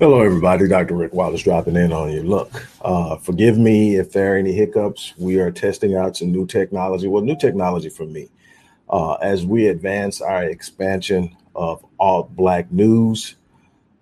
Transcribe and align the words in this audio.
Hello, 0.00 0.20
everybody. 0.22 0.68
Dr. 0.68 0.94
Rick 0.94 1.12
Wallace 1.12 1.42
dropping 1.42 1.74
in 1.74 1.92
on 1.92 2.12
you. 2.12 2.22
Look, 2.22 2.68
uh, 2.82 3.16
forgive 3.16 3.58
me 3.58 3.96
if 3.96 4.12
there 4.12 4.34
are 4.34 4.36
any 4.36 4.52
hiccups. 4.52 5.12
We 5.18 5.40
are 5.40 5.50
testing 5.50 5.96
out 5.96 6.16
some 6.16 6.30
new 6.30 6.46
technology. 6.46 7.08
Well, 7.08 7.22
new 7.22 7.36
technology 7.36 7.88
for 7.88 8.04
me. 8.04 8.28
Uh, 8.88 9.14
as 9.14 9.44
we 9.44 9.66
advance 9.66 10.20
our 10.20 10.44
expansion 10.44 11.36
of 11.54 11.84
alt 11.98 12.34
black 12.34 12.70
news, 12.70 13.34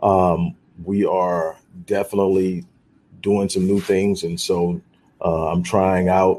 um, 0.00 0.54
we 0.84 1.04
are 1.04 1.56
definitely 1.86 2.64
doing 3.20 3.48
some 3.48 3.66
new 3.66 3.80
things. 3.80 4.22
And 4.22 4.38
so 4.40 4.80
uh, 5.24 5.48
I'm 5.48 5.62
trying 5.62 6.08
out 6.08 6.38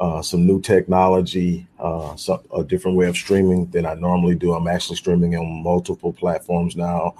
uh, 0.00 0.22
some 0.22 0.46
new 0.46 0.60
technology, 0.60 1.66
uh, 1.78 2.14
some, 2.16 2.40
a 2.54 2.62
different 2.62 2.96
way 2.96 3.06
of 3.06 3.16
streaming 3.16 3.66
than 3.70 3.84
I 3.84 3.94
normally 3.94 4.34
do. 4.34 4.52
I'm 4.52 4.68
actually 4.68 4.96
streaming 4.96 5.36
on 5.36 5.62
multiple 5.62 6.12
platforms 6.12 6.76
now. 6.76 7.14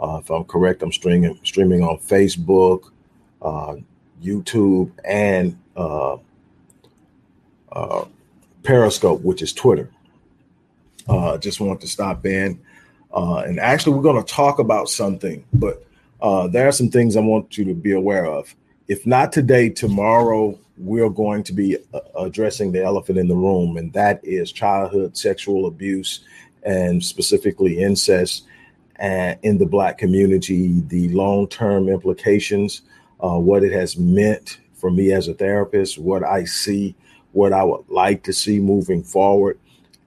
Uh, 0.00 0.18
if 0.20 0.30
I'm 0.30 0.44
correct, 0.44 0.82
I'm 0.82 0.92
streaming 0.92 1.38
streaming 1.44 1.82
on 1.82 1.98
Facebook, 1.98 2.90
uh, 3.40 3.76
YouTube, 4.22 4.90
and 5.04 5.56
uh, 5.76 6.16
uh 7.70 8.04
Periscope, 8.64 9.20
which 9.22 9.42
is 9.42 9.52
Twitter. 9.52 9.90
Just 11.38 11.60
want 11.60 11.80
to 11.82 11.86
stop 11.86 12.24
in, 12.26 12.58
and 13.12 13.60
actually, 13.60 13.94
we're 13.94 14.02
going 14.02 14.22
to 14.22 14.32
talk 14.32 14.58
about 14.58 14.88
something, 14.88 15.44
but 15.52 15.86
there 16.50 16.66
are 16.66 16.72
some 16.72 16.88
things 16.88 17.16
I 17.16 17.20
want 17.20 17.56
you 17.58 17.64
to 17.66 17.74
be 17.74 17.92
aware 17.92 18.26
of. 18.26 18.54
If 18.86 19.06
not 19.06 19.32
today, 19.32 19.70
tomorrow 19.70 20.58
we're 20.76 21.08
going 21.08 21.42
to 21.44 21.52
be 21.52 21.78
addressing 22.18 22.72
the 22.72 22.84
elephant 22.84 23.18
in 23.18 23.28
the 23.28 23.34
room, 23.34 23.78
and 23.78 23.92
that 23.94 24.20
is 24.22 24.52
childhood 24.52 25.16
sexual 25.16 25.66
abuse 25.66 26.20
and 26.64 27.02
specifically 27.02 27.78
incest 27.78 28.44
and 28.96 29.38
in 29.42 29.58
the 29.58 29.66
Black 29.66 29.98
community, 29.98 30.80
the 30.88 31.08
long 31.10 31.48
term 31.48 31.88
implications, 31.88 32.82
uh, 33.20 33.38
what 33.38 33.64
it 33.64 33.72
has 33.72 33.96
meant 33.96 34.58
for 34.74 34.90
me 34.90 35.12
as 35.12 35.28
a 35.28 35.34
therapist, 35.34 35.98
what 35.98 36.22
I 36.22 36.44
see, 36.44 36.94
what 37.32 37.52
I 37.52 37.64
would 37.64 37.88
like 37.88 38.22
to 38.24 38.32
see 38.32 38.60
moving 38.60 39.02
forward, 39.02 39.58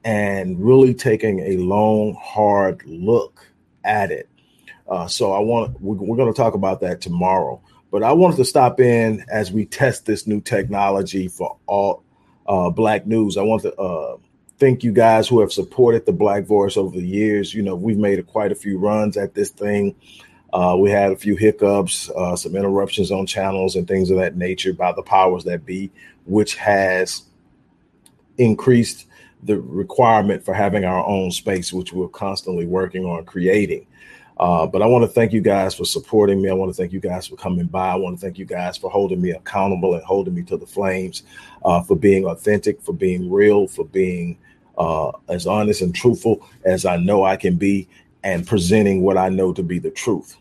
and 0.04 0.64
really 0.64 0.94
taking 0.94 1.40
a 1.40 1.58
long, 1.58 2.16
hard 2.22 2.82
look 2.86 3.46
at 3.84 4.12
it. 4.12 4.30
Uh, 4.88 5.08
so 5.08 5.34
I 5.34 5.40
want 5.40 5.82
we're, 5.82 5.96
we're 5.96 6.16
going 6.16 6.32
to 6.32 6.38
talk 6.38 6.54
about 6.54 6.80
that 6.82 7.02
tomorrow. 7.02 7.62
But 7.92 8.04
I 8.04 8.12
wanted 8.14 8.38
to 8.38 8.46
stop 8.46 8.80
in 8.80 9.26
as 9.30 9.52
we 9.52 9.66
test 9.66 10.06
this 10.06 10.28
new 10.28 10.42
technology 10.42 11.28
for 11.28 11.58
all 11.68 12.04
uh, 12.48 12.70
Black 12.70 13.06
news. 13.08 13.38
I 13.38 13.44
want 13.44 13.62
to 13.64 13.76
uh, 13.76 14.18
thank 14.58 14.84
you 14.84 14.92
guys 14.92 15.28
who 15.28 15.40
have 15.40 15.52
supported 15.52 16.06
the 16.06 16.14
Black 16.14 16.46
Voice 16.46 16.78
over 16.78 16.98
the 16.98 17.06
years. 17.06 17.54
You 17.54 17.64
know, 17.64 17.76
we've 17.76 17.98
made 17.98 18.20
a, 18.20 18.24
quite 18.24 18.52
a 18.52 18.56
few 18.56 18.78
runs 18.78 19.18
at 19.18 19.34
this 19.34 19.50
thing. 19.50 19.96
Uh, 20.54 20.76
we 20.80 20.90
had 20.90 21.12
a 21.12 21.18
few 21.18 21.36
hiccups, 21.36 22.10
uh, 22.10 22.36
some 22.36 22.56
interruptions 22.56 23.12
on 23.12 23.26
channels 23.26 23.76
and 23.76 23.88
things 23.88 24.10
of 24.10 24.18
that 24.18 24.38
nature 24.38 24.74
by 24.74 24.92
the 24.94 25.04
powers 25.04 25.44
that 25.44 25.66
be, 25.66 25.92
which 26.26 26.56
has 26.56 27.24
increased 28.38 29.08
the 29.44 29.60
requirement 29.60 30.44
for 30.44 30.54
having 30.54 30.86
our 30.86 31.06
own 31.06 31.32
space, 31.32 31.74
which 31.74 31.94
we're 31.94 32.08
constantly 32.08 32.66
working 32.66 33.06
on 33.06 33.24
creating. 33.26 33.86
Uh, 34.40 34.68
but 34.68 34.84
I 34.84 34.86
want 34.86 35.04
to 35.04 35.08
thank 35.08 35.34
you 35.34 35.42
guys 35.42 35.74
for 35.74 35.86
supporting 35.86 36.42
me. 36.42 36.50
I 36.50 36.54
want 36.54 36.70
to 36.70 36.78
thank 36.80 36.94
you 36.94 37.00
guys 37.00 37.26
for 37.26 37.36
coming 37.36 37.66
by. 37.66 37.90
I 37.90 37.96
want 37.96 38.20
to 38.20 38.22
thank 38.24 38.38
you 38.38 38.46
guys 38.46 38.78
for 38.78 38.90
holding 38.90 39.20
me 39.20 39.32
accountable 39.32 39.96
and 39.96 40.04
holding 40.04 40.36
me 40.36 40.44
to 40.44 40.58
the 40.58 40.66
flames, 40.68 41.24
uh, 41.66 41.82
for 41.82 41.96
being 41.96 42.26
authentic, 42.26 42.82
for 42.82 42.94
being 42.94 43.32
real, 43.32 43.68
for 43.68 43.86
being 43.86 44.38
uh, 44.78 45.12
as 45.28 45.48
honest 45.48 45.82
and 45.82 45.96
truthful 45.96 46.48
as 46.66 46.86
I 46.86 46.98
know 46.98 47.24
I 47.24 47.36
can 47.36 47.56
be, 47.56 47.88
and 48.24 48.46
presenting 48.46 49.02
what 49.02 49.18
I 49.18 49.30
know 49.30 49.54
to 49.54 49.64
be 49.64 49.80
the 49.80 49.90
truth. 49.90 50.38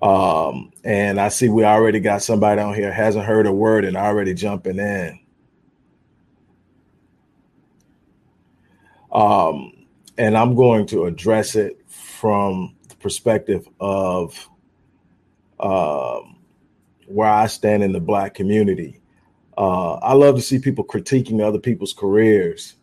Um, 0.00 0.72
and 0.84 1.20
I 1.20 1.28
see 1.28 1.48
we 1.48 1.64
already 1.64 1.98
got 1.98 2.22
somebody 2.22 2.60
on 2.60 2.74
here 2.74 2.92
hasn't 2.92 3.24
heard 3.24 3.46
a 3.46 3.52
word 3.52 3.84
and 3.84 3.96
already 3.96 4.32
jumping 4.32 4.78
in. 4.78 5.18
Um, 9.10 9.72
and 10.18 10.36
I'm 10.36 10.54
going 10.54 10.86
to 10.88 11.06
address 11.06 11.56
it 11.56 11.80
from 11.88 12.74
the 12.88 12.96
perspective 12.96 13.68
of 13.80 14.48
um, 15.60 16.36
where 17.06 17.30
I 17.30 17.46
stand 17.46 17.82
in 17.82 17.92
the 17.92 18.00
black 18.00 18.34
community 18.34 19.00
uh, 19.58 19.94
I 19.94 20.12
love 20.12 20.36
to 20.36 20.40
see 20.40 20.60
people 20.60 20.84
critiquing 20.84 21.42
other 21.42 21.58
people's 21.58 21.92
careers 21.92 22.76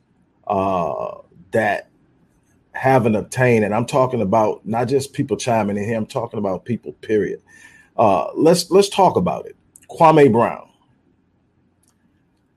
uh, 0.46 1.20
that 1.52 1.88
haven't 2.74 3.16
obtained, 3.16 3.64
and 3.64 3.74
I'm 3.74 3.86
talking 3.86 4.22
about 4.22 4.66
not 4.66 4.90
just 4.90 5.14
people 5.14 5.38
chiming 5.38 5.78
in 5.78 5.86
here. 5.86 5.98
I'm 5.98 6.06
talking 6.06 6.38
about 6.38 6.66
people. 6.66 6.92
Period. 7.00 7.42
Uh, 7.96 8.28
let's 8.36 8.70
let's 8.72 8.90
talk 8.90 9.16
about 9.16 9.46
it. 9.46 9.56
Kwame 9.90 10.30
Brown. 10.30 10.70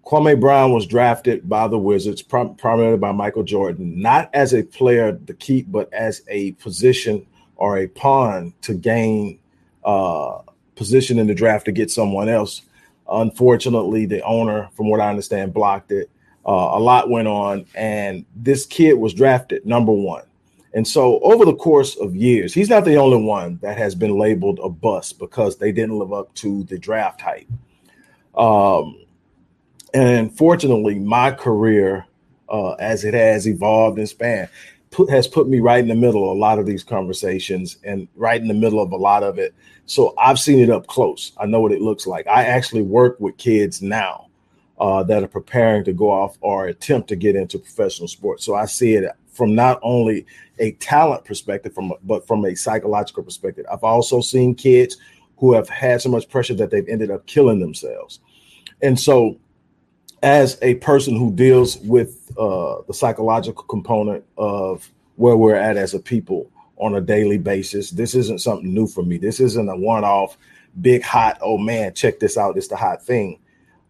Kwame 0.08 0.40
Brown 0.40 0.72
was 0.72 0.86
drafted 0.86 1.48
by 1.48 1.68
the 1.68 1.78
Wizards, 1.78 2.22
prim- 2.22 2.54
primarily 2.54 2.96
by 2.96 3.12
Michael 3.12 3.42
Jordan, 3.42 4.00
not 4.00 4.30
as 4.32 4.54
a 4.54 4.62
player 4.62 5.12
to 5.12 5.34
keep, 5.34 5.70
but 5.70 5.92
as 5.92 6.22
a 6.28 6.52
position 6.52 7.26
or 7.56 7.78
a 7.78 7.86
pawn 7.86 8.54
to 8.62 8.74
gain 8.74 9.38
uh, 9.84 10.38
position 10.76 11.18
in 11.18 11.26
the 11.26 11.34
draft 11.34 11.66
to 11.66 11.72
get 11.72 11.90
someone 11.90 12.28
else 12.28 12.62
Unfortunately, 13.10 14.04
the 14.04 14.22
owner, 14.22 14.68
from 14.74 14.90
what 14.90 15.00
I 15.00 15.08
understand, 15.08 15.54
blocked 15.54 15.92
it. 15.92 16.10
Uh, 16.46 16.50
a 16.50 16.80
lot 16.80 17.10
went 17.10 17.28
on, 17.28 17.64
and 17.74 18.24
this 18.36 18.66
kid 18.66 18.94
was 18.94 19.14
drafted 19.14 19.66
number 19.66 19.92
one. 19.92 20.24
And 20.74 20.86
so, 20.86 21.18
over 21.20 21.44
the 21.44 21.54
course 21.54 21.96
of 21.96 22.14
years, 22.14 22.52
he's 22.52 22.68
not 22.68 22.84
the 22.84 22.96
only 22.96 23.22
one 23.22 23.58
that 23.62 23.78
has 23.78 23.94
been 23.94 24.18
labeled 24.18 24.60
a 24.62 24.68
bust 24.68 25.18
because 25.18 25.56
they 25.56 25.72
didn't 25.72 25.98
live 25.98 26.12
up 26.12 26.32
to 26.34 26.64
the 26.64 26.78
draft 26.78 27.20
hype. 27.20 27.48
Um, 28.36 29.00
and 29.94 30.36
fortunately, 30.36 30.98
my 30.98 31.30
career, 31.30 32.06
uh, 32.48 32.72
as 32.74 33.04
it 33.04 33.14
has 33.14 33.46
evolved 33.46 33.98
and 33.98 34.08
spanned, 34.08 34.48
put, 34.90 35.10
has 35.10 35.26
put 35.26 35.48
me 35.48 35.60
right 35.60 35.80
in 35.80 35.88
the 35.88 35.94
middle 35.94 36.30
of 36.30 36.36
a 36.36 36.40
lot 36.40 36.58
of 36.58 36.66
these 36.66 36.84
conversations 36.84 37.78
and 37.84 38.08
right 38.16 38.40
in 38.40 38.48
the 38.48 38.54
middle 38.54 38.80
of 38.80 38.92
a 38.92 38.96
lot 38.96 39.22
of 39.22 39.38
it 39.38 39.54
so 39.88 40.12
I've 40.18 40.38
seen 40.38 40.60
it 40.60 40.68
up 40.68 40.86
close. 40.86 41.32
I 41.38 41.46
know 41.46 41.60
what 41.60 41.72
it 41.72 41.80
looks 41.80 42.06
like. 42.06 42.26
I 42.26 42.44
actually 42.44 42.82
work 42.82 43.18
with 43.20 43.38
kids 43.38 43.80
now 43.80 44.28
uh, 44.78 45.02
that 45.04 45.22
are 45.22 45.28
preparing 45.28 45.82
to 45.84 45.94
go 45.94 46.10
off 46.10 46.36
or 46.42 46.66
attempt 46.66 47.08
to 47.08 47.16
get 47.16 47.34
into 47.34 47.58
professional 47.58 48.06
sports. 48.06 48.44
So 48.44 48.54
I 48.54 48.66
see 48.66 48.94
it 48.94 49.10
from 49.32 49.54
not 49.54 49.80
only 49.82 50.26
a 50.58 50.72
talent 50.72 51.24
perspective, 51.24 51.72
from 51.74 51.94
but 52.02 52.26
from 52.26 52.44
a 52.44 52.54
psychological 52.54 53.22
perspective. 53.22 53.64
I've 53.72 53.82
also 53.82 54.20
seen 54.20 54.54
kids 54.54 54.98
who 55.38 55.54
have 55.54 55.70
had 55.70 56.02
so 56.02 56.10
much 56.10 56.28
pressure 56.28 56.54
that 56.54 56.70
they've 56.70 56.86
ended 56.86 57.10
up 57.10 57.26
killing 57.26 57.58
themselves. 57.58 58.20
And 58.82 59.00
so, 59.00 59.38
as 60.22 60.58
a 60.62 60.74
person 60.76 61.16
who 61.16 61.32
deals 61.32 61.78
with 61.78 62.30
uh, 62.38 62.82
the 62.86 62.94
psychological 62.94 63.64
component 63.64 64.24
of 64.36 64.90
where 65.16 65.36
we're 65.36 65.54
at 65.54 65.76
as 65.76 65.94
a 65.94 65.98
people, 65.98 66.50
on 66.76 66.94
a 66.94 67.00
daily 67.00 67.38
basis. 67.38 67.90
This 67.90 68.14
isn't 68.14 68.40
something 68.40 68.72
new 68.72 68.86
for 68.86 69.02
me. 69.02 69.18
This 69.18 69.40
isn't 69.40 69.68
a 69.68 69.76
one-off 69.76 70.38
big 70.80 71.02
hot. 71.02 71.38
Oh 71.40 71.58
man, 71.58 71.94
check 71.94 72.20
this 72.20 72.36
out! 72.36 72.56
It's 72.56 72.68
the 72.68 72.76
hot 72.76 73.02
thing. 73.02 73.38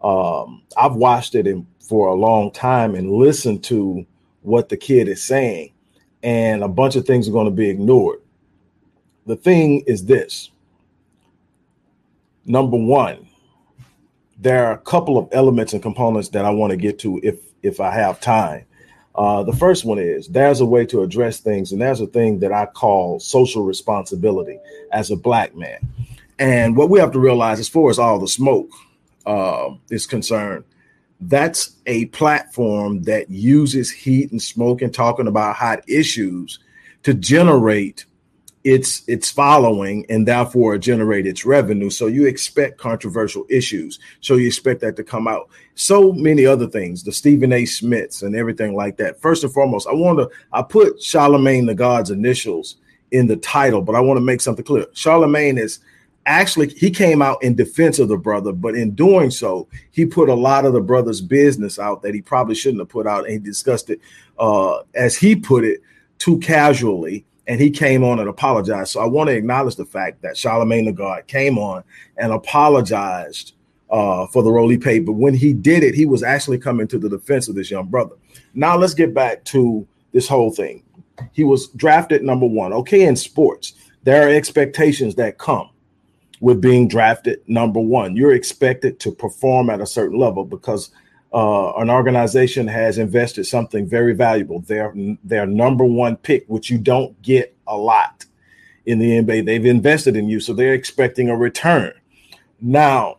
Um, 0.02 0.62
I've 0.76 0.94
watched 0.94 1.34
it 1.34 1.46
in, 1.46 1.66
for 1.80 2.08
a 2.08 2.14
long 2.14 2.50
time 2.50 2.94
and 2.94 3.10
listened 3.10 3.64
to 3.64 4.06
what 4.42 4.68
the 4.68 4.76
kid 4.76 5.08
is 5.08 5.22
saying, 5.22 5.72
and 6.22 6.62
a 6.62 6.68
bunch 6.68 6.96
of 6.96 7.04
things 7.04 7.28
are 7.28 7.32
going 7.32 7.46
to 7.46 7.50
be 7.50 7.68
ignored. 7.68 8.20
The 9.26 9.36
thing 9.36 9.82
is 9.86 10.06
this. 10.06 10.50
Number 12.46 12.78
one, 12.78 13.27
there 14.38 14.66
are 14.66 14.72
a 14.72 14.78
couple 14.78 15.18
of 15.18 15.28
elements 15.32 15.72
and 15.72 15.82
components 15.82 16.28
that 16.30 16.44
I 16.44 16.50
want 16.50 16.70
to 16.70 16.76
get 16.76 16.98
to 17.00 17.20
if 17.22 17.40
if 17.62 17.80
I 17.80 17.90
have 17.90 18.20
time. 18.20 18.64
Uh, 19.14 19.42
the 19.42 19.52
first 19.52 19.84
one 19.84 19.98
is 19.98 20.28
there's 20.28 20.60
a 20.60 20.66
way 20.66 20.86
to 20.86 21.02
address 21.02 21.40
things, 21.40 21.72
and 21.72 21.82
there's 21.82 22.00
a 22.00 22.06
thing 22.06 22.38
that 22.38 22.52
I 22.52 22.66
call 22.66 23.18
social 23.18 23.64
responsibility 23.64 24.58
as 24.92 25.10
a 25.10 25.16
black 25.16 25.56
man. 25.56 25.78
And 26.38 26.76
what 26.76 26.88
we 26.88 27.00
have 27.00 27.10
to 27.12 27.18
realize, 27.18 27.58
as 27.58 27.68
far 27.68 27.90
as 27.90 27.98
all 27.98 28.20
the 28.20 28.28
smoke 28.28 28.70
uh, 29.26 29.70
is 29.90 30.06
concerned, 30.06 30.64
that's 31.20 31.76
a 31.86 32.06
platform 32.06 33.02
that 33.02 33.28
uses 33.28 33.90
heat 33.90 34.30
and 34.30 34.40
smoke 34.40 34.82
and 34.82 34.94
talking 34.94 35.26
about 35.26 35.56
hot 35.56 35.82
issues 35.88 36.60
to 37.02 37.12
generate 37.12 38.04
its 38.68 39.02
its 39.08 39.30
following 39.30 40.04
and 40.10 40.28
therefore 40.28 40.76
generate 40.76 41.26
its 41.26 41.46
revenue. 41.46 41.88
So 41.88 42.06
you 42.06 42.26
expect 42.26 42.76
controversial 42.76 43.46
issues. 43.48 43.98
So 44.20 44.36
you 44.36 44.46
expect 44.46 44.82
that 44.82 44.94
to 44.96 45.04
come 45.04 45.26
out. 45.26 45.48
So 45.74 46.12
many 46.12 46.44
other 46.44 46.66
things, 46.66 47.02
the 47.02 47.12
Stephen 47.12 47.50
A. 47.54 47.64
Smiths 47.64 48.20
and 48.20 48.36
everything 48.36 48.76
like 48.76 48.98
that. 48.98 49.22
First 49.22 49.42
and 49.42 49.52
foremost, 49.52 49.88
I 49.88 49.94
want 49.94 50.18
to 50.18 50.30
I 50.52 50.60
put 50.60 51.02
Charlemagne 51.02 51.64
the 51.64 51.74
God's 51.74 52.10
initials 52.10 52.76
in 53.10 53.26
the 53.26 53.36
title, 53.36 53.80
but 53.80 53.94
I 53.94 54.00
want 54.00 54.18
to 54.18 54.24
make 54.24 54.42
something 54.42 54.66
clear. 54.66 54.84
Charlemagne 54.92 55.56
is 55.56 55.78
actually 56.26 56.68
he 56.68 56.90
came 56.90 57.22
out 57.22 57.42
in 57.42 57.54
defense 57.54 57.98
of 57.98 58.08
the 58.08 58.18
brother, 58.18 58.52
but 58.52 58.74
in 58.74 58.90
doing 58.90 59.30
so, 59.30 59.66
he 59.92 60.04
put 60.04 60.28
a 60.28 60.34
lot 60.34 60.66
of 60.66 60.74
the 60.74 60.82
brother's 60.82 61.22
business 61.22 61.78
out 61.78 62.02
that 62.02 62.14
he 62.14 62.20
probably 62.20 62.54
shouldn't 62.54 62.82
have 62.82 62.90
put 62.90 63.06
out, 63.06 63.24
and 63.24 63.32
he 63.32 63.38
discussed 63.38 63.88
it 63.88 63.98
uh, 64.38 64.80
as 64.94 65.16
he 65.16 65.34
put 65.34 65.64
it 65.64 65.80
too 66.18 66.38
casually. 66.40 67.24
And 67.48 67.60
he 67.60 67.70
came 67.70 68.04
on 68.04 68.20
and 68.20 68.28
apologized. 68.28 68.90
So 68.90 69.00
I 69.00 69.06
want 69.06 69.28
to 69.28 69.34
acknowledge 69.34 69.76
the 69.76 69.86
fact 69.86 70.22
that 70.22 70.36
Charlemagne 70.36 70.84
the 70.84 70.92
God 70.92 71.26
came 71.26 71.58
on 71.58 71.82
and 72.18 72.32
apologized 72.32 73.54
uh, 73.90 74.26
for 74.26 74.42
the 74.42 74.52
role 74.52 74.68
he 74.68 74.76
played. 74.78 75.06
But 75.06 75.14
when 75.14 75.34
he 75.34 75.52
did 75.52 75.82
it, 75.82 75.94
he 75.94 76.04
was 76.04 76.22
actually 76.22 76.58
coming 76.58 76.86
to 76.88 76.98
the 76.98 77.08
defense 77.08 77.48
of 77.48 77.54
this 77.54 77.70
young 77.70 77.86
brother. 77.86 78.16
Now 78.54 78.76
let's 78.76 78.94
get 78.94 79.14
back 79.14 79.44
to 79.46 79.86
this 80.12 80.28
whole 80.28 80.50
thing. 80.50 80.82
He 81.32 81.42
was 81.42 81.68
drafted 81.68 82.22
number 82.22 82.46
one. 82.46 82.72
Okay, 82.72 83.06
in 83.06 83.16
sports, 83.16 83.74
there 84.04 84.26
are 84.26 84.30
expectations 84.30 85.14
that 85.16 85.38
come 85.38 85.70
with 86.40 86.60
being 86.60 86.86
drafted 86.86 87.40
number 87.48 87.80
one. 87.80 88.16
You're 88.16 88.34
expected 88.34 89.00
to 89.00 89.12
perform 89.12 89.70
at 89.70 89.80
a 89.80 89.86
certain 89.86 90.18
level 90.18 90.44
because 90.44 90.90
uh, 91.32 91.72
an 91.74 91.90
organization 91.90 92.66
has 92.68 92.98
invested 92.98 93.44
something 93.44 93.86
very 93.86 94.14
valuable. 94.14 94.60
Their 94.60 94.94
their 95.22 95.46
number 95.46 95.84
one 95.84 96.16
pick, 96.16 96.44
which 96.46 96.70
you 96.70 96.78
don't 96.78 97.20
get 97.22 97.54
a 97.66 97.76
lot 97.76 98.24
in 98.86 98.98
the 98.98 99.10
NBA. 99.10 99.44
They've 99.44 99.66
invested 99.66 100.16
in 100.16 100.28
you, 100.28 100.40
so 100.40 100.52
they're 100.54 100.72
expecting 100.72 101.28
a 101.28 101.36
return. 101.36 101.92
Now, 102.60 103.18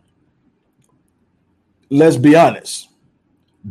let's 1.89 2.17
be 2.17 2.35
honest. 2.35 2.88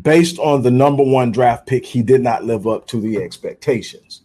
Based 0.02 0.38
on 0.38 0.62
the 0.62 0.70
number 0.70 1.02
one 1.02 1.32
draft 1.32 1.66
pick, 1.66 1.84
he 1.84 2.02
did 2.02 2.20
not 2.20 2.44
live 2.44 2.66
up 2.66 2.86
to 2.88 3.00
the 3.00 3.16
expectations. 3.16 4.20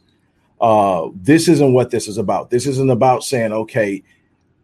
Uh, 0.60 1.10
this 1.15 1.48
isn't 1.48 1.74
what 1.74 1.89
this 1.89 2.07
is 2.07 2.18
about. 2.18 2.50
This 2.50 2.68
isn't 2.68 2.92
about 2.92 3.24
saying, 3.24 3.54
okay, 3.54 4.04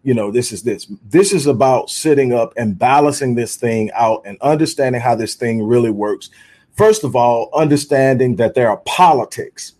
you 0.04 0.13
know, 0.13 0.31
this 0.31 0.51
is 0.51 0.63
this. 0.63 0.88
This 1.10 1.34
is 1.34 1.46
about 1.46 1.90
sitting 1.90 2.34
up 2.34 2.54
and 2.56 2.78
balancing 2.78 3.36
this 3.36 3.57
thing 3.57 3.92
out 3.94 4.22
and 4.25 4.38
understanding 4.42 5.01
how 5.01 5.16
this 5.16 5.36
thing 5.36 5.63
really 5.63 5.92
works. 5.92 6.30
First 6.78 7.04
of 7.04 7.16
all, 7.16 7.50
understanding 7.54 8.38
that 8.38 8.56
there 8.56 8.69
are 8.69 8.78
politics 8.86 9.74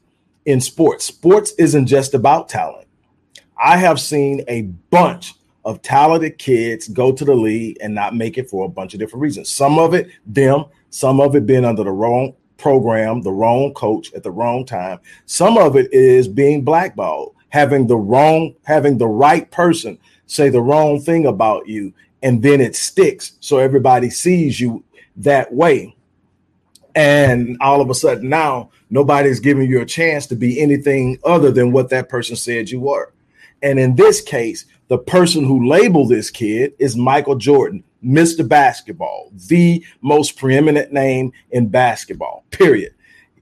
in 0.46 0.60
sports. 0.60 1.06
Sports 1.06 1.54
isn't 1.58 1.86
just 1.86 2.14
about 2.14 2.50
talent. 2.50 2.88
I 3.58 3.78
have 3.78 4.00
seen 4.00 4.44
a 4.48 4.64
bunch 4.90 5.36
of 5.66 5.82
talented 5.82 6.38
kids 6.38 6.88
go 6.88 7.12
to 7.12 7.26
the 7.26 7.36
league 7.36 7.78
and 7.82 7.94
not 7.94 8.16
make 8.16 8.38
it 8.38 8.50
for 8.50 8.66
a 8.66 8.70
bunch 8.70 8.94
of 8.94 9.00
different 9.00 9.22
reasons. 9.22 9.50
Some 9.50 9.78
of 9.78 9.94
it, 9.94 10.10
them, 10.26 10.66
some 10.90 11.20
of 11.20 11.36
it 11.36 11.46
being 11.46 11.66
under 11.66 11.84
the 11.84 11.92
wrong 11.92 12.34
program, 12.58 13.22
the 13.22 13.32
wrong 13.32 13.74
coach 13.74 14.14
at 14.14 14.24
the 14.24 14.32
wrong 14.32 14.66
time. 14.66 15.00
Some 15.26 15.58
of 15.58 15.76
it 15.76 15.94
is 15.94 16.28
being 16.28 16.64
blackballed 16.64 17.36
having 17.50 17.88
the 17.88 17.98
wrong, 17.98 18.56
having 18.64 18.98
the 18.98 19.08
right 19.08 19.50
person 19.52 19.98
say 20.28 20.50
the 20.50 20.62
wrong 20.62 21.02
thing 21.02 21.26
about 21.26 21.68
you, 21.68 21.94
and 22.22 22.42
then 22.42 22.62
it 22.62 22.76
sticks. 22.76 23.34
So 23.40 23.58
everybody 23.58 24.10
sees 24.10 24.60
you 24.60 24.84
that 25.18 25.52
way. 25.54 25.96
And 26.96 27.58
all 27.62 27.82
of 27.82 27.90
a 27.90 27.94
sudden 27.94 28.30
now 28.30 28.72
nobody's 28.90 29.40
giving 29.40 29.70
you 29.70 29.82
a 29.82 29.86
chance 29.86 30.26
to 30.28 30.36
be 30.36 30.60
anything 30.60 31.20
other 31.24 31.52
than 31.52 31.72
what 31.72 31.90
that 31.90 32.10
person 32.10 32.36
said 32.36 32.70
you 32.70 32.80
were. 32.80 33.14
And 33.62 33.80
in 33.80 33.96
this 33.96 34.22
case, 34.22 34.66
the 34.88 34.98
person 34.98 35.44
who 35.44 35.68
labeled 35.68 36.10
this 36.10 36.32
kid 36.32 36.74
is 36.80 36.96
Michael 36.96 37.36
Jordan, 37.36 37.84
Mr. 38.04 38.48
Basketball, 38.48 39.32
the 39.48 39.86
most 40.02 40.38
preeminent 40.38 40.92
name 40.92 41.32
in 41.52 41.68
basketball, 41.68 42.44
period, 42.50 42.94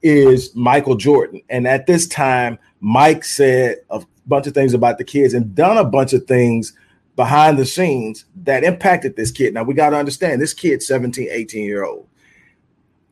is 0.02 0.54
Michael 0.56 0.96
Jordan. 0.96 1.42
And 1.50 1.68
at 1.68 1.86
this 1.86 2.08
time, 2.08 2.60
Mike 2.80 3.24
said 3.24 3.78
a 3.90 4.04
bunch 4.26 4.48
of 4.48 4.54
things 4.54 4.74
about 4.74 4.98
the 4.98 5.04
kids 5.04 5.34
and 5.34 5.56
done 5.56 5.78
a 5.78 5.84
bunch 5.84 6.14
of 6.14 6.26
things 6.26 6.74
behind 7.16 7.58
the 7.58 7.66
scenes 7.66 8.26
that 8.44 8.64
impacted 8.64 9.16
this 9.16 9.32
kid. 9.32 9.54
Now 9.54 9.64
we 9.64 9.74
got 9.74 9.90
to 9.90 9.98
understand 9.98 10.42
this 10.42 10.54
kid 10.54 10.84
17, 10.84 11.28
18 11.30 11.66
year 11.66 11.84
old. 11.84 12.08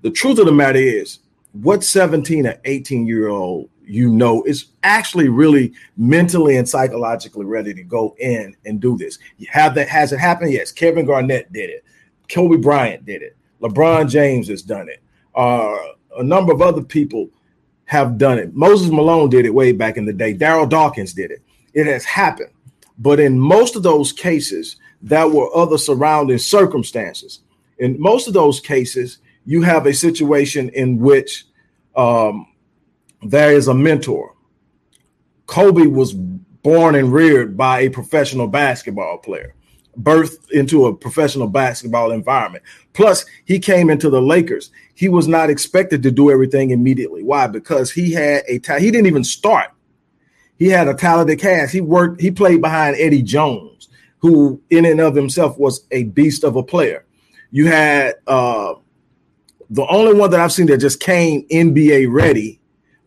The 0.02 0.12
truth 0.12 0.38
of 0.38 0.46
the 0.46 0.52
matter 0.52 0.80
is 0.80 1.20
what 1.54 1.84
17 1.84 2.46
or 2.48 2.56
18 2.66 3.08
year 3.08 3.30
old 3.30 3.70
you 3.88 4.10
know 4.10 4.44
is 4.44 4.66
actually 4.84 5.30
really 5.30 5.74
mentally 5.98 6.58
and 6.58 6.68
psychologically 6.68 7.46
ready 7.46 7.74
to 7.74 7.84
go 7.84 8.16
in 8.20 8.56
and 8.66 8.80
do 8.80 8.98
this. 8.98 9.20
You 9.38 9.48
have 9.52 9.76
that 9.76 9.88
has 9.90 10.12
it 10.12 10.20
happened? 10.20 10.52
Yes. 10.52 10.72
Kevin 10.72 11.06
Garnett 11.06 11.52
did 11.52 11.70
it. 11.70 11.84
Kobe 12.30 12.58
Bryant 12.58 13.06
did 13.06 13.22
it. 13.22 13.36
LeBron 13.62 14.10
James 14.10 14.48
has 14.50 14.62
done 14.62 14.90
it. 14.90 15.02
Uh, 15.34 15.78
a 16.18 16.24
number 16.24 16.54
of 16.54 16.62
other 16.62 16.84
people 16.84 17.30
have 17.86 18.18
done 18.18 18.40
it. 18.40 18.56
Moses 18.56 18.90
Malone 18.90 19.30
did 19.30 19.46
it 19.46 19.54
way 19.54 19.72
back 19.72 19.98
in 19.98 20.06
the 20.06 20.14
day. 20.14 20.34
Darryl 20.34 20.70
Dawkins 20.70 21.14
did 21.14 21.32
it. 21.32 21.42
It 21.74 21.88
has 21.88 22.04
happened. 22.04 22.52
But 22.98 23.20
in 23.20 23.40
most 23.40 23.76
of 23.76 23.84
those 23.84 24.12
cases, 24.12 24.78
there 25.02 25.28
were 25.28 25.56
other 25.56 25.78
surrounding 25.78 26.38
circumstances. 26.38 27.42
In 27.78 28.00
most 28.00 28.28
of 28.28 28.34
those 28.34 28.60
cases, 28.60 29.20
you 29.46 29.62
have 29.62 29.86
a 29.86 29.94
situation 29.94 30.70
in 30.70 31.00
which 31.00 31.46
um, 31.96 32.48
there 33.22 33.52
is 33.52 33.68
a 33.68 33.74
mentor. 33.74 34.36
Kobe 35.46 35.86
was 35.86 36.14
born 36.14 36.96
and 36.96 37.14
reared 37.14 37.56
by 37.56 37.82
a 37.82 37.90
professional 37.90 38.48
basketball 38.48 39.20
player, 39.20 39.54
birthed 40.02 40.50
into 40.52 40.88
a 40.88 40.96
professional 40.96 41.48
basketball 41.48 42.12
environment. 42.12 42.64
Plus, 42.94 43.26
he 43.46 43.60
came 43.60 43.90
into 43.90 44.10
the 44.10 44.22
Lakers 44.22 44.72
he 44.96 45.10
was 45.10 45.28
not 45.28 45.50
expected 45.50 46.02
to 46.04 46.12
do 46.12 46.32
everything 46.32 46.72
immediately. 46.72 47.22
Why? 47.22 47.48
Because 47.48 47.92
he 47.92 48.14
had 48.14 48.44
a 48.48 48.60
ta- 48.60 48.80
he 48.80 48.90
didn't 48.90 49.08
even 49.08 49.26
start. 49.26 49.72
He 50.58 50.68
had 50.68 50.88
a 50.88 50.94
talented 50.94 51.40
cast. 51.40 51.74
He 51.74 51.82
worked. 51.82 52.22
He 52.22 52.32
played 52.32 52.62
behind 52.62 52.96
Eddie 52.98 53.22
Jones, 53.22 53.90
who 54.20 54.62
in 54.70 54.86
and 54.86 55.02
of 55.02 55.14
himself 55.14 55.60
was 55.60 55.86
a 55.92 56.04
beast 56.04 56.46
of 56.46 56.56
a 56.56 56.64
player. 56.64 57.06
You 57.52 57.68
had 57.68 58.16
uh, 58.26 58.76
the 59.70 59.86
only 59.88 60.14
one 60.14 60.32
that 60.32 60.40
I've 60.40 60.54
seen 60.54 60.68
that 60.68 60.78
just 60.78 61.02
came 61.02 61.46
NBA 61.50 62.12
ready 62.12 62.62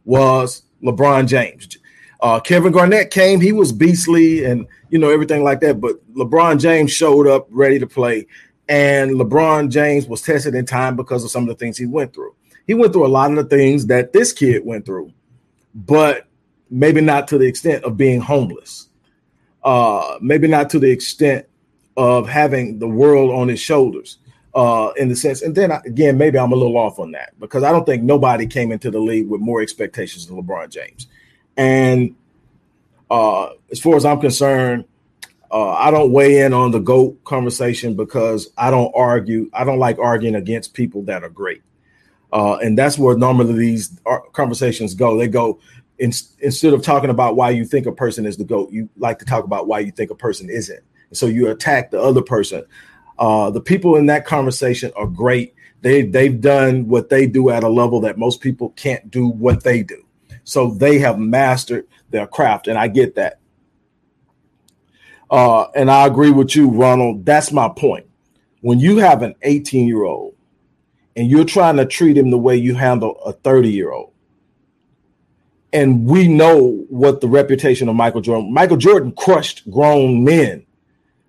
was 0.05 0.63
LeBron 0.83 1.27
James. 1.27 1.79
Uh, 2.21 2.41
Kevin 2.41 2.73
Garnett 2.73 3.11
came. 3.11 3.41
He 3.41 3.53
was 3.53 3.73
beastly 3.73 4.45
and 4.45 4.67
you 4.91 4.99
know 4.99 5.11
everything 5.11 5.43
like 5.43 5.61
that. 5.61 5.81
But 5.81 5.97
LeBron 6.15 6.61
James 6.61 6.91
showed 6.91 7.27
up 7.27 7.47
ready 7.51 7.79
to 7.79 7.87
play. 7.87 8.27
And 8.69 9.13
LeBron 9.13 9.71
James 9.71 10.07
was 10.07 10.23
tested 10.23 10.55
in 10.55 10.67
time 10.67 10.95
because 10.95 11.25
of 11.25 11.31
some 11.31 11.43
of 11.45 11.49
the 11.49 11.55
things 11.55 11.79
he 11.79 11.87
went 11.87 12.13
through. 12.13 12.35
He 12.67 12.75
went 12.75 12.93
through 12.93 13.07
a 13.07 13.09
lot 13.09 13.31
of 13.31 13.37
the 13.37 13.45
things 13.45 13.87
that 13.87 14.13
this 14.13 14.33
kid 14.33 14.65
went 14.65 14.85
through, 14.85 15.13
but 15.75 16.27
maybe 16.71 17.01
not 17.01 17.29
to 17.29 17.39
the 17.39 17.47
extent 17.47 17.85
of 17.85 17.97
being 17.97 18.21
homeless. 18.21 18.89
Uh, 19.65 20.19
maybe 20.21 20.47
not 20.47 20.71
to 20.71 20.79
the 20.79 20.91
extent 20.91 21.47
of 21.97 22.29
having 22.29 22.79
the 22.79 22.87
world 22.89 23.31
on 23.31 23.49
his 23.49 23.61
shoulders. 23.61 24.19
Uh, 24.55 24.93
in 24.97 25.09
the 25.09 25.15
sense, 25.15 25.43
and 25.43 25.55
then 25.55 25.71
again, 25.71 26.19
maybe 26.19 26.39
I'm 26.39 26.53
a 26.53 26.57
little 26.57 26.77
off 26.79 26.99
on 26.99 27.13
that 27.13 27.39
because 27.39 27.63
I 27.63 27.71
don't 27.71 27.85
think 27.85 28.03
nobody 28.03 28.47
came 28.47 28.73
into 28.73 28.91
the 28.91 28.99
league 28.99 29.29
with 29.29 29.41
more 29.41 29.61
expectations 29.61 30.27
than 30.27 30.43
LeBron 30.43 30.71
James. 30.71 31.07
And 31.57 32.17
uh, 33.11 33.51
as 33.71 33.79
far 33.79 33.95
as 33.95 34.05
I'm 34.05 34.21
concerned, 34.21 34.85
uh, 35.51 35.71
I 35.71 35.91
don't 35.91 36.13
weigh 36.13 36.41
in 36.41 36.53
on 36.53 36.71
the 36.71 36.79
GOAT 36.79 37.23
conversation 37.25 37.95
because 37.95 38.51
I 38.59 38.71
don't 38.71 38.93
argue. 38.95 39.51
I 39.53 39.65
don't 39.65 39.79
like 39.79 39.99
arguing 39.99 40.35
against 40.35 40.75
people 40.75 41.03
that 41.05 41.25
are 41.25 41.31
great. 41.31 41.63
Uh, 42.33 42.57
and 42.57 42.77
that's 42.77 42.99
where 42.99 43.17
normally 43.17 43.55
these 43.55 43.99
conversations 44.33 44.95
go. 44.95 45.17
They 45.17 45.29
go 45.29 45.61
in, 45.99 46.13
instead 46.41 46.75
of 46.75 46.83
talking 46.83 47.11
about 47.11 47.37
why 47.37 47.51
you 47.51 47.65
think 47.65 47.87
a 47.87 47.93
person 47.93 48.27
is 48.27 48.37
the 48.37 48.45
GOAT, 48.45 48.71
you 48.71 48.89
like 48.97 49.19
to 49.19 49.25
talk 49.25 49.45
about 49.45 49.67
why 49.67 49.81
you 49.81 49.91
think 49.91 50.11
a 50.11 50.15
person 50.15 50.49
isn't. 50.51 50.83
so 51.13 51.27
you 51.27 51.49
attack 51.49 51.91
the 51.91 52.01
other 52.01 52.23
person. 52.23 52.65
Uh, 53.19 53.51
the 53.51 53.61
people 53.61 53.97
in 53.97 54.07
that 54.07 54.27
conversation 54.27 54.93
are 54.95 55.07
great. 55.07 55.55
They 55.81 56.03
they've 56.03 56.41
done 56.41 56.89
what 56.89 57.09
they 57.09 57.27
do 57.27 57.51
at 57.51 57.65
a 57.65 57.69
level 57.69 58.01
that 58.01 58.19
most 58.19 58.41
people 58.41 58.71
can't 58.71 59.11
do 59.11 59.29
what 59.29 59.65
they 59.65 59.83
do. 59.83 60.05
So 60.45 60.71
they 60.71 60.99
have 60.99 61.19
mastered 61.19 61.87
their 62.11 62.27
craft, 62.27 62.69
and 62.69 62.79
I 62.79 62.89
get 62.89 63.15
that. 63.17 63.41
Uh, 65.31 65.65
and 65.75 65.91
I 65.91 66.07
agree 66.07 66.31
with 66.31 66.57
you, 66.57 66.69
Ronald. 66.69 67.25
That's 67.25 67.53
my 67.53 67.69
point. 67.69 68.07
When 68.61 68.81
you 68.81 68.99
have 68.99 69.23
an 69.23 69.35
18 69.43 69.87
year 69.87 70.05
old 70.05 70.35
and 71.17 71.29
you're 71.31 71.45
trying 71.45 71.77
to 71.77 71.85
treat 71.87 72.17
him 72.17 72.31
the 72.31 72.39
way 72.39 72.57
you 72.57 72.75
handle 72.75 73.21
a 73.25 73.33
30 73.33 73.71
year 73.71 73.93
old, 73.93 74.13
and 75.73 76.07
we 76.07 76.29
know 76.29 76.85
what 76.89 77.21
the 77.21 77.29
reputation 77.29 77.89
of 77.89 77.95
Michael 77.97 78.23
Jordan. 78.23 78.53
Michael 78.53 78.79
Jordan 78.79 79.13
crushed 79.13 79.71
grown 79.71 80.25
men, 80.25 80.65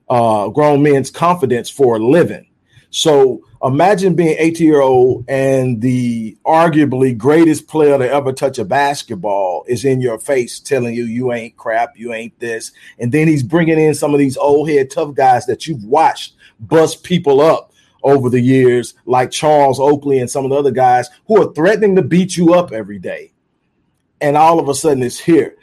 uh, 0.09 0.47
grown 0.49 0.81
men's 0.81 1.11
confidence 1.11 1.69
for 1.69 1.97
a 1.97 1.99
living. 1.99 2.47
So 2.89 3.43
imagine 3.63 4.15
being 4.15 4.35
18 4.37 4.65
year 4.65 4.81
old 4.81 5.25
and 5.27 5.81
the 5.81 6.37
arguably 6.45 7.17
greatest 7.17 7.67
player 7.67 7.97
to 7.97 8.09
ever 8.09 8.31
touch 8.31 8.57
a 8.57 8.65
basketball 8.65 9.65
is 9.67 9.83
in 9.83 9.99
your 9.99 10.19
face 10.19 10.59
telling 10.59 10.93
you 10.93 11.03
you 11.05 11.33
ain't 11.33 11.57
crap, 11.57 11.97
you 11.97 12.13
ain't 12.13 12.37
this. 12.39 12.71
And 12.99 13.11
then 13.11 13.27
he's 13.27 13.43
bringing 13.43 13.79
in 13.79 13.93
some 13.95 14.13
of 14.13 14.19
these 14.19 14.37
old 14.37 14.69
head 14.69 14.89
tough 14.89 15.13
guys 15.13 15.45
that 15.47 15.67
you've 15.67 15.83
watched 15.83 16.35
bust 16.59 17.03
people 17.03 17.41
up 17.41 17.73
over 18.01 18.29
the 18.29 18.39
years, 18.39 18.93
like 19.05 19.31
Charles 19.31 19.79
Oakley 19.79 20.19
and 20.19 20.29
some 20.29 20.45
of 20.45 20.51
the 20.51 20.57
other 20.57 20.71
guys 20.71 21.09
who 21.27 21.41
are 21.41 21.53
threatening 21.53 21.95
to 21.95 22.01
beat 22.01 22.37
you 22.37 22.53
up 22.53 22.71
every 22.71 22.99
day. 22.99 23.33
And 24.21 24.37
all 24.37 24.59
of 24.59 24.69
a 24.69 24.75
sudden 24.75 25.03
it's 25.03 25.19
here. 25.19 25.55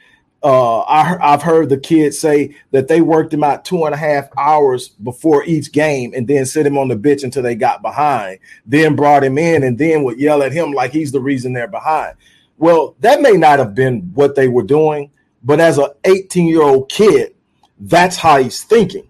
Uh, 0.43 0.81
I, 0.81 1.17
I've 1.21 1.43
heard 1.43 1.69
the 1.69 1.79
kids 1.79 2.19
say 2.19 2.55
that 2.71 2.89
they 2.89 3.01
worked 3.01 3.35
him 3.35 3.43
out 3.43 3.65
two 3.65 3.85
and 3.85 3.95
a 3.95 3.99
half 3.99 4.29
hours 4.37 4.89
before 4.89 5.45
each 5.45 5.73
game 5.73 6.13
and 6.15 6.29
then 6.29 6.47
sit 6.47 6.67
him 6.67 6.79
on 6.79 6.89
the 6.89 6.97
bench 6.97 7.25
until 7.25 7.43
they 7.43 7.55
got 7.55 7.83
behind, 7.83 8.39
then 8.65 8.95
brought 8.95 9.25
him 9.25 9.39
in 9.39 9.65
and 9.65 9.79
then 9.79 10.05
would 10.05 10.21
yell 10.21 10.43
at 10.43 10.53
him 10.53 10.73
like 10.73 10.93
he's 10.93 11.11
the 11.11 11.21
reason 11.21 11.53
they're 11.53 11.67
behind. 11.67 12.15
Well, 12.59 12.95
that 13.01 13.23
may 13.23 13.33
not 13.33 13.59
have 13.59 13.75
been 13.75 14.03
what 14.15 14.35
they 14.35 14.49
were 14.49 14.63
doing, 14.63 15.11
but 15.43 15.61
as 15.61 15.79
an 15.79 15.89
18 16.05 16.47
year 16.47 16.63
old 16.63 16.89
kid, 16.89 17.35
that's 17.79 18.17
how 18.17 18.39
he's 18.39 18.63
thinking. 18.63 19.09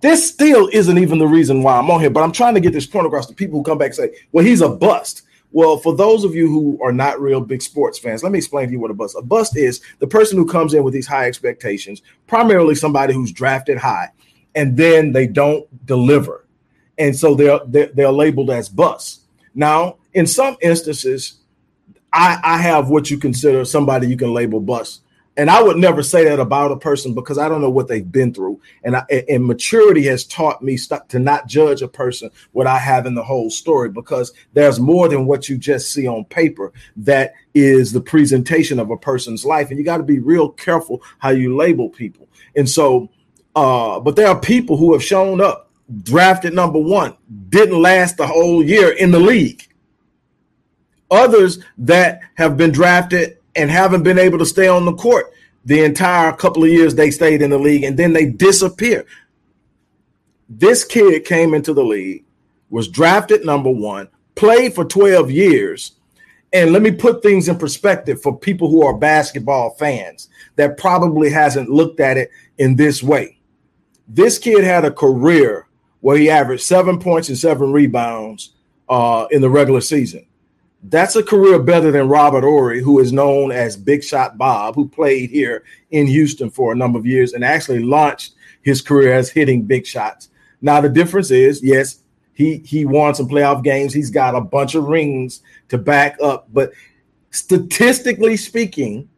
This 0.00 0.28
still 0.28 0.68
isn't 0.72 0.98
even 0.98 1.18
the 1.18 1.26
reason 1.26 1.62
why 1.62 1.76
I'm 1.76 1.90
on 1.90 2.00
here, 2.00 2.10
but 2.10 2.22
I'm 2.22 2.32
trying 2.32 2.54
to 2.54 2.60
get 2.60 2.72
this 2.72 2.86
point 2.86 3.06
across 3.06 3.26
to 3.26 3.34
people 3.34 3.58
who 3.58 3.64
come 3.64 3.78
back 3.78 3.88
and 3.88 3.94
say, 3.96 4.14
well, 4.30 4.44
he's 4.44 4.60
a 4.60 4.68
bust. 4.68 5.22
Well, 5.52 5.78
for 5.78 5.96
those 5.96 6.24
of 6.24 6.34
you 6.34 6.46
who 6.46 6.78
are 6.82 6.92
not 6.92 7.20
real 7.20 7.40
big 7.40 7.62
sports 7.62 7.98
fans, 7.98 8.22
let 8.22 8.32
me 8.32 8.38
explain 8.38 8.66
to 8.66 8.72
you 8.72 8.80
what 8.80 8.90
a 8.90 8.94
bust. 8.94 9.16
A 9.18 9.22
bust 9.22 9.56
is 9.56 9.80
the 9.98 10.06
person 10.06 10.36
who 10.36 10.46
comes 10.46 10.74
in 10.74 10.84
with 10.84 10.92
these 10.92 11.06
high 11.06 11.26
expectations, 11.26 12.02
primarily 12.26 12.74
somebody 12.74 13.14
who's 13.14 13.32
drafted 13.32 13.78
high, 13.78 14.10
and 14.54 14.76
then 14.76 15.12
they 15.12 15.26
don't 15.26 15.66
deliver, 15.86 16.46
and 16.98 17.16
so 17.16 17.34
they're 17.34 17.60
they're, 17.66 17.90
they're 17.94 18.12
labeled 18.12 18.50
as 18.50 18.68
bust. 18.68 19.22
Now, 19.54 19.96
in 20.12 20.26
some 20.26 20.56
instances, 20.60 21.38
I, 22.12 22.38
I 22.42 22.58
have 22.58 22.90
what 22.90 23.10
you 23.10 23.18
consider 23.18 23.64
somebody 23.64 24.06
you 24.06 24.16
can 24.16 24.34
label 24.34 24.60
bust 24.60 25.02
and 25.38 25.48
I 25.48 25.62
would 25.62 25.76
never 25.76 26.02
say 26.02 26.24
that 26.24 26.40
about 26.40 26.72
a 26.72 26.76
person 26.76 27.14
because 27.14 27.38
I 27.38 27.48
don't 27.48 27.60
know 27.60 27.70
what 27.70 27.86
they've 27.86 28.10
been 28.10 28.34
through. 28.34 28.60
And 28.82 28.96
I, 28.96 29.04
and 29.28 29.46
maturity 29.46 30.02
has 30.06 30.24
taught 30.24 30.64
me 30.64 30.76
st- 30.76 31.08
to 31.10 31.20
not 31.20 31.46
judge 31.46 31.80
a 31.80 31.86
person 31.86 32.30
what 32.50 32.66
I 32.66 32.76
have 32.76 33.06
in 33.06 33.14
the 33.14 33.22
whole 33.22 33.48
story 33.48 33.88
because 33.88 34.32
there's 34.52 34.80
more 34.80 35.08
than 35.08 35.26
what 35.26 35.48
you 35.48 35.56
just 35.56 35.92
see 35.92 36.08
on 36.08 36.24
paper 36.24 36.72
that 36.96 37.34
is 37.54 37.92
the 37.92 38.00
presentation 38.00 38.80
of 38.80 38.90
a 38.90 38.96
person's 38.96 39.44
life. 39.44 39.70
And 39.70 39.78
you 39.78 39.84
got 39.84 39.98
to 39.98 40.02
be 40.02 40.18
real 40.18 40.50
careful 40.50 41.00
how 41.18 41.30
you 41.30 41.56
label 41.56 41.88
people. 41.88 42.28
And 42.56 42.68
so, 42.68 43.08
uh, 43.54 44.00
but 44.00 44.16
there 44.16 44.26
are 44.26 44.40
people 44.40 44.76
who 44.76 44.92
have 44.92 45.04
shown 45.04 45.40
up, 45.40 45.70
drafted 46.02 46.52
number 46.52 46.80
one, 46.80 47.16
didn't 47.48 47.80
last 47.80 48.16
the 48.16 48.26
whole 48.26 48.60
year 48.60 48.90
in 48.90 49.12
the 49.12 49.20
league. 49.20 49.62
Others 51.12 51.60
that 51.78 52.22
have 52.34 52.56
been 52.56 52.72
drafted 52.72 53.37
and 53.58 53.70
haven't 53.70 54.04
been 54.04 54.18
able 54.18 54.38
to 54.38 54.46
stay 54.46 54.68
on 54.68 54.84
the 54.84 54.94
court 54.94 55.32
the 55.64 55.84
entire 55.84 56.32
couple 56.32 56.64
of 56.64 56.70
years 56.70 56.94
they 56.94 57.10
stayed 57.10 57.42
in 57.42 57.50
the 57.50 57.58
league 57.58 57.84
and 57.84 57.98
then 57.98 58.12
they 58.12 58.26
disappear. 58.26 59.04
This 60.48 60.84
kid 60.84 61.24
came 61.24 61.52
into 61.52 61.74
the 61.74 61.84
league, 61.84 62.24
was 62.70 62.88
drafted 62.88 63.44
number 63.44 63.70
one, 63.70 64.08
played 64.34 64.74
for 64.74 64.84
12 64.84 65.30
years. 65.30 65.92
And 66.54 66.72
let 66.72 66.80
me 66.80 66.90
put 66.90 67.22
things 67.22 67.48
in 67.48 67.58
perspective 67.58 68.22
for 68.22 68.38
people 68.38 68.70
who 68.70 68.82
are 68.86 68.96
basketball 68.96 69.74
fans 69.74 70.30
that 70.56 70.78
probably 70.78 71.28
hasn't 71.28 71.68
looked 71.68 72.00
at 72.00 72.16
it 72.16 72.30
in 72.56 72.76
this 72.76 73.02
way. 73.02 73.38
This 74.06 74.38
kid 74.38 74.64
had 74.64 74.86
a 74.86 74.90
career 74.90 75.66
where 76.00 76.16
he 76.16 76.30
averaged 76.30 76.62
seven 76.62 76.98
points 76.98 77.28
and 77.28 77.36
seven 77.36 77.72
rebounds 77.72 78.54
uh, 78.88 79.26
in 79.30 79.42
the 79.42 79.50
regular 79.50 79.82
season. 79.82 80.27
That's 80.90 81.16
a 81.16 81.22
career 81.22 81.58
better 81.58 81.90
than 81.90 82.08
Robert 82.08 82.44
Horry, 82.44 82.82
who 82.82 82.98
is 82.98 83.12
known 83.12 83.52
as 83.52 83.76
Big 83.76 84.02
Shot 84.02 84.38
Bob, 84.38 84.74
who 84.74 84.88
played 84.88 85.28
here 85.28 85.62
in 85.90 86.06
Houston 86.06 86.48
for 86.48 86.72
a 86.72 86.76
number 86.76 86.98
of 86.98 87.04
years 87.04 87.34
and 87.34 87.44
actually 87.44 87.80
launched 87.80 88.32
his 88.62 88.80
career 88.80 89.12
as 89.12 89.28
hitting 89.28 89.62
big 89.62 89.86
shots. 89.86 90.30
Now 90.62 90.80
the 90.80 90.88
difference 90.88 91.30
is, 91.30 91.62
yes, 91.62 92.00
he 92.32 92.58
he 92.58 92.86
won 92.86 93.14
some 93.14 93.28
playoff 93.28 93.62
games. 93.62 93.92
He's 93.92 94.10
got 94.10 94.34
a 94.34 94.40
bunch 94.40 94.74
of 94.74 94.84
rings 94.84 95.42
to 95.68 95.76
back 95.76 96.16
up, 96.22 96.48
but 96.52 96.72
statistically 97.30 98.38
speaking, 98.38 99.10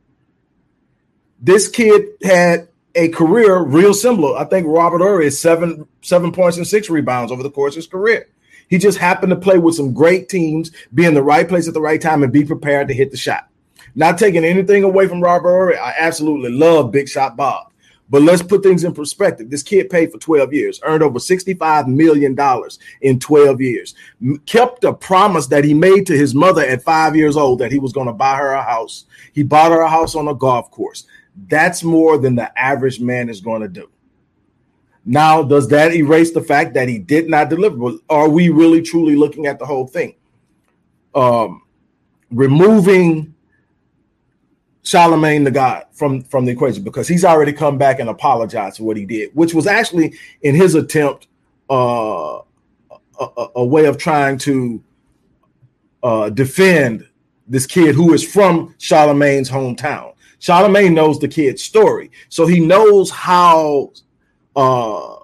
this 1.40 1.68
kid 1.68 2.08
had 2.22 2.68
a 2.96 3.08
career 3.10 3.58
real 3.60 3.94
similar. 3.94 4.36
I 4.36 4.44
think 4.44 4.66
Robert 4.66 4.98
Horry 4.98 5.26
is 5.26 5.40
seven 5.40 5.86
seven 6.02 6.32
points 6.32 6.56
and 6.56 6.66
six 6.66 6.90
rebounds 6.90 7.30
over 7.30 7.44
the 7.44 7.50
course 7.50 7.74
of 7.74 7.76
his 7.76 7.86
career. 7.86 8.28
He 8.70 8.78
just 8.78 8.98
happened 8.98 9.30
to 9.30 9.36
play 9.36 9.58
with 9.58 9.74
some 9.74 9.92
great 9.92 10.28
teams, 10.28 10.70
be 10.94 11.04
in 11.04 11.14
the 11.14 11.22
right 11.22 11.46
place 11.46 11.68
at 11.68 11.74
the 11.74 11.80
right 11.80 12.00
time, 12.00 12.22
and 12.22 12.32
be 12.32 12.44
prepared 12.44 12.88
to 12.88 12.94
hit 12.94 13.10
the 13.10 13.16
shot. 13.16 13.48
Not 13.96 14.16
taking 14.16 14.44
anything 14.44 14.84
away 14.84 15.08
from 15.08 15.20
Robert. 15.20 15.76
I 15.76 15.92
absolutely 15.98 16.52
love 16.52 16.92
Big 16.92 17.08
Shot 17.08 17.36
Bob. 17.36 17.72
But 18.08 18.22
let's 18.22 18.42
put 18.42 18.62
things 18.62 18.82
in 18.82 18.92
perspective. 18.92 19.50
This 19.50 19.62
kid 19.62 19.88
paid 19.88 20.10
for 20.10 20.18
12 20.18 20.52
years, 20.52 20.80
earned 20.82 21.02
over 21.02 21.18
$65 21.18 21.86
million 21.86 22.36
in 23.02 23.20
12 23.20 23.60
years, 23.60 23.94
kept 24.46 24.82
a 24.84 24.92
promise 24.92 25.46
that 25.46 25.64
he 25.64 25.74
made 25.74 26.06
to 26.06 26.16
his 26.16 26.34
mother 26.34 26.62
at 26.62 26.82
five 26.82 27.14
years 27.14 27.36
old 27.36 27.60
that 27.60 27.70
he 27.70 27.78
was 27.78 27.92
going 27.92 28.08
to 28.08 28.12
buy 28.12 28.36
her 28.36 28.52
a 28.52 28.62
house. 28.62 29.04
He 29.32 29.44
bought 29.44 29.70
her 29.70 29.80
a 29.80 29.88
house 29.88 30.16
on 30.16 30.26
a 30.26 30.34
golf 30.34 30.72
course. 30.72 31.06
That's 31.46 31.84
more 31.84 32.18
than 32.18 32.34
the 32.34 32.56
average 32.58 33.00
man 33.00 33.28
is 33.28 33.40
going 33.40 33.62
to 33.62 33.68
do. 33.68 33.88
Now, 35.10 35.42
does 35.42 35.66
that 35.70 35.92
erase 35.92 36.30
the 36.30 36.40
fact 36.40 36.72
that 36.74 36.88
he 36.88 36.96
did 36.96 37.28
not 37.28 37.50
deliver? 37.50 37.96
Are 38.08 38.28
we 38.28 38.48
really 38.48 38.80
truly 38.80 39.16
looking 39.16 39.46
at 39.46 39.58
the 39.58 39.66
whole 39.66 39.88
thing? 39.88 40.14
Um, 41.16 41.62
removing 42.30 43.34
Charlemagne 44.84 45.42
the 45.42 45.50
God 45.50 45.86
from 45.90 46.22
from 46.22 46.44
the 46.44 46.52
equation 46.52 46.84
because 46.84 47.08
he's 47.08 47.24
already 47.24 47.52
come 47.52 47.76
back 47.76 47.98
and 47.98 48.08
apologized 48.08 48.76
for 48.76 48.84
what 48.84 48.96
he 48.96 49.04
did, 49.04 49.30
which 49.34 49.52
was 49.52 49.66
actually 49.66 50.14
in 50.42 50.54
his 50.54 50.76
attempt 50.76 51.26
uh, 51.68 52.42
a, 53.20 53.48
a, 53.56 53.64
way 53.64 53.86
of 53.86 53.98
trying 53.98 54.38
to 54.38 54.80
uh, 56.04 56.30
defend 56.30 57.04
this 57.48 57.66
kid 57.66 57.96
who 57.96 58.14
is 58.14 58.22
from 58.22 58.76
Charlemagne's 58.78 59.50
hometown. 59.50 60.14
Charlemagne 60.38 60.94
knows 60.94 61.18
the 61.18 61.26
kid's 61.26 61.64
story, 61.64 62.12
so 62.28 62.46
he 62.46 62.60
knows 62.60 63.10
how 63.10 63.90
uh, 64.56 65.16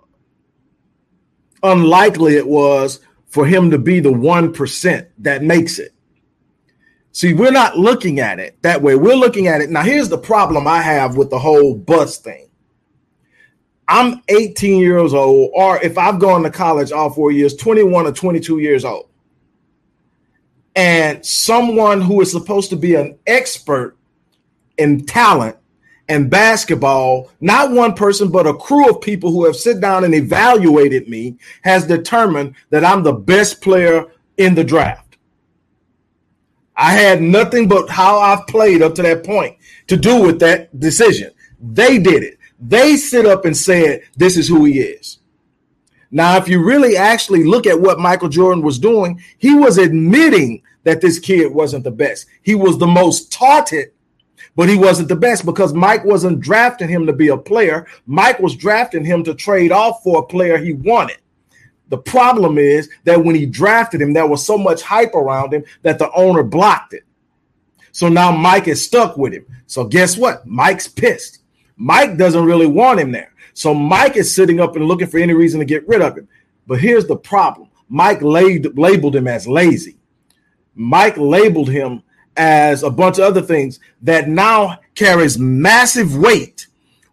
unlikely 1.62 2.36
it 2.36 2.46
was 2.46 3.00
for 3.26 3.46
him 3.46 3.70
to 3.70 3.78
be 3.78 4.00
the 4.00 4.10
1% 4.10 5.06
that 5.18 5.42
makes 5.42 5.78
it. 5.78 5.92
See, 7.12 7.32
we're 7.32 7.50
not 7.50 7.78
looking 7.78 8.20
at 8.20 8.38
it 8.38 8.60
that 8.62 8.82
way. 8.82 8.94
We're 8.94 9.16
looking 9.16 9.46
at 9.46 9.60
it. 9.60 9.70
Now, 9.70 9.82
here's 9.82 10.08
the 10.08 10.18
problem 10.18 10.66
I 10.66 10.82
have 10.82 11.16
with 11.16 11.30
the 11.30 11.38
whole 11.38 11.74
bus 11.74 12.18
thing. 12.18 12.48
I'm 13.88 14.22
18 14.28 14.80
years 14.80 15.14
old, 15.14 15.50
or 15.54 15.82
if 15.82 15.96
I've 15.96 16.18
gone 16.18 16.42
to 16.42 16.50
college 16.50 16.92
all 16.92 17.10
four 17.10 17.30
years, 17.30 17.54
21 17.56 18.06
or 18.06 18.12
22 18.12 18.58
years 18.58 18.84
old. 18.84 19.08
And 20.74 21.24
someone 21.24 22.02
who 22.02 22.20
is 22.20 22.30
supposed 22.30 22.68
to 22.70 22.76
be 22.76 22.96
an 22.96 23.18
expert 23.26 23.96
in 24.76 25.06
talent 25.06 25.56
and 26.08 26.30
basketball, 26.30 27.30
not 27.40 27.72
one 27.72 27.94
person, 27.94 28.30
but 28.30 28.46
a 28.46 28.54
crew 28.54 28.88
of 28.88 29.00
people 29.00 29.30
who 29.30 29.44
have 29.44 29.56
sit 29.56 29.80
down 29.80 30.04
and 30.04 30.14
evaluated 30.14 31.08
me, 31.08 31.36
has 31.62 31.86
determined 31.86 32.54
that 32.70 32.84
I'm 32.84 33.02
the 33.02 33.12
best 33.12 33.60
player 33.60 34.06
in 34.36 34.54
the 34.54 34.64
draft. 34.64 35.18
I 36.76 36.92
had 36.92 37.22
nothing 37.22 37.68
but 37.68 37.88
how 37.88 38.18
I've 38.18 38.46
played 38.46 38.82
up 38.82 38.94
to 38.96 39.02
that 39.02 39.24
point 39.24 39.56
to 39.88 39.96
do 39.96 40.22
with 40.22 40.38
that 40.40 40.78
decision. 40.78 41.32
They 41.60 41.98
did 41.98 42.22
it. 42.22 42.38
They 42.60 42.96
sit 42.96 43.26
up 43.26 43.44
and 43.44 43.56
said, 43.56 44.02
This 44.16 44.36
is 44.36 44.48
who 44.48 44.64
he 44.64 44.80
is. 44.80 45.18
Now, 46.10 46.36
if 46.36 46.48
you 46.48 46.62
really 46.62 46.96
actually 46.96 47.44
look 47.44 47.66
at 47.66 47.80
what 47.80 47.98
Michael 47.98 48.28
Jordan 48.28 48.62
was 48.62 48.78
doing, 48.78 49.20
he 49.38 49.54
was 49.54 49.78
admitting 49.78 50.62
that 50.84 51.00
this 51.00 51.18
kid 51.18 51.52
wasn't 51.52 51.84
the 51.84 51.90
best. 51.90 52.26
He 52.42 52.54
was 52.54 52.78
the 52.78 52.86
most 52.86 53.32
taunted 53.32 53.90
but 54.56 54.68
he 54.68 54.76
wasn't 54.76 55.08
the 55.08 55.16
best 55.16 55.44
because 55.44 55.74
Mike 55.74 56.04
wasn't 56.04 56.40
drafting 56.40 56.88
him 56.88 57.06
to 57.06 57.12
be 57.12 57.28
a 57.28 57.36
player. 57.36 57.86
Mike 58.06 58.40
was 58.40 58.56
drafting 58.56 59.04
him 59.04 59.22
to 59.24 59.34
trade 59.34 59.70
off 59.70 60.02
for 60.02 60.18
a 60.18 60.26
player 60.26 60.56
he 60.56 60.72
wanted. 60.72 61.18
The 61.88 61.98
problem 61.98 62.58
is 62.58 62.90
that 63.04 63.22
when 63.22 63.36
he 63.36 63.46
drafted 63.46 64.00
him, 64.00 64.12
there 64.12 64.26
was 64.26 64.44
so 64.44 64.58
much 64.58 64.82
hype 64.82 65.14
around 65.14 65.54
him 65.54 65.64
that 65.82 65.98
the 65.98 66.10
owner 66.12 66.42
blocked 66.42 66.94
it. 66.94 67.04
So 67.92 68.08
now 68.08 68.32
Mike 68.32 68.66
is 68.66 68.84
stuck 68.84 69.16
with 69.16 69.32
him. 69.32 69.46
So 69.66 69.84
guess 69.84 70.16
what? 70.16 70.46
Mike's 70.46 70.88
pissed. 70.88 71.40
Mike 71.76 72.16
doesn't 72.16 72.44
really 72.44 72.66
want 72.66 72.98
him 72.98 73.12
there. 73.12 73.32
So 73.54 73.72
Mike 73.72 74.16
is 74.16 74.34
sitting 74.34 74.58
up 74.58 74.74
and 74.74 74.86
looking 74.86 75.06
for 75.06 75.18
any 75.18 75.34
reason 75.34 75.60
to 75.60 75.66
get 75.66 75.86
rid 75.86 76.02
of 76.02 76.16
him. 76.16 76.28
But 76.66 76.80
here's 76.80 77.06
the 77.06 77.16
problem 77.16 77.68
Mike 77.88 78.20
labeled 78.22 79.14
him 79.14 79.28
as 79.28 79.46
lazy. 79.46 79.96
Mike 80.74 81.16
labeled 81.16 81.70
him 81.70 82.02
as 82.36 82.82
a 82.82 82.90
bunch 82.90 83.18
of 83.18 83.24
other 83.24 83.42
things 83.42 83.80
that 84.02 84.28
now 84.28 84.78
carries 84.94 85.38
massive 85.38 86.16
weight 86.16 86.66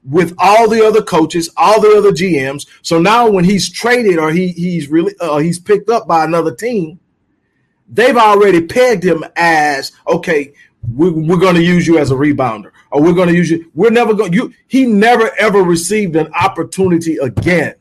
with 0.04 0.34
all 0.38 0.70
the 0.70 0.86
other 0.86 1.02
coaches, 1.02 1.50
all 1.56 1.80
the 1.82 1.98
other 1.98 2.12
GMs. 2.12 2.68
So 2.82 3.00
now 3.00 3.30
when 3.30 3.46
he's 3.46 3.70
traded 3.70 4.18
or 4.18 4.32
he 4.32 4.50
he's 4.50 4.90
really 4.90 5.14
uh, 5.20 5.38
he's 5.38 5.60
picked 5.60 5.90
up 5.90 6.08
by 6.08 6.26
another 6.26 6.54
team, 6.54 7.00
they've 7.88 8.18
already 8.18 8.66
pegged 8.66 9.04
him 9.04 9.24
as 9.36 9.92
okay. 10.08 10.54
We, 10.94 11.12
we're 11.12 11.38
going 11.38 11.56
to 11.56 11.64
use 11.64 11.88
you 11.88 11.98
as 11.98 12.12
a 12.12 12.16
rebounder, 12.16 12.72
or 12.92 13.02
we're 13.02 13.14
going 13.14 13.30
to 13.30 13.34
use 13.34 13.50
you. 13.50 13.72
We're 13.74 13.90
never 13.90 14.14
going. 14.14 14.34
You 14.34 14.54
he 14.68 14.86
never 14.86 15.32
ever 15.40 15.62
received 15.64 16.18
an 16.18 16.28
opportunity 16.34 17.16
again 17.16 17.76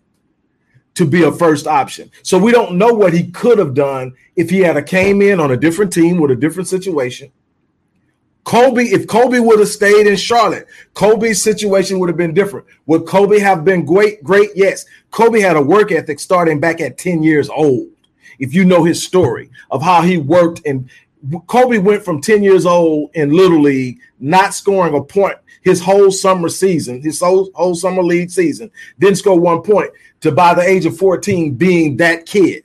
to 0.94 1.06
be 1.06 1.22
a 1.22 1.32
first 1.32 1.66
option. 1.66 2.10
So 2.22 2.38
we 2.38 2.52
don't 2.52 2.76
know 2.76 2.92
what 2.92 3.14
he 3.14 3.30
could 3.30 3.58
have 3.58 3.74
done 3.74 4.14
if 4.36 4.50
he 4.50 4.58
had 4.58 4.76
a 4.76 4.82
came 4.82 5.22
in 5.22 5.40
on 5.40 5.52
a 5.52 5.56
different 5.56 5.92
team 5.92 6.18
with 6.18 6.30
a 6.30 6.36
different 6.36 6.68
situation, 6.68 7.32
Kobe, 8.44 8.84
if 8.84 9.06
Kobe 9.06 9.38
would 9.38 9.60
have 9.60 9.68
stayed 9.68 10.06
in 10.06 10.16
Charlotte, 10.16 10.66
Kobe's 10.94 11.42
situation 11.42 11.98
would 11.98 12.08
have 12.08 12.16
been 12.16 12.34
different. 12.34 12.66
Would 12.86 13.06
Kobe 13.06 13.38
have 13.38 13.64
been 13.64 13.84
great? 13.84 14.22
Great, 14.24 14.50
yes. 14.54 14.84
Kobe 15.10 15.40
had 15.40 15.56
a 15.56 15.62
work 15.62 15.92
ethic 15.92 16.18
starting 16.18 16.58
back 16.58 16.80
at 16.80 16.98
10 16.98 17.22
years 17.22 17.48
old. 17.48 17.88
If 18.38 18.52
you 18.54 18.64
know 18.64 18.82
his 18.82 19.02
story 19.02 19.50
of 19.70 19.82
how 19.82 20.02
he 20.02 20.18
worked, 20.18 20.62
and 20.66 20.90
Kobe 21.46 21.78
went 21.78 22.04
from 22.04 22.20
10 22.20 22.42
years 22.42 22.66
old 22.66 23.10
in 23.14 23.30
Little 23.30 23.60
League, 23.60 24.00
not 24.18 24.54
scoring 24.54 24.94
a 24.94 25.02
point 25.02 25.38
his 25.62 25.80
whole 25.80 26.10
summer 26.10 26.48
season, 26.48 27.02
his 27.02 27.20
whole, 27.20 27.50
whole 27.54 27.74
summer 27.74 28.02
league 28.02 28.30
season, 28.30 28.70
didn't 28.98 29.18
score 29.18 29.38
one 29.38 29.62
point, 29.62 29.90
to 30.20 30.30
by 30.30 30.54
the 30.54 30.62
age 30.62 30.86
of 30.86 30.96
14 30.96 31.54
being 31.54 31.96
that 31.96 32.26
kid 32.26 32.64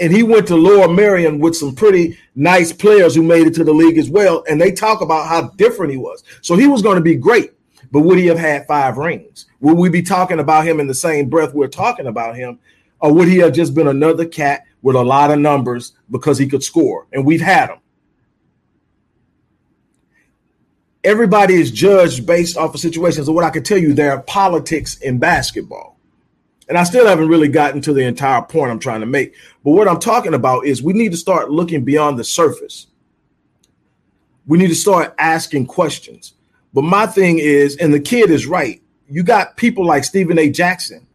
and 0.00 0.12
he 0.12 0.22
went 0.22 0.46
to 0.48 0.56
Lower 0.56 0.88
Merion 0.88 1.38
with 1.38 1.56
some 1.56 1.74
pretty 1.74 2.18
nice 2.34 2.72
players 2.72 3.14
who 3.14 3.22
made 3.22 3.46
it 3.46 3.54
to 3.54 3.64
the 3.64 3.72
league 3.72 3.98
as 3.98 4.10
well. 4.10 4.44
And 4.48 4.60
they 4.60 4.72
talk 4.72 5.00
about 5.00 5.28
how 5.28 5.50
different 5.50 5.92
he 5.92 5.98
was. 5.98 6.24
So 6.40 6.56
he 6.56 6.66
was 6.66 6.82
going 6.82 6.96
to 6.96 7.02
be 7.02 7.14
great, 7.14 7.52
but 7.92 8.00
would 8.00 8.18
he 8.18 8.26
have 8.26 8.38
had 8.38 8.66
five 8.66 8.96
rings? 8.96 9.46
Would 9.60 9.78
we 9.78 9.88
be 9.88 10.02
talking 10.02 10.40
about 10.40 10.66
him 10.66 10.80
in 10.80 10.86
the 10.86 10.94
same 10.94 11.28
breath 11.28 11.54
we're 11.54 11.68
talking 11.68 12.06
about 12.06 12.36
him? 12.36 12.58
Or 13.00 13.12
would 13.12 13.28
he 13.28 13.38
have 13.38 13.52
just 13.52 13.74
been 13.74 13.88
another 13.88 14.26
cat 14.26 14.64
with 14.82 14.96
a 14.96 15.02
lot 15.02 15.30
of 15.30 15.38
numbers 15.38 15.92
because 16.10 16.38
he 16.38 16.48
could 16.48 16.64
score? 16.64 17.06
And 17.12 17.24
we've 17.24 17.40
had 17.40 17.70
him. 17.70 17.78
Everybody 21.04 21.54
is 21.54 21.70
judged 21.70 22.26
based 22.26 22.56
off 22.56 22.74
of 22.74 22.80
situations. 22.80 23.28
And 23.28 23.34
what 23.34 23.44
I 23.44 23.50
can 23.50 23.62
tell 23.62 23.78
you, 23.78 23.92
there 23.92 24.12
are 24.12 24.22
politics 24.22 24.96
in 24.98 25.18
basketball 25.18 25.94
and 26.68 26.78
I 26.78 26.84
still 26.84 27.06
haven't 27.06 27.28
really 27.28 27.48
gotten 27.48 27.80
to 27.82 27.92
the 27.92 28.04
entire 28.04 28.42
point 28.42 28.70
I'm 28.70 28.78
trying 28.78 29.00
to 29.00 29.06
make. 29.06 29.34
But 29.62 29.72
what 29.72 29.88
I'm 29.88 30.00
talking 30.00 30.34
about 30.34 30.66
is 30.66 30.82
we 30.82 30.92
need 30.92 31.12
to 31.12 31.18
start 31.18 31.50
looking 31.50 31.84
beyond 31.84 32.18
the 32.18 32.24
surface. 32.24 32.86
We 34.46 34.58
need 34.58 34.68
to 34.68 34.74
start 34.74 35.14
asking 35.18 35.66
questions. 35.66 36.34
But 36.72 36.82
my 36.82 37.06
thing 37.06 37.38
is, 37.38 37.76
and 37.76 37.92
the 37.92 38.00
kid 38.00 38.30
is 38.30 38.46
right, 38.46 38.82
you 39.08 39.22
got 39.22 39.56
people 39.56 39.84
like 39.86 40.04
Stephen 40.04 40.38
A. 40.38 40.50
Jackson. 40.50 41.06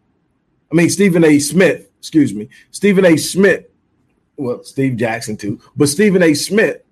I 0.71 0.75
mean, 0.75 0.89
Stephen 0.89 1.23
A. 1.23 1.39
Smith, 1.39 1.89
excuse 1.97 2.33
me, 2.33 2.49
Stephen 2.71 3.05
A. 3.05 3.17
Smith. 3.17 3.65
Well, 4.37 4.63
Steve 4.63 4.95
Jackson 4.95 5.35
too, 5.35 5.59
but 5.75 5.89
Stephen 5.89 6.23
A. 6.23 6.33
Smith, 6.33 6.83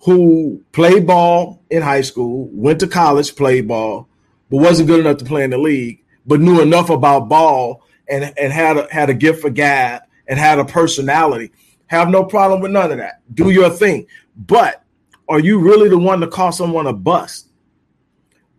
who 0.00 0.62
played 0.72 1.06
ball 1.06 1.62
in 1.70 1.82
high 1.82 2.02
school, 2.02 2.48
went 2.52 2.80
to 2.80 2.86
college, 2.86 3.34
played 3.34 3.66
ball, 3.68 4.08
but 4.50 4.58
wasn't 4.58 4.88
good 4.88 5.00
enough 5.00 5.18
to 5.18 5.24
play 5.24 5.44
in 5.44 5.50
the 5.50 5.58
league 5.58 6.02
but 6.26 6.40
knew 6.40 6.60
enough 6.60 6.90
about 6.90 7.28
ball 7.28 7.82
and 8.08 8.32
and 8.36 8.52
had 8.52 8.76
a, 8.76 8.88
had 8.92 9.08
a 9.08 9.14
gift 9.14 9.40
for 9.40 9.50
gab 9.50 10.02
and 10.26 10.38
had 10.38 10.58
a 10.58 10.64
personality. 10.64 11.52
Have 11.86 12.08
no 12.08 12.24
problem 12.24 12.60
with 12.60 12.72
none 12.72 12.90
of 12.90 12.98
that. 12.98 13.22
Do 13.32 13.50
your 13.50 13.70
thing. 13.70 14.06
But 14.36 14.82
are 15.28 15.40
you 15.40 15.60
really 15.60 15.88
the 15.88 15.98
one 15.98 16.20
to 16.20 16.26
call 16.26 16.52
someone 16.52 16.86
a 16.86 16.92
bust? 16.92 17.48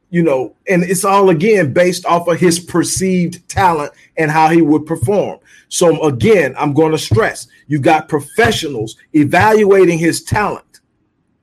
You 0.10 0.24
know, 0.24 0.56
and 0.70 0.84
it's 0.84 1.04
all 1.04 1.30
again 1.30 1.74
based 1.74 2.06
off 2.06 2.30
of 2.30 2.40
his 2.40 2.60
perceived 2.60 3.48
talent 3.50 3.92
and 4.16 4.32
how 4.32 4.50
he 4.50 4.62
would 4.62 4.86
perform. 4.86 5.40
So 5.68 6.02
again, 6.04 6.56
I'm 6.58 6.74
going 6.74 6.94
to 6.94 6.98
stress 6.98 7.48
you 7.68 7.80
got 7.80 8.08
professionals 8.08 8.96
evaluating 9.14 10.00
his 10.00 10.24
talent. 10.24 10.66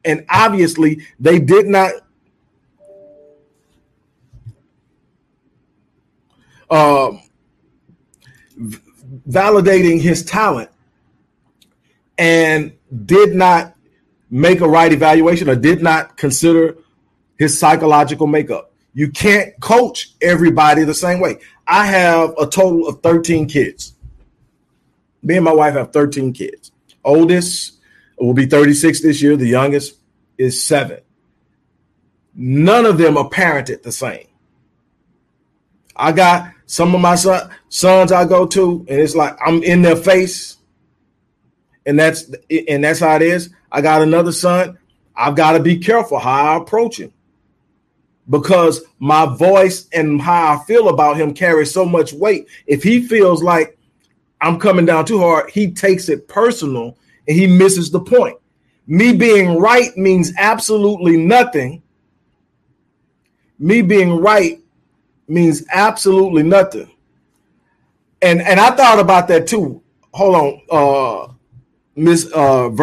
And 0.05 0.25
obviously, 0.29 1.03
they 1.19 1.39
did 1.39 1.67
not 1.67 1.93
um, 6.71 7.23
validating 9.29 10.01
his 10.01 10.25
talent 10.25 10.71
and 12.19 12.73
did 13.07 13.35
not 13.35 13.75
make 14.31 14.61
a 14.61 14.69
right 14.69 14.93
evaluation 14.93 15.49
or 15.49 15.57
did 15.57 15.83
not 15.83 16.17
consider 16.17 16.77
his 17.39 17.59
psychological 17.59 18.27
makeup. 18.27 18.73
You 18.93 19.11
can't 19.11 19.59
coach 19.61 20.15
everybody 20.21 20.85
the 20.85 20.95
same 20.95 21.21
way. 21.21 21.39
I 21.67 21.87
have 21.87 22.35
a 22.39 22.47
total 22.47 22.87
of 22.87 23.03
13 23.03 23.49
kids. 23.49 23.95
Me 25.23 25.37
and 25.37 25.45
my 25.45 25.53
wife 25.53 25.75
have 25.75 25.93
13 25.93 26.33
kids. 26.33 26.71
Oldest 27.05 27.81
will 28.19 28.35
be 28.35 28.47
36 28.47 29.01
this 29.03 29.23
year. 29.23 29.37
The 29.37 29.47
youngest 29.47 29.99
is 30.39 30.63
seven. 30.63 31.01
None 32.35 32.87
of 32.87 32.99
them 32.99 33.17
are 33.17 33.29
parented 33.29 33.83
the 33.83 33.93
same. 33.93 34.27
I 35.97 36.13
got 36.13 36.51
some 36.67 36.95
of 36.95 37.01
my 37.01 37.15
son, 37.15 37.51
sons 37.69 38.11
I 38.11 38.25
go 38.25 38.47
to, 38.47 38.85
and 38.89 39.01
it's 39.01 39.15
like 39.15 39.37
I'm 39.45 39.63
in 39.63 39.83
their 39.83 39.97
face, 39.97 40.57
and 41.87 41.99
that's 41.99 42.31
and 42.51 42.83
that's 42.83 42.99
how 42.99 43.15
it 43.17 43.23
is. 43.23 43.51
I 43.71 43.81
got 43.81 44.03
another 44.03 44.33
son. 44.33 44.79
I've 45.15 45.37
got 45.37 45.53
to 45.53 45.61
be 45.61 45.79
careful 45.79 46.19
how 46.19 46.55
I 46.55 46.57
approach 46.57 46.99
him 46.99 47.13
because 48.29 48.83
my 48.99 49.27
voice 49.37 49.89
and 49.93 50.21
how 50.21 50.55
I 50.55 50.65
feel 50.65 50.89
about 50.89 51.17
him 51.17 51.35
carries 51.35 51.73
so 51.73 51.85
much 51.85 52.13
weight. 52.13 52.49
If 52.67 52.83
he 52.83 53.07
feels 53.07 53.43
like 53.43 53.79
I'm 54.41 54.59
coming 54.59 54.87
down 54.87 55.05
too 55.05 55.19
hard, 55.19 55.51
he 55.51 55.71
takes 55.71 56.09
it 56.09 56.27
personal 56.27 56.97
and 57.27 57.37
he 57.37 57.47
misses 57.47 57.91
the 57.91 58.01
point. 58.01 58.39
Me 58.87 59.15
being 59.15 59.59
right 59.59 59.97
means 59.97 60.33
absolutely 60.39 61.17
nothing. 61.17 61.83
Me 63.59 63.83
being 63.83 64.21
right 64.21 64.61
means 65.27 65.65
absolutely 65.73 66.43
nothing. 66.43 66.91
And 68.21 68.43
and 68.43 68.61
I 68.61 68.71
thought 68.71 68.99
about 68.99 69.29
that 69.29 69.47
too. 69.47 69.83
Hold 70.13 70.35
on, 70.37 70.61
uh 70.71 71.33
Miss 71.97 72.27
uh 72.33 72.69
T 72.69 72.75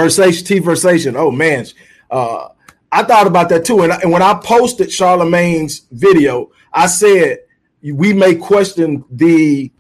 Versation. 0.60 1.16
Oh 1.16 1.32
man. 1.32 1.66
Uh 2.10 2.50
I 2.92 3.04
thought 3.04 3.28
about 3.28 3.48
that 3.50 3.64
too. 3.64 3.84
And, 3.84 3.94
and 3.94 4.12
when 4.12 4.22
I 4.22 4.34
posted 4.44 4.92
Charlemagne's 4.92 5.82
video, 5.92 6.52
I 6.74 6.88
said 6.88 7.40
we 7.84 8.14
may 8.14 8.36
question 8.36 9.06
the 9.10 9.72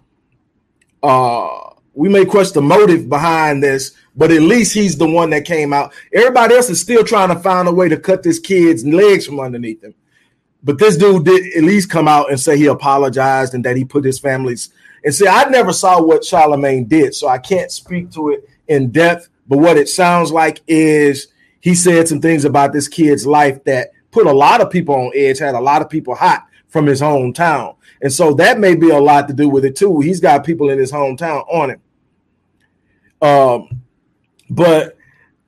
uh 1.03 1.71
we 1.93 2.09
may 2.09 2.25
question 2.25 2.53
the 2.63 2.67
motive 2.67 3.09
behind 3.09 3.61
this, 3.61 3.93
but 4.15 4.31
at 4.31 4.41
least 4.41 4.73
he's 4.73 4.97
the 4.97 5.09
one 5.09 5.29
that 5.29 5.45
came 5.45 5.73
out. 5.73 5.93
Everybody 6.13 6.55
else 6.55 6.69
is 6.69 6.81
still 6.81 7.03
trying 7.03 7.29
to 7.29 7.39
find 7.39 7.67
a 7.67 7.73
way 7.73 7.89
to 7.89 7.97
cut 7.97 8.23
this 8.23 8.39
kid's 8.39 8.85
legs 8.85 9.25
from 9.25 9.39
underneath 9.39 9.83
him. 9.83 9.93
But 10.63 10.77
this 10.77 10.97
dude 10.97 11.25
did 11.25 11.55
at 11.55 11.63
least 11.63 11.89
come 11.89 12.07
out 12.07 12.29
and 12.29 12.39
say 12.39 12.57
he 12.57 12.67
apologized 12.67 13.53
and 13.53 13.65
that 13.65 13.77
he 13.77 13.85
put 13.85 14.03
his 14.03 14.19
family's 14.19 14.71
and 15.03 15.13
see, 15.15 15.27
I 15.27 15.49
never 15.49 15.73
saw 15.73 16.01
what 16.01 16.23
Charlemagne 16.23 16.85
did, 16.85 17.15
so 17.15 17.27
I 17.27 17.39
can't 17.39 17.71
speak 17.71 18.11
to 18.11 18.29
it 18.29 18.47
in 18.67 18.91
depth. 18.91 19.29
But 19.47 19.57
what 19.57 19.77
it 19.77 19.89
sounds 19.89 20.31
like 20.31 20.61
is 20.67 21.27
he 21.59 21.73
said 21.73 22.07
some 22.07 22.21
things 22.21 22.45
about 22.45 22.71
this 22.71 22.87
kid's 22.87 23.25
life 23.25 23.63
that 23.63 23.91
put 24.11 24.27
a 24.27 24.31
lot 24.31 24.61
of 24.61 24.69
people 24.69 24.95
on 24.95 25.11
edge, 25.15 25.39
had 25.39 25.55
a 25.55 25.59
lot 25.59 25.81
of 25.81 25.89
people 25.89 26.13
hot 26.13 26.45
from 26.67 26.85
his 26.85 27.01
hometown. 27.01 27.75
And 28.01 28.13
so 28.13 28.33
that 28.35 28.59
may 28.59 28.75
be 28.75 28.89
a 28.89 28.99
lot 28.99 29.27
to 29.27 29.33
do 29.33 29.49
with 29.49 29.65
it 29.65 29.75
too. 29.75 30.01
He's 30.01 30.19
got 30.19 30.45
people 30.45 30.69
in 30.69 30.77
his 30.77 30.91
hometown 30.91 31.45
on 31.51 31.71
him. 31.71 31.81
Um, 33.21 33.81
but 34.51 34.97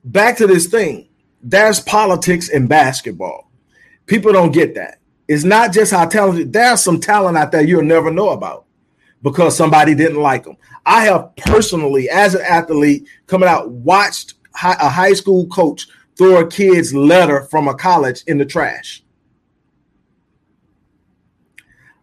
back 0.02 0.38
to 0.38 0.46
this 0.46 0.66
thing, 0.66 1.08
there's 1.42 1.78
politics 1.78 2.48
in 2.48 2.66
basketball. 2.66 3.50
People 4.06 4.32
don't 4.32 4.50
get 4.50 4.74
that. 4.76 4.98
It's 5.28 5.44
not 5.44 5.72
just 5.72 5.92
how 5.92 6.06
talented. 6.06 6.54
There's 6.54 6.82
some 6.82 7.00
talent 7.00 7.36
out 7.36 7.52
there 7.52 7.62
you'll 7.62 7.82
never 7.82 8.10
know 8.10 8.30
about 8.30 8.64
because 9.22 9.54
somebody 9.54 9.94
didn't 9.94 10.20
like 10.20 10.44
them. 10.44 10.56
I 10.86 11.04
have 11.04 11.36
personally, 11.36 12.08
as 12.08 12.34
an 12.34 12.42
athlete, 12.48 13.06
coming 13.26 13.48
out, 13.48 13.70
watched 13.70 14.34
a 14.62 14.88
high 14.88 15.12
school 15.12 15.46
coach 15.48 15.86
throw 16.16 16.40
a 16.40 16.48
kid's 16.48 16.94
letter 16.94 17.44
from 17.50 17.68
a 17.68 17.74
college 17.74 18.22
in 18.26 18.38
the 18.38 18.46
trash. 18.46 19.02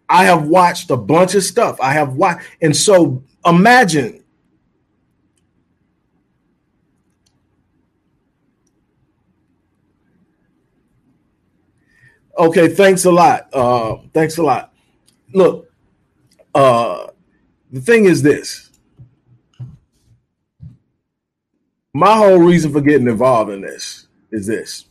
I 0.08 0.26
have 0.26 0.48
watched 0.48 0.92
a 0.92 0.98
bunch 0.98 1.34
of 1.34 1.44
stuff. 1.44 1.80
I 1.82 1.94
have 1.94 2.14
watched, 2.14 2.46
and 2.62 2.76
so 2.76 3.24
imagine 3.44 4.21
Okay, 12.38 12.70
thanks 12.70 13.06
a 13.06 13.12
lot. 13.12 13.50
Uh, 13.54 13.98
thanks 14.14 14.38
a 14.38 14.44
lot. 14.44 14.74
Look, 15.34 15.72
uh, 16.56 17.08
the 17.72 17.82
thing 17.82 18.06
is 18.06 18.22
this. 18.22 18.70
My 21.94 22.16
whole 22.16 22.40
reason 22.40 22.72
for 22.72 22.82
getting 22.82 23.08
involved 23.08 23.52
in 23.52 23.62
this 23.62 24.08
is 24.32 24.48
this. 24.48 24.86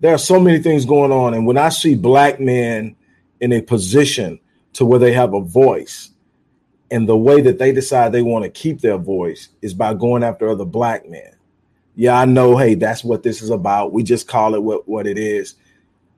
There 0.00 0.14
are 0.14 0.18
so 0.18 0.40
many 0.40 0.58
things 0.58 0.84
going 0.84 1.12
on, 1.12 1.34
and 1.34 1.46
when 1.46 1.58
I 1.58 1.68
see 1.68 1.94
black 1.94 2.40
men 2.40 2.96
in 3.40 3.52
a 3.52 3.60
position 3.60 4.40
to 4.74 4.84
where 4.86 4.98
they 4.98 5.12
have 5.12 5.34
a 5.34 5.40
voice, 5.40 6.10
and 6.90 7.08
the 7.08 7.16
way 7.16 7.40
that 7.42 7.58
they 7.58 7.72
decide 7.72 8.12
they 8.12 8.22
want 8.22 8.44
to 8.44 8.50
keep 8.50 8.80
their 8.80 8.98
voice 8.98 9.48
is 9.60 9.74
by 9.74 9.92
going 9.92 10.22
after 10.22 10.48
other 10.48 10.64
black 10.64 11.08
men 11.08 11.35
yeah, 11.96 12.16
I 12.18 12.24
know, 12.24 12.56
hey, 12.56 12.76
that's 12.76 13.02
what 13.02 13.24
this 13.24 13.42
is 13.42 13.50
about. 13.50 13.92
We 13.92 14.04
just 14.04 14.28
call 14.28 14.54
it 14.54 14.62
what, 14.62 14.86
what 14.86 15.06
it 15.08 15.18
is. 15.18 15.54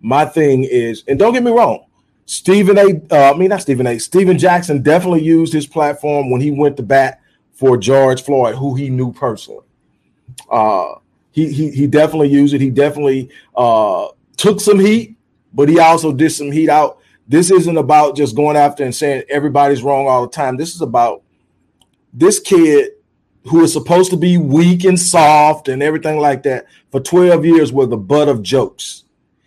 My 0.00 0.26
thing 0.26 0.64
is, 0.64 1.04
and 1.08 1.18
don't 1.18 1.32
get 1.32 1.42
me 1.42 1.50
wrong, 1.50 1.86
Stephen 2.26 2.76
A. 2.76 3.00
Uh, 3.10 3.32
I 3.32 3.36
mean, 3.38 3.48
not 3.48 3.62
Stephen 3.62 3.86
A. 3.86 3.98
Stephen 3.98 4.36
Jackson 4.36 4.82
definitely 4.82 5.22
used 5.22 5.52
his 5.52 5.66
platform 5.66 6.30
when 6.30 6.40
he 6.40 6.50
went 6.50 6.76
to 6.76 6.82
bat 6.82 7.20
for 7.52 7.78
George 7.78 8.22
Floyd, 8.22 8.56
who 8.56 8.74
he 8.74 8.90
knew 8.90 9.12
personally. 9.12 9.64
Uh, 10.50 10.96
He 11.30 11.52
he 11.52 11.70
he 11.70 11.86
definitely 11.86 12.28
used 12.30 12.54
it. 12.54 12.60
He 12.60 12.70
definitely 12.70 13.30
uh, 13.54 14.08
took 14.36 14.60
some 14.60 14.78
heat, 14.80 15.16
but 15.52 15.68
he 15.68 15.78
also 15.78 16.12
did 16.12 16.30
some 16.30 16.50
heat 16.50 16.68
out. 16.68 16.98
This 17.28 17.50
isn't 17.50 17.76
about 17.76 18.16
just 18.16 18.34
going 18.34 18.56
after 18.56 18.82
and 18.84 18.94
saying 18.94 19.22
everybody's 19.28 19.82
wrong 19.82 20.08
all 20.08 20.22
the 20.22 20.32
time. 20.32 20.56
This 20.56 20.74
is 20.74 20.80
about 20.80 21.22
this 22.12 22.40
kid 22.40 22.90
who 23.44 23.62
is 23.62 23.72
supposed 23.72 24.10
to 24.10 24.16
be 24.16 24.38
weak 24.38 24.84
and 24.84 24.98
soft 24.98 25.68
and 25.68 25.82
everything 25.82 26.18
like 26.18 26.42
that 26.42 26.66
for 26.90 27.00
12 27.00 27.44
years 27.44 27.72
was 27.72 27.88
the 27.88 27.96
butt 27.96 28.28
of 28.28 28.42
jokes. 28.42 29.04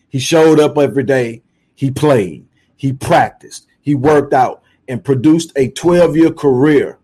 He 0.10 0.20
showed 0.20 0.60
up 0.60 0.78
every 0.78 1.04
day. 1.04 1.44
He 1.76 1.92
played. 1.92 2.46
He 2.76 2.94
practiced. 2.94 3.68
He 3.82 3.96
worked 3.96 4.34
out 4.34 4.64
and 4.88 5.04
produced 5.04 5.52
a 5.56 5.70
12 5.70 6.18
year 6.18 6.32
career 6.32 7.00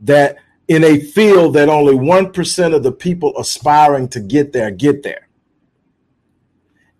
that 0.00 0.36
in 0.68 0.82
a 0.84 0.98
field 0.98 1.54
that 1.54 1.68
only 1.68 1.94
1% 1.94 2.74
of 2.74 2.82
the 2.82 2.92
people 2.92 3.36
aspiring 3.38 4.08
to 4.08 4.20
get 4.20 4.52
there 4.52 4.70
get 4.70 5.02
there. 5.02 5.28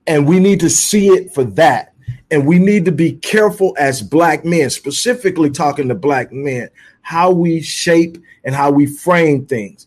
And 0.06 0.26
we 0.26 0.38
need 0.38 0.60
to 0.60 0.70
see 0.70 1.08
it 1.08 1.34
for 1.34 1.44
that. 1.44 1.94
And 2.30 2.46
we 2.46 2.58
need 2.58 2.84
to 2.84 2.92
be 2.92 3.12
careful 3.12 3.74
as 3.78 4.02
black 4.02 4.44
men, 4.44 4.70
specifically 4.70 5.50
talking 5.50 5.88
to 5.88 5.94
black 5.94 6.32
men, 6.32 6.68
how 7.06 7.30
we 7.30 7.62
shape 7.62 8.18
and 8.42 8.52
how 8.52 8.68
we 8.68 8.84
frame 8.84 9.46
things. 9.46 9.86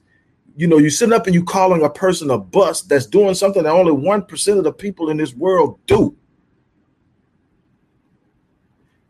You 0.55 0.67
know, 0.67 0.77
you 0.77 0.89
sitting 0.89 1.11
up 1.11 1.25
and 1.25 1.35
you're 1.35 1.43
calling 1.43 1.83
a 1.83 1.89
person 1.89 2.31
a 2.31 2.37
bust 2.37 2.87
that's 2.87 3.07
doing 3.07 3.35
something 3.35 3.61
that 3.61 3.73
only 3.73 3.91
1% 3.91 4.57
of 4.57 4.63
the 4.63 4.71
people 4.71 5.09
in 5.09 5.17
this 5.17 5.33
world 5.33 5.77
do. 5.85 6.15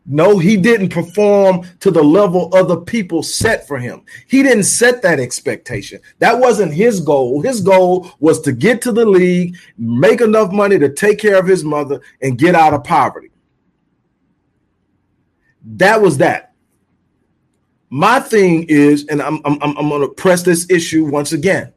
No, 0.06 0.38
he 0.38 0.56
didn't 0.56 0.88
perform 0.88 1.64
to 1.78 1.92
the 1.92 2.02
level 2.02 2.50
other 2.52 2.78
people 2.78 3.22
set 3.22 3.68
for 3.68 3.78
him. 3.78 4.02
He 4.26 4.42
didn't 4.42 4.64
set 4.64 5.02
that 5.02 5.20
expectation. 5.20 6.00
That 6.18 6.40
wasn't 6.40 6.74
his 6.74 6.98
goal. 6.98 7.42
His 7.42 7.60
goal 7.60 8.10
was 8.18 8.40
to 8.40 8.50
get 8.50 8.82
to 8.82 8.90
the 8.90 9.06
league, 9.06 9.56
make 9.78 10.20
enough 10.20 10.50
money 10.50 10.80
to 10.80 10.92
take 10.92 11.20
care 11.20 11.38
of 11.38 11.46
his 11.46 11.62
mother, 11.62 12.00
and 12.20 12.36
get 12.36 12.56
out 12.56 12.74
of 12.74 12.82
poverty. 12.82 13.30
That 15.62 16.02
was 16.02 16.18
that. 16.18 16.49
My 17.90 18.20
thing 18.20 18.66
is, 18.68 19.06
and 19.06 19.20
I'm, 19.20 19.40
I'm, 19.44 19.58
I'm 19.60 19.88
going 19.88 20.02
to 20.02 20.08
press 20.08 20.44
this 20.44 20.70
issue 20.70 21.04
once 21.04 21.32
again. 21.32 21.72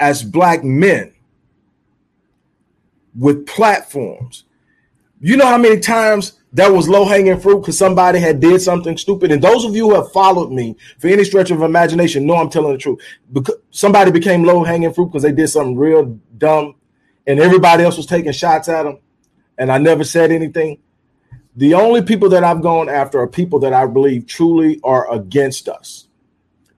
As 0.00 0.22
black 0.22 0.64
men 0.64 1.14
with 3.14 3.46
platforms, 3.46 4.44
you 5.20 5.36
know 5.36 5.46
how 5.46 5.58
many 5.58 5.78
times 5.78 6.40
that 6.54 6.72
was 6.72 6.88
low 6.88 7.04
hanging 7.04 7.38
fruit 7.38 7.60
because 7.60 7.78
somebody 7.78 8.18
had 8.18 8.40
did 8.40 8.60
something 8.60 8.96
stupid. 8.96 9.30
And 9.30 9.42
those 9.42 9.64
of 9.64 9.76
you 9.76 9.90
who 9.90 9.94
have 9.94 10.10
followed 10.10 10.50
me 10.50 10.76
for 10.98 11.08
any 11.08 11.22
stretch 11.24 11.50
of 11.50 11.62
imagination 11.62 12.26
know 12.26 12.36
I'm 12.36 12.50
telling 12.50 12.72
the 12.72 12.78
truth. 12.78 13.00
Because 13.32 13.56
somebody 13.70 14.10
became 14.10 14.44
low 14.44 14.64
hanging 14.64 14.92
fruit 14.92 15.06
because 15.06 15.22
they 15.22 15.32
did 15.32 15.48
something 15.48 15.76
real 15.76 16.18
dumb, 16.38 16.74
and 17.26 17.38
everybody 17.38 17.84
else 17.84 17.96
was 17.96 18.06
taking 18.06 18.32
shots 18.32 18.68
at 18.68 18.82
them, 18.82 18.98
and 19.58 19.70
I 19.70 19.78
never 19.78 20.02
said 20.02 20.32
anything. 20.32 20.78
The 21.56 21.74
only 21.74 22.02
people 22.02 22.28
that 22.30 22.44
I've 22.44 22.62
gone 22.62 22.88
after 22.88 23.20
are 23.20 23.28
people 23.28 23.58
that 23.60 23.72
I 23.72 23.86
believe 23.86 24.26
truly 24.26 24.80
are 24.82 25.12
against 25.12 25.68
us 25.68 26.08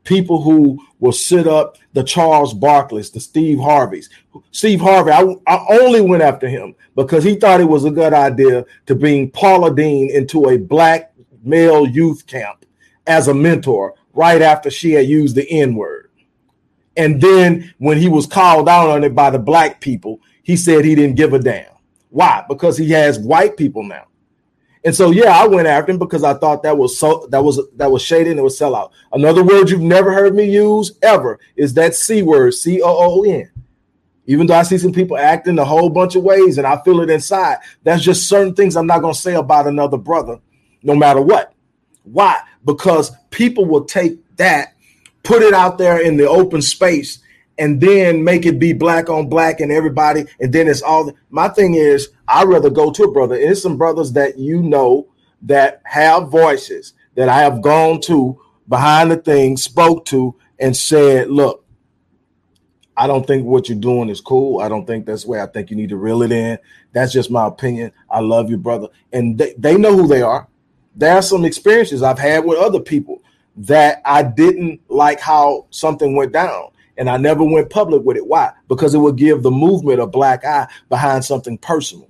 people 0.05 0.43
who 0.43 0.79
will 1.01 1.13
sit 1.13 1.47
up 1.47 1.79
the 1.95 2.05
Charles 2.05 2.55
Barkleys, 2.55 3.13
the 3.13 3.21
Steve 3.21 3.59
Harveys. 3.59 4.09
Steve 4.53 4.81
Harvey, 4.81 5.11
I, 5.11 5.23
I, 5.47 5.81
only 5.81 6.01
went 6.01 6.23
after 6.23 6.47
him 6.47 6.75
because 6.95 7.25
he 7.25 7.35
thought 7.35 7.61
it 7.61 7.65
was 7.65 7.85
a 7.85 7.91
good 7.91 8.13
idea 8.13 8.65
to 8.87 8.95
bring 8.95 9.31
Paula 9.31 9.75
Deen 9.75 10.11
into 10.11 10.49
a 10.49 10.59
black 10.59 11.13
male 11.43 11.87
youth 11.87 12.27
camp 12.27 12.65
as 13.07 13.29
a 13.29 13.35
mentor 13.35 13.95
right 14.13 14.41
after 14.41 14.71
she 14.71 14.93
had 14.93 15.07
used 15.07 15.35
the 15.35 15.51
N 15.51 15.75
word. 15.75 16.11
And 16.97 17.21
then 17.21 17.75
when 17.79 17.99
he 17.99 18.09
was 18.09 18.27
called 18.27 18.69
out 18.69 18.89
on 18.89 19.03
it 19.03 19.15
by 19.15 19.31
the 19.31 19.39
black 19.39 19.81
people, 19.81 20.21
he 20.43 20.57
said 20.57 20.85
he 20.85 20.95
didn't 20.95 21.17
give 21.17 21.33
a 21.33 21.39
damn. 21.39 21.73
Why? 22.11 22.45
Because 22.49 22.79
he 22.79 22.91
has 22.91 23.19
white 23.19 23.57
people 23.57 23.83
now. 23.83 24.07
And 24.85 24.95
so, 24.95 25.11
yeah, 25.11 25.31
I 25.31 25.47
went 25.47 25.67
after 25.67 25.93
him 25.93 25.99
because 25.99 26.23
I 26.23 26.35
thought 26.35 26.63
that 26.63 26.77
was 26.77 26.99
so 26.99 27.27
that 27.31 27.43
was 27.43 27.59
that 27.77 27.91
was 27.91 28.03
shady 28.03 28.31
and 28.31 28.39
it 28.39 28.43
was 28.43 28.59
sellout. 28.59 28.93
Another 29.13 29.43
word 29.43 29.71
you've 29.71 29.81
never 29.81 30.13
heard 30.13 30.35
me 30.35 30.45
use 30.45 30.93
ever 31.03 31.41
is 31.57 31.73
that 31.75 31.95
C 31.95 32.23
word, 32.23 32.53
C 32.53 32.83
O 32.83 32.87
O 32.87 33.25
N. 33.25 33.51
Even 34.27 34.47
though 34.47 34.55
I 34.55 34.63
see 34.63 34.79
some 34.79 34.93
people 34.93 35.17
acting 35.17 35.59
a 35.59 35.65
whole 35.65 35.91
bunch 35.91 36.17
of 36.17 36.23
ways 36.23 36.59
and 36.59 36.67
I 36.67 36.81
feel 36.83 37.01
it 37.01 37.11
inside, 37.11 37.59
that's 37.83 38.03
just 38.03 38.29
certain 38.29 38.55
things 38.55 38.77
I'm 38.77 38.87
not 38.87 39.01
to 39.01 39.15
say 39.15 39.35
about 39.35 39.67
another 39.67 39.99
brother, 39.99 40.39
no 40.83 40.95
matter 40.95 41.21
what. 41.21 41.53
Why? 42.05 42.41
Because 42.65 43.13
people 43.31 43.67
will 43.67 43.85
take 43.85 44.19
that, 44.37 44.75
put 45.23 45.43
it 45.43 45.53
out 45.53 45.77
there 45.77 46.01
in 46.01 46.17
the 46.17 46.29
open 46.29 46.63
space, 46.63 47.19
and 47.59 47.81
then 47.81 48.25
make 48.25 48.47
it 48.47 48.59
be 48.59 48.73
black 48.73 49.09
on 49.09 49.29
black 49.29 49.61
and 49.61 49.71
everybody, 49.71 50.25
and 50.41 50.53
then 50.53 50.69
it's 50.69 50.83
all. 50.83 51.13
My 51.31 51.49
thing 51.49 51.75
is, 51.75 52.11
I'd 52.29 52.49
rather 52.49 52.71
go 52.71 52.91
to 52.93 53.05
a 53.05 53.13
brother. 53.13 53.37
It's 53.37 53.63
some 53.63 53.77
brothers 53.77 54.13
that 54.13 54.39
you 54.39 54.63
know 54.63 55.09
that 55.43 55.83
have 55.85 56.31
voices 56.31 56.95
that 57.15 57.29
I 57.29 57.41
have 57.41 57.63
gone 57.63 58.01
to 58.03 58.41
behind 58.69 59.11
the 59.11 59.17
thing, 59.17 59.57
spoke 59.57 60.05
to, 60.07 60.35
and 60.59 60.77
said, 60.77 61.31
"Look, 61.31 61.65
I 62.97 63.07
don't 63.07 63.27
think 63.27 63.45
what 63.45 63.69
you're 63.69 63.79
doing 63.79 64.09
is 64.09 64.21
cool. 64.21 64.61
I 64.61 64.69
don't 64.69 64.87
think 64.87 65.07
that's 65.07 65.27
where 65.27 65.43
I 65.43 65.47
think 65.47 65.71
you 65.71 65.77
need 65.77 65.89
to 65.89 65.97
reel 65.97 66.23
it 66.23 66.33
in. 66.33 66.59
That's 66.93 67.13
just 67.13 67.31
my 67.31 67.47
opinion. 67.47 67.93
I 68.09 68.21
love 68.21 68.51
you, 68.51 68.57
brother. 68.57 68.89
And 69.13 69.37
they, 69.37 69.55
they 69.59 69.77
know 69.77 69.97
who 69.97 70.07
they 70.07 70.23
are. 70.23 70.49
There 70.95 71.15
are 71.15 71.23
some 71.23 71.45
experiences 71.45 72.03
I've 72.03 72.21
had 72.21 72.45
with 72.45 72.59
other 72.59 72.79
people 72.79 73.21
that 73.57 74.01
I 74.05 74.23
didn't 74.23 74.81
like 74.89 75.21
how 75.21 75.67
something 75.71 76.15
went 76.15 76.33
down. 76.33 76.69
And 76.97 77.11
I 77.11 77.17
never 77.17 77.43
went 77.43 77.71
public 77.71 78.03
with 78.05 78.17
it. 78.17 78.27
Why? 78.27 78.53
Because 78.69 78.95
it 78.95 78.99
would 78.99 79.17
give 79.17 79.43
the 79.43 79.51
movement 79.51 80.01
a 80.01 80.07
black 80.07 80.45
eye 80.45 80.69
behind 80.89 81.25
something 81.25 81.59
personal. 81.59 82.09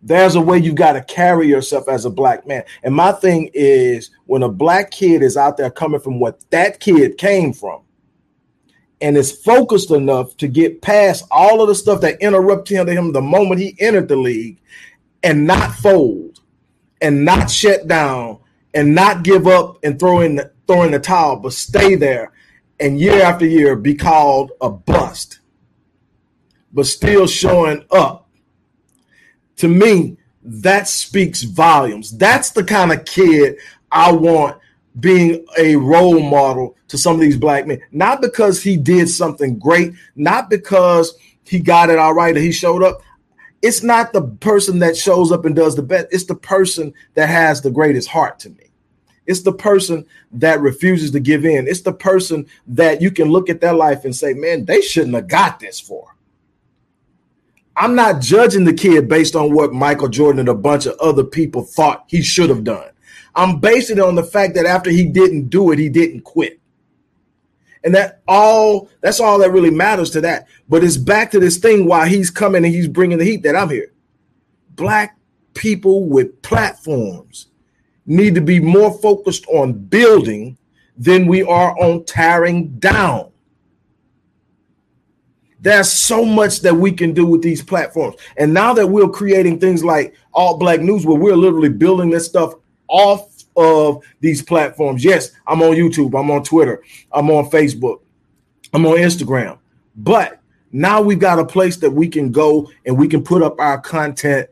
There's 0.00 0.36
a 0.36 0.40
way 0.40 0.58
you 0.58 0.72
got 0.72 0.92
to 0.92 1.02
carry 1.02 1.48
yourself 1.48 1.88
as 1.88 2.04
a 2.04 2.10
black 2.10 2.46
man. 2.46 2.64
And 2.82 2.94
my 2.94 3.12
thing 3.12 3.50
is 3.52 4.10
when 4.26 4.42
a 4.42 4.48
black 4.48 4.90
kid 4.90 5.22
is 5.22 5.36
out 5.36 5.56
there 5.56 5.70
coming 5.70 6.00
from 6.00 6.20
what 6.20 6.38
that 6.50 6.80
kid 6.80 7.18
came 7.18 7.52
from 7.52 7.82
and 9.00 9.16
is 9.16 9.32
focused 9.32 9.90
enough 9.90 10.36
to 10.36 10.48
get 10.48 10.82
past 10.82 11.24
all 11.30 11.60
of 11.60 11.68
the 11.68 11.74
stuff 11.74 12.00
that 12.00 12.20
interrupted 12.20 12.88
him 12.88 13.12
the 13.12 13.22
moment 13.22 13.60
he 13.60 13.76
entered 13.80 14.08
the 14.08 14.16
league 14.16 14.60
and 15.22 15.46
not 15.46 15.74
fold 15.74 16.40
and 17.00 17.24
not 17.24 17.50
shut 17.50 17.86
down 17.86 18.38
and 18.74 18.94
not 18.94 19.22
give 19.22 19.46
up 19.46 19.78
and 19.82 19.98
throw 19.98 20.20
in 20.20 20.36
the, 20.36 20.52
throw 20.66 20.82
in 20.82 20.92
the 20.92 20.98
towel, 20.98 21.36
but 21.36 21.52
stay 21.52 21.94
there 21.94 22.32
and 22.80 23.00
year 23.00 23.22
after 23.22 23.46
year 23.46 23.76
be 23.76 23.94
called 23.94 24.52
a 24.60 24.70
bust, 24.70 25.40
but 26.72 26.86
still 26.86 27.26
showing 27.26 27.84
up. 27.90 28.28
To 29.56 29.68
me, 29.68 30.16
that 30.42 30.88
speaks 30.88 31.42
volumes. 31.42 32.16
That's 32.16 32.50
the 32.50 32.64
kind 32.64 32.92
of 32.92 33.04
kid 33.04 33.56
I 33.90 34.12
want 34.12 34.60
being 35.00 35.44
a 35.58 35.76
role 35.76 36.20
model 36.20 36.76
to 36.88 36.98
some 36.98 37.14
of 37.14 37.20
these 37.20 37.36
black 37.36 37.66
men. 37.66 37.80
Not 37.92 38.20
because 38.20 38.62
he 38.62 38.76
did 38.76 39.08
something 39.08 39.58
great, 39.58 39.92
not 40.16 40.50
because 40.50 41.14
he 41.44 41.60
got 41.60 41.90
it 41.90 41.98
all 41.98 42.14
right 42.14 42.36
or 42.36 42.40
he 42.40 42.52
showed 42.52 42.82
up. 42.82 43.02
It's 43.62 43.82
not 43.82 44.12
the 44.12 44.22
person 44.22 44.78
that 44.80 44.96
shows 44.96 45.32
up 45.32 45.44
and 45.44 45.54
does 45.54 45.74
the 45.74 45.82
best. 45.82 46.08
It's 46.10 46.24
the 46.24 46.34
person 46.34 46.94
that 47.14 47.28
has 47.28 47.60
the 47.60 47.70
greatest 47.70 48.08
heart 48.08 48.38
to 48.40 48.50
me. 48.50 48.67
It's 49.28 49.42
the 49.42 49.52
person 49.52 50.06
that 50.32 50.60
refuses 50.62 51.10
to 51.10 51.20
give 51.20 51.44
in. 51.44 51.68
It's 51.68 51.82
the 51.82 51.92
person 51.92 52.46
that 52.66 53.02
you 53.02 53.10
can 53.10 53.28
look 53.28 53.50
at 53.50 53.60
their 53.60 53.74
life 53.74 54.06
and 54.06 54.16
say, 54.16 54.32
man, 54.32 54.64
they 54.64 54.80
shouldn't 54.80 55.14
have 55.14 55.28
got 55.28 55.60
this 55.60 55.78
for. 55.78 56.16
I'm 57.76 57.94
not 57.94 58.22
judging 58.22 58.64
the 58.64 58.72
kid 58.72 59.06
based 59.06 59.36
on 59.36 59.52
what 59.52 59.74
Michael 59.74 60.08
Jordan 60.08 60.40
and 60.40 60.48
a 60.48 60.54
bunch 60.54 60.86
of 60.86 60.98
other 60.98 61.24
people 61.24 61.62
thought 61.62 62.06
he 62.08 62.22
should 62.22 62.48
have 62.48 62.64
done. 62.64 62.88
I'm 63.34 63.60
basing 63.60 63.98
it 63.98 64.02
on 64.02 64.14
the 64.14 64.24
fact 64.24 64.54
that 64.54 64.64
after 64.64 64.90
he 64.90 65.04
didn't 65.04 65.50
do 65.50 65.72
it, 65.72 65.78
he 65.78 65.90
didn't 65.90 66.22
quit. 66.22 66.58
And 67.84 67.94
that 67.94 68.22
all 68.26 68.88
that's 69.02 69.20
all 69.20 69.38
that 69.40 69.52
really 69.52 69.70
matters 69.70 70.10
to 70.10 70.22
that. 70.22 70.48
But 70.70 70.82
it's 70.82 70.96
back 70.96 71.30
to 71.32 71.38
this 71.38 71.58
thing 71.58 71.86
why 71.86 72.08
he's 72.08 72.30
coming 72.30 72.64
and 72.64 72.74
he's 72.74 72.88
bringing 72.88 73.18
the 73.18 73.24
heat 73.24 73.42
that 73.42 73.54
I'm 73.54 73.68
here. 73.68 73.92
Black 74.74 75.18
people 75.52 76.08
with 76.08 76.40
platforms 76.40 77.48
need 78.08 78.34
to 78.34 78.40
be 78.40 78.58
more 78.58 78.90
focused 78.98 79.46
on 79.48 79.72
building 79.72 80.56
than 80.96 81.26
we 81.26 81.42
are 81.42 81.78
on 81.78 82.04
tearing 82.04 82.70
down. 82.78 83.30
There's 85.60 85.92
so 85.92 86.24
much 86.24 86.60
that 86.60 86.74
we 86.74 86.90
can 86.90 87.12
do 87.12 87.26
with 87.26 87.42
these 87.42 87.62
platforms. 87.62 88.16
And 88.36 88.54
now 88.54 88.72
that 88.72 88.86
we're 88.86 89.08
creating 89.08 89.60
things 89.60 89.84
like 89.84 90.14
All 90.32 90.56
Black 90.56 90.80
News, 90.80 91.04
where 91.04 91.18
we're 91.18 91.36
literally 91.36 91.68
building 91.68 92.10
this 92.10 92.26
stuff 92.26 92.54
off 92.88 93.28
of 93.56 94.02
these 94.20 94.40
platforms. 94.40 95.04
Yes, 95.04 95.32
I'm 95.46 95.60
on 95.62 95.72
YouTube, 95.72 96.18
I'm 96.18 96.30
on 96.30 96.44
Twitter, 96.44 96.82
I'm 97.12 97.28
on 97.30 97.50
Facebook, 97.50 98.00
I'm 98.72 98.86
on 98.86 98.96
Instagram. 98.96 99.58
But 99.96 100.40
now 100.72 101.02
we've 101.02 101.18
got 101.18 101.40
a 101.40 101.44
place 101.44 101.76
that 101.78 101.90
we 101.90 102.08
can 102.08 102.32
go 102.32 102.70
and 102.86 102.96
we 102.96 103.08
can 103.08 103.22
put 103.22 103.42
up 103.42 103.58
our 103.58 103.80
content 103.80 104.48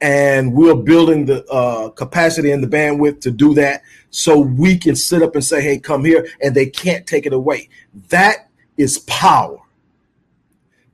and 0.00 0.54
we're 0.54 0.74
building 0.74 1.26
the 1.26 1.44
uh, 1.46 1.90
capacity 1.90 2.52
and 2.52 2.62
the 2.62 2.68
bandwidth 2.68 3.20
to 3.20 3.30
do 3.30 3.54
that 3.54 3.82
so 4.10 4.40
we 4.40 4.78
can 4.78 4.96
sit 4.96 5.22
up 5.22 5.34
and 5.34 5.44
say 5.44 5.62
hey 5.62 5.78
come 5.78 6.04
here 6.04 6.26
and 6.42 6.54
they 6.54 6.66
can't 6.66 7.06
take 7.06 7.26
it 7.26 7.32
away 7.32 7.68
that 8.08 8.48
is 8.76 8.98
power 9.00 9.58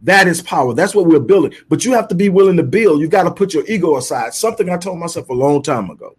That 0.02 0.28
is 0.28 0.42
power. 0.42 0.74
That's 0.74 0.94
what 0.94 1.06
we're 1.06 1.20
building. 1.20 1.54
But 1.68 1.84
you 1.84 1.92
have 1.94 2.08
to 2.08 2.14
be 2.14 2.28
willing 2.28 2.56
to 2.58 2.62
build. 2.62 3.00
You 3.00 3.08
got 3.08 3.24
to 3.24 3.30
put 3.32 3.54
your 3.54 3.64
ego 3.66 3.96
aside. 3.96 4.34
Something 4.34 4.70
I 4.70 4.76
told 4.76 4.98
myself 4.98 5.28
a 5.28 5.34
long 5.34 5.62
time 5.62 5.90
ago. 5.90 6.16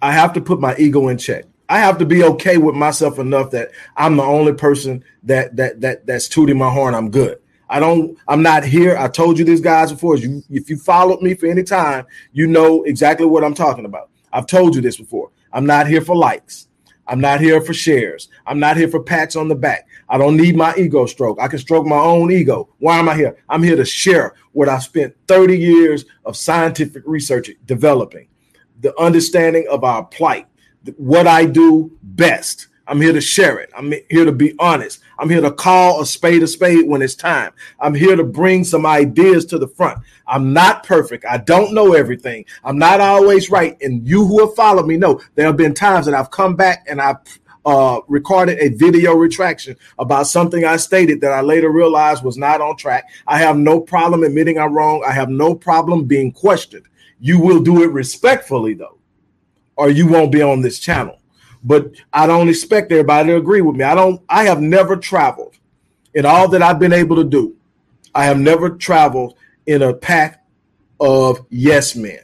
I 0.00 0.12
have 0.12 0.32
to 0.34 0.40
put 0.40 0.60
my 0.60 0.74
ego 0.76 1.08
in 1.08 1.18
check. 1.18 1.44
I 1.68 1.78
have 1.78 1.98
to 1.98 2.06
be 2.06 2.24
okay 2.24 2.58
with 2.58 2.74
myself 2.74 3.18
enough 3.18 3.52
that 3.52 3.70
I'm 3.96 4.16
the 4.16 4.24
only 4.24 4.52
person 4.52 5.04
that 5.22 5.56
that 5.56 5.80
that 5.82 6.06
that's 6.06 6.28
tooting 6.28 6.58
my 6.58 6.70
horn. 6.70 6.94
I'm 6.94 7.10
good. 7.10 7.38
I 7.72 7.80
don't. 7.80 8.18
I'm 8.28 8.42
not 8.42 8.64
here. 8.64 8.98
I 8.98 9.08
told 9.08 9.38
you 9.38 9.46
this 9.46 9.60
guys 9.60 9.90
before. 9.90 10.14
If 10.16 10.22
you 10.24 10.42
if 10.50 10.68
you 10.68 10.76
followed 10.76 11.22
me 11.22 11.32
for 11.32 11.46
any 11.46 11.62
time, 11.62 12.04
you 12.32 12.46
know 12.46 12.82
exactly 12.82 13.24
what 13.24 13.42
I'm 13.42 13.54
talking 13.54 13.86
about. 13.86 14.10
I've 14.30 14.46
told 14.46 14.74
you 14.74 14.82
this 14.82 14.98
before. 14.98 15.30
I'm 15.54 15.64
not 15.64 15.86
here 15.86 16.02
for 16.02 16.14
likes. 16.14 16.68
I'm 17.06 17.18
not 17.18 17.40
here 17.40 17.62
for 17.62 17.72
shares. 17.72 18.28
I'm 18.46 18.60
not 18.60 18.76
here 18.76 18.88
for 18.88 19.02
pats 19.02 19.36
on 19.36 19.48
the 19.48 19.54
back. 19.54 19.88
I 20.10 20.18
don't 20.18 20.36
need 20.36 20.54
my 20.54 20.74
ego 20.76 21.06
stroke. 21.06 21.38
I 21.40 21.48
can 21.48 21.58
stroke 21.58 21.86
my 21.86 21.98
own 21.98 22.30
ego. 22.30 22.68
Why 22.78 22.98
am 22.98 23.08
I 23.08 23.16
here? 23.16 23.38
I'm 23.48 23.62
here 23.62 23.76
to 23.76 23.86
share 23.86 24.34
what 24.52 24.68
I 24.68 24.78
spent 24.78 25.16
30 25.26 25.56
years 25.56 26.04
of 26.26 26.36
scientific 26.36 27.02
research 27.06 27.50
developing, 27.64 28.28
the 28.80 28.98
understanding 29.00 29.66
of 29.70 29.82
our 29.82 30.04
plight, 30.04 30.46
what 30.98 31.26
I 31.26 31.46
do 31.46 31.90
best. 32.02 32.68
I'm 32.86 33.00
here 33.00 33.12
to 33.14 33.20
share 33.20 33.58
it. 33.58 33.70
I'm 33.74 33.92
here 34.10 34.26
to 34.26 34.32
be 34.32 34.54
honest. 34.58 35.00
I'm 35.22 35.30
here 35.30 35.40
to 35.40 35.52
call 35.52 36.00
a 36.00 36.06
spade 36.06 36.42
a 36.42 36.48
spade 36.48 36.88
when 36.88 37.00
it's 37.00 37.14
time. 37.14 37.52
I'm 37.78 37.94
here 37.94 38.16
to 38.16 38.24
bring 38.24 38.64
some 38.64 38.84
ideas 38.84 39.46
to 39.46 39.58
the 39.58 39.68
front. 39.68 40.00
I'm 40.26 40.52
not 40.52 40.84
perfect. 40.84 41.24
I 41.24 41.38
don't 41.38 41.74
know 41.74 41.92
everything. 41.92 42.44
I'm 42.64 42.76
not 42.76 43.00
always 43.00 43.48
right. 43.48 43.80
And 43.80 44.04
you 44.06 44.26
who 44.26 44.44
have 44.44 44.56
followed 44.56 44.88
me 44.88 44.96
know 44.96 45.20
there 45.36 45.46
have 45.46 45.56
been 45.56 45.74
times 45.74 46.06
that 46.06 46.14
I've 46.16 46.32
come 46.32 46.56
back 46.56 46.84
and 46.88 47.00
I've 47.00 47.18
uh, 47.64 48.00
recorded 48.08 48.58
a 48.58 48.70
video 48.70 49.14
retraction 49.14 49.76
about 50.00 50.26
something 50.26 50.64
I 50.64 50.76
stated 50.76 51.20
that 51.20 51.30
I 51.30 51.40
later 51.40 51.70
realized 51.70 52.24
was 52.24 52.36
not 52.36 52.60
on 52.60 52.76
track. 52.76 53.04
I 53.28 53.38
have 53.38 53.56
no 53.56 53.80
problem 53.80 54.24
admitting 54.24 54.58
I'm 54.58 54.74
wrong. 54.74 55.04
I 55.06 55.12
have 55.12 55.28
no 55.28 55.54
problem 55.54 56.04
being 56.04 56.32
questioned. 56.32 56.86
You 57.20 57.38
will 57.38 57.62
do 57.62 57.84
it 57.84 57.92
respectfully, 57.92 58.74
though, 58.74 58.98
or 59.76 59.88
you 59.88 60.08
won't 60.08 60.32
be 60.32 60.42
on 60.42 60.62
this 60.62 60.80
channel 60.80 61.21
but 61.64 61.92
I 62.12 62.26
don't 62.26 62.48
expect 62.48 62.92
everybody 62.92 63.28
to 63.28 63.36
agree 63.36 63.60
with 63.60 63.76
me. 63.76 63.84
I 63.84 63.94
don't, 63.94 64.22
I 64.28 64.44
have 64.44 64.60
never 64.60 64.96
traveled 64.96 65.56
in 66.14 66.26
all 66.26 66.48
that 66.48 66.62
I've 66.62 66.78
been 66.78 66.92
able 66.92 67.16
to 67.16 67.24
do. 67.24 67.56
I 68.14 68.24
have 68.24 68.38
never 68.38 68.70
traveled 68.70 69.36
in 69.66 69.82
a 69.82 69.94
pack 69.94 70.44
of 71.00 71.44
yes 71.50 71.96
men. 71.96 72.20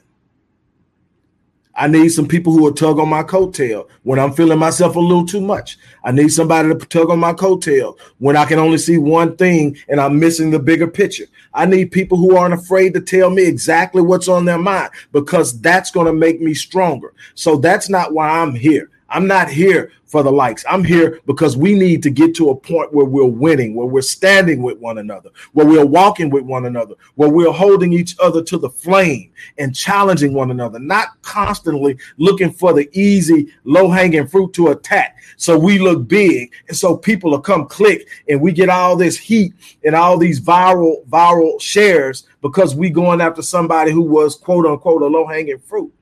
I 1.79 1.87
need 1.87 2.09
some 2.09 2.27
people 2.27 2.53
who 2.53 2.64
will 2.64 2.72
tug 2.72 2.98
on 2.98 3.09
my 3.09 3.22
coattail 3.22 3.88
when 4.03 4.18
I'm 4.18 4.33
feeling 4.33 4.59
myself 4.59 4.96
a 4.96 5.01
little 5.01 5.24
too 5.24 5.40
much. 5.40 5.79
I 6.03 6.11
need 6.11 6.31
somebody 6.31 6.70
to 6.70 6.74
tug 6.74 7.09
on 7.09 7.20
my 7.20 7.33
coattail 7.33 7.96
when 8.18 8.37
I 8.37 8.46
can 8.46 8.59
only 8.59 8.79
see 8.79 8.98
one 8.98 9.37
thing 9.37 9.77
and 9.88 10.01
I'm 10.01 10.18
missing 10.18 10.51
the 10.51 10.59
bigger 10.59 10.88
picture. 10.88 11.27
I 11.55 11.66
need 11.66 11.92
people 11.92 12.18
who 12.18 12.37
aren't 12.37 12.55
afraid 12.55 12.94
to 12.94 13.01
tell 13.01 13.31
me 13.31 13.46
exactly 13.46 14.03
what's 14.03 14.27
on 14.27 14.44
their 14.44 14.59
mind 14.59 14.90
because 15.12 15.61
that's 15.61 15.92
going 15.92 16.07
to 16.07 16.12
make 16.12 16.40
me 16.40 16.53
stronger. 16.53 17.14
So 17.37 17.57
that's 17.57 17.88
not 17.88 18.12
why 18.12 18.29
I'm 18.29 18.57
here. 18.57 18.90
I'm 19.08 19.26
not 19.26 19.48
here 19.48 19.92
for 20.08 20.22
the 20.22 20.32
likes. 20.32 20.64
I'm 20.68 20.84
here 20.84 21.20
because 21.26 21.56
we 21.56 21.74
need 21.74 22.02
to 22.02 22.10
get 22.10 22.34
to 22.36 22.50
a 22.50 22.56
point 22.56 22.92
where 22.92 23.06
we're 23.06 23.24
winning, 23.24 23.74
where 23.74 23.86
we're 23.86 24.02
standing 24.02 24.62
with 24.62 24.78
one 24.78 24.98
another, 24.98 25.30
where 25.52 25.66
we're 25.66 25.86
walking 25.86 26.30
with 26.30 26.44
one 26.44 26.66
another, 26.66 26.94
where 27.14 27.28
we're 27.28 27.52
holding 27.52 27.92
each 27.92 28.16
other 28.20 28.42
to 28.44 28.58
the 28.58 28.70
flame 28.70 29.30
and 29.58 29.74
challenging 29.74 30.32
one 30.32 30.50
another, 30.50 30.78
not 30.78 31.20
constantly 31.22 31.98
looking 32.16 32.50
for 32.50 32.72
the 32.72 32.88
easy, 32.98 33.52
low 33.64 33.90
hanging 33.90 34.26
fruit 34.26 34.52
to 34.54 34.68
attack. 34.68 35.18
So 35.36 35.58
we 35.58 35.78
look 35.78 36.08
big. 36.08 36.52
And 36.68 36.76
so 36.76 36.96
people 36.96 37.30
will 37.30 37.40
come 37.40 37.66
click 37.66 38.08
and 38.28 38.40
we 38.40 38.52
get 38.52 38.68
all 38.68 38.96
this 38.96 39.16
heat 39.18 39.52
and 39.84 39.94
all 39.94 40.18
these 40.18 40.40
viral, 40.40 41.04
viral 41.06 41.60
shares 41.60 42.26
because 42.40 42.74
we 42.74 42.90
going 42.90 43.20
after 43.20 43.42
somebody 43.42 43.90
who 43.90 44.02
was 44.02 44.36
quote 44.36 44.66
unquote 44.66 45.02
a 45.02 45.06
low 45.06 45.26
hanging 45.26 45.58
fruit. 45.58 45.92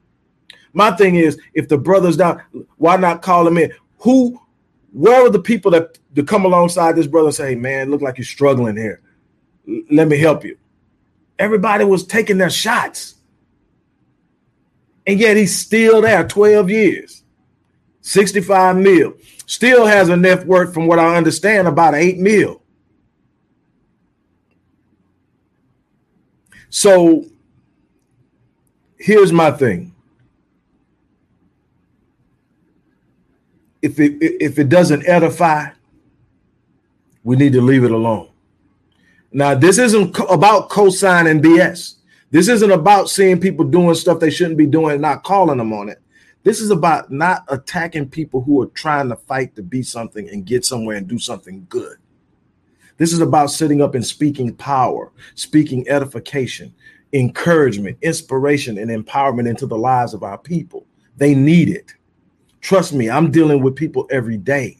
My 0.76 0.90
thing 0.90 1.14
is, 1.14 1.40
if 1.54 1.68
the 1.68 1.78
brother's 1.78 2.18
down, 2.18 2.42
why 2.76 2.98
not 2.98 3.22
call 3.22 3.48
him 3.48 3.56
in? 3.56 3.72
Who, 4.00 4.38
where 4.92 5.26
are 5.26 5.30
the 5.30 5.40
people 5.40 5.70
that 5.70 5.98
to 6.14 6.22
come 6.22 6.44
alongside 6.44 6.94
this 6.94 7.06
brother 7.06 7.28
and 7.28 7.34
say, 7.34 7.48
hey, 7.48 7.54
man, 7.54 7.90
look 7.90 8.02
like 8.02 8.18
you're 8.18 8.26
struggling 8.26 8.76
here. 8.76 9.00
Let 9.90 10.06
me 10.06 10.18
help 10.18 10.44
you. 10.44 10.58
Everybody 11.38 11.86
was 11.86 12.06
taking 12.06 12.36
their 12.36 12.50
shots. 12.50 13.14
And 15.06 15.18
yet 15.18 15.38
he's 15.38 15.58
still 15.58 16.02
there 16.02 16.28
12 16.28 16.68
years, 16.68 17.22
65 18.02 18.76
mil. 18.76 19.14
Still 19.46 19.86
has 19.86 20.10
a 20.10 20.16
net 20.16 20.46
worth, 20.46 20.74
from 20.74 20.86
what 20.86 20.98
I 20.98 21.16
understand, 21.16 21.68
about 21.68 21.94
8 21.94 22.18
mil. 22.18 22.60
So 26.68 27.24
here's 28.98 29.32
my 29.32 29.50
thing 29.52 29.95
if 33.86 34.00
it 34.00 34.16
if 34.20 34.58
it 34.58 34.68
doesn't 34.68 35.08
edify, 35.08 35.68
we 37.22 37.36
need 37.36 37.52
to 37.52 37.60
leave 37.60 37.84
it 37.84 37.92
alone. 37.92 38.28
Now, 39.32 39.54
this 39.54 39.78
isn't 39.78 40.18
about 40.28 40.68
co-signing 40.68 41.40
BS. 41.40 41.94
This 42.30 42.48
isn't 42.48 42.70
about 42.70 43.08
seeing 43.08 43.40
people 43.40 43.64
doing 43.64 43.94
stuff 43.94 44.18
they 44.18 44.30
shouldn't 44.30 44.58
be 44.58 44.66
doing 44.66 44.92
and 44.94 45.02
not 45.02 45.22
calling 45.22 45.58
them 45.58 45.72
on 45.72 45.88
it. 45.88 46.00
This 46.42 46.60
is 46.60 46.70
about 46.70 47.10
not 47.10 47.44
attacking 47.48 48.08
people 48.08 48.40
who 48.40 48.62
are 48.62 48.66
trying 48.66 49.08
to 49.08 49.16
fight 49.16 49.54
to 49.56 49.62
be 49.62 49.82
something 49.82 50.28
and 50.28 50.44
get 50.44 50.64
somewhere 50.64 50.96
and 50.96 51.06
do 51.06 51.18
something 51.18 51.66
good. 51.68 51.96
This 52.98 53.12
is 53.12 53.20
about 53.20 53.50
sitting 53.50 53.82
up 53.82 53.94
and 53.94 54.06
speaking 54.06 54.54
power, 54.54 55.12
speaking 55.34 55.88
edification, 55.88 56.74
encouragement, 57.12 57.98
inspiration, 58.02 58.78
and 58.78 58.90
empowerment 58.90 59.48
into 59.48 59.66
the 59.66 59.78
lives 59.78 60.14
of 60.14 60.22
our 60.22 60.38
people. 60.38 60.86
They 61.16 61.34
need 61.34 61.68
it. 61.68 61.95
Trust 62.66 62.92
me, 62.92 63.08
I'm 63.08 63.30
dealing 63.30 63.62
with 63.62 63.76
people 63.76 64.08
every 64.10 64.36
day 64.36 64.78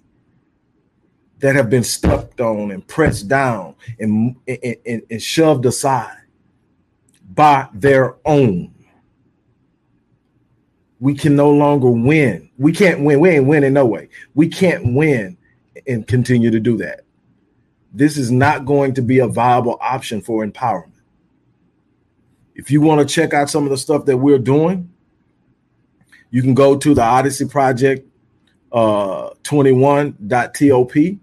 that 1.38 1.54
have 1.54 1.70
been 1.70 1.84
stepped 1.84 2.40
on 2.40 2.72
and 2.72 2.84
pressed 2.88 3.28
down 3.28 3.76
and, 4.00 4.34
and, 4.48 5.02
and, 5.08 5.22
shoved 5.22 5.64
aside 5.66 6.18
by 7.32 7.68
their 7.72 8.16
own. 8.24 8.74
We 10.98 11.14
can 11.14 11.36
no 11.36 11.48
longer 11.48 11.88
win. 11.88 12.50
We 12.58 12.72
can't 12.72 13.04
win. 13.04 13.20
We 13.20 13.30
ain't 13.30 13.46
winning 13.46 13.74
no 13.74 13.86
way. 13.86 14.08
We 14.34 14.48
can't 14.48 14.92
win 14.92 15.38
and 15.86 16.08
continue 16.08 16.50
to 16.50 16.58
do 16.58 16.76
that. 16.78 17.02
This 17.92 18.18
is 18.18 18.32
not 18.32 18.64
going 18.64 18.94
to 18.94 19.00
be 19.00 19.20
a 19.20 19.28
viable 19.28 19.78
option 19.80 20.20
for 20.22 20.44
empowerment. 20.44 20.90
If 22.56 22.68
you 22.68 22.80
want 22.80 23.08
to 23.08 23.14
check 23.14 23.32
out 23.32 23.48
some 23.48 23.62
of 23.62 23.70
the 23.70 23.78
stuff 23.78 24.06
that 24.06 24.16
we're 24.16 24.40
doing, 24.40 24.92
you 26.30 26.42
can 26.42 26.54
go 26.54 26.76
to 26.76 26.94
the 26.94 27.02
Odyssey 27.02 27.46
Project 27.46 28.06
uh, 28.72 29.30
21.top 29.44 31.20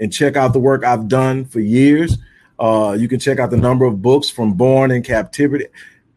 and 0.00 0.12
check 0.12 0.36
out 0.36 0.52
the 0.52 0.58
work 0.58 0.84
I've 0.84 1.08
done 1.08 1.44
for 1.44 1.60
years. 1.60 2.18
Uh, 2.58 2.96
you 2.98 3.08
can 3.08 3.20
check 3.20 3.38
out 3.38 3.50
the 3.50 3.56
number 3.56 3.84
of 3.84 4.00
books 4.02 4.30
from 4.30 4.54
Born 4.54 4.90
in 4.90 5.02
Captivity, 5.02 5.66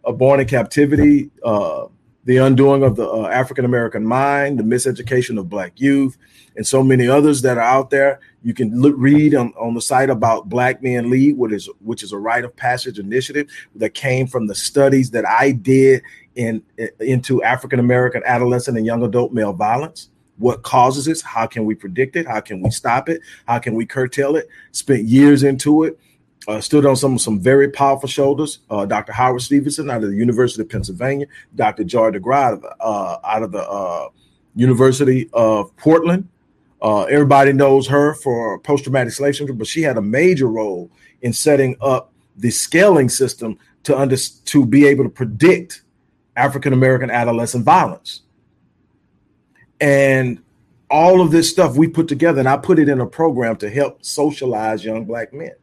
uh, 0.05 0.11
Born 0.11 0.39
in 0.39 0.47
Captivity, 0.47 1.29
uh, 1.43 1.87
The 2.25 2.37
Undoing 2.37 2.83
of 2.83 2.95
the 2.95 3.07
uh, 3.07 3.27
African 3.27 3.65
American 3.65 4.05
Mind, 4.05 4.57
The 4.57 4.63
Miseducation 4.63 5.37
of 5.37 5.49
Black 5.49 5.79
Youth, 5.79 6.17
and 6.55 6.65
so 6.65 6.81
many 6.81 7.07
others 7.07 7.41
that 7.41 7.57
are 7.57 7.63
out 7.63 7.89
there. 7.89 8.19
You 8.41 8.53
can 8.53 8.79
look, 8.81 8.95
read 8.97 9.35
on, 9.35 9.53
on 9.59 9.73
the 9.73 9.81
site 9.81 10.09
about 10.09 10.47
Black 10.47 10.81
Men 10.81 11.09
Lead, 11.09 11.37
which 11.37 11.51
is 11.51 11.69
which 11.81 12.03
is 12.03 12.13
a 12.13 12.17
rite 12.17 12.45
of 12.45 12.55
passage 12.55 12.99
initiative 12.99 13.49
that 13.75 13.93
came 13.93 14.27
from 14.27 14.47
the 14.47 14.55
studies 14.55 15.11
that 15.11 15.27
I 15.27 15.51
did 15.51 16.01
in, 16.35 16.61
into 16.99 17.43
African 17.43 17.79
American 17.79 18.21
adolescent 18.25 18.77
and 18.77 18.85
young 18.85 19.03
adult 19.03 19.33
male 19.33 19.53
violence. 19.53 20.09
What 20.37 20.63
causes 20.63 21.07
it? 21.07 21.21
How 21.21 21.45
can 21.47 21.65
we 21.65 21.75
predict 21.75 22.15
it? 22.15 22.25
How 22.25 22.39
can 22.39 22.61
we 22.61 22.71
stop 22.71 23.09
it? 23.09 23.21
How 23.45 23.59
can 23.59 23.75
we 23.75 23.85
curtail 23.85 24.37
it? 24.37 24.47
Spent 24.71 25.03
years 25.03 25.43
into 25.43 25.83
it. 25.83 25.99
Uh, 26.47 26.61
stood 26.61 26.85
on 26.85 26.95
some 26.95 27.19
some 27.19 27.39
very 27.39 27.69
powerful 27.69 28.07
shoulders. 28.07 28.59
Uh, 28.69 28.85
Dr. 28.85 29.11
Howard 29.11 29.41
Stevenson 29.41 29.89
out 29.89 30.03
of 30.03 30.09
the 30.09 30.15
University 30.15 30.61
of 30.61 30.69
Pennsylvania, 30.69 31.27
Dr. 31.55 31.83
Joy 31.83 32.11
DeGruy 32.11 32.63
uh, 32.79 33.17
out 33.23 33.43
of 33.43 33.51
the 33.51 33.69
uh, 33.69 34.07
University 34.55 35.29
of 35.33 35.75
Portland. 35.75 36.27
Uh, 36.81 37.03
everybody 37.03 37.51
knows 37.51 37.87
her 37.87 38.13
for 38.13 38.57
post 38.59 38.85
traumatic 38.85 39.11
slave 39.13 39.35
syndrome, 39.35 39.57
but 39.57 39.67
she 39.67 39.81
had 39.81 39.97
a 39.97 40.01
major 40.01 40.47
role 40.47 40.89
in 41.21 41.33
setting 41.33 41.75
up 41.81 42.13
the 42.37 42.49
scaling 42.49 43.09
system 43.09 43.57
to 43.83 43.97
under 43.97 44.15
to 44.15 44.65
be 44.65 44.87
able 44.87 45.03
to 45.03 45.09
predict 45.09 45.83
African 46.39 46.73
American 46.73 47.11
adolescent 47.11 47.65
violence. 47.65 48.21
And 49.79 50.41
all 50.89 51.21
of 51.21 51.31
this 51.31 51.49
stuff 51.49 51.75
we 51.75 51.87
put 51.87 52.07
together, 52.07 52.39
and 52.39 52.49
I 52.49 52.57
put 52.57 52.79
it 52.79 52.89
in 52.89 52.99
a 52.99 53.05
program 53.05 53.55
to 53.57 53.69
help 53.69 54.03
socialize 54.03 54.83
young 54.83 55.05
black 55.05 55.33
men 55.33 55.53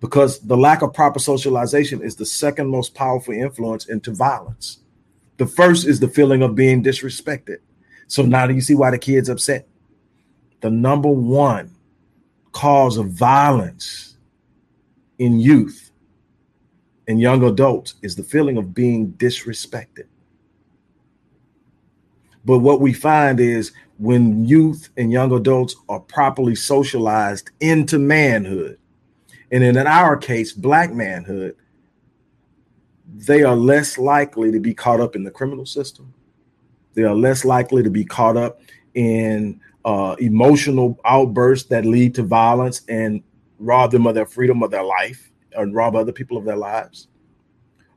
because 0.00 0.40
the 0.40 0.56
lack 0.56 0.82
of 0.82 0.92
proper 0.92 1.18
socialization 1.18 2.02
is 2.02 2.16
the 2.16 2.26
second 2.26 2.68
most 2.68 2.94
powerful 2.94 3.32
influence 3.32 3.88
into 3.88 4.12
violence. 4.12 4.78
The 5.38 5.46
first 5.46 5.86
is 5.86 6.00
the 6.00 6.08
feeling 6.08 6.42
of 6.42 6.54
being 6.54 6.82
disrespected. 6.82 7.58
So 8.08 8.22
now 8.22 8.46
do 8.46 8.54
you 8.54 8.60
see 8.60 8.74
why 8.74 8.90
the 8.90 8.98
kid's 8.98 9.28
upset? 9.28 9.66
The 10.60 10.70
number 10.70 11.08
one 11.08 11.74
cause 12.52 12.98
of 12.98 13.08
violence 13.08 14.16
in 15.18 15.40
youth 15.40 15.81
and 17.08 17.20
young 17.20 17.44
adults 17.44 17.94
is 18.02 18.14
the 18.14 18.22
feeling 18.22 18.56
of 18.56 18.74
being 18.74 19.12
disrespected. 19.14 20.06
But 22.44 22.58
what 22.58 22.80
we 22.80 22.92
find 22.92 23.40
is 23.40 23.72
when 23.98 24.44
youth 24.44 24.88
and 24.96 25.12
young 25.12 25.32
adults 25.32 25.76
are 25.88 26.00
properly 26.00 26.54
socialized 26.54 27.50
into 27.60 27.98
manhood, 27.98 28.78
and 29.50 29.62
in 29.62 29.76
our 29.76 30.16
case, 30.16 30.52
black 30.52 30.92
manhood, 30.92 31.56
they 33.14 33.42
are 33.42 33.54
less 33.54 33.98
likely 33.98 34.50
to 34.50 34.58
be 34.58 34.74
caught 34.74 35.00
up 35.00 35.14
in 35.14 35.24
the 35.24 35.30
criminal 35.30 35.66
system. 35.66 36.12
They 36.94 37.02
are 37.02 37.14
less 37.14 37.44
likely 37.44 37.82
to 37.82 37.90
be 37.90 38.04
caught 38.04 38.36
up 38.36 38.60
in 38.94 39.60
uh, 39.84 40.16
emotional 40.18 40.98
outbursts 41.04 41.68
that 41.68 41.84
lead 41.84 42.14
to 42.14 42.22
violence 42.22 42.82
and 42.88 43.22
rob 43.58 43.92
them 43.92 44.06
of 44.06 44.14
their 44.14 44.26
freedom 44.26 44.62
of 44.62 44.70
their 44.70 44.82
life 44.82 45.31
and 45.56 45.74
rob 45.74 45.96
other 45.96 46.12
people 46.12 46.36
of 46.36 46.44
their 46.44 46.56
lives. 46.56 47.08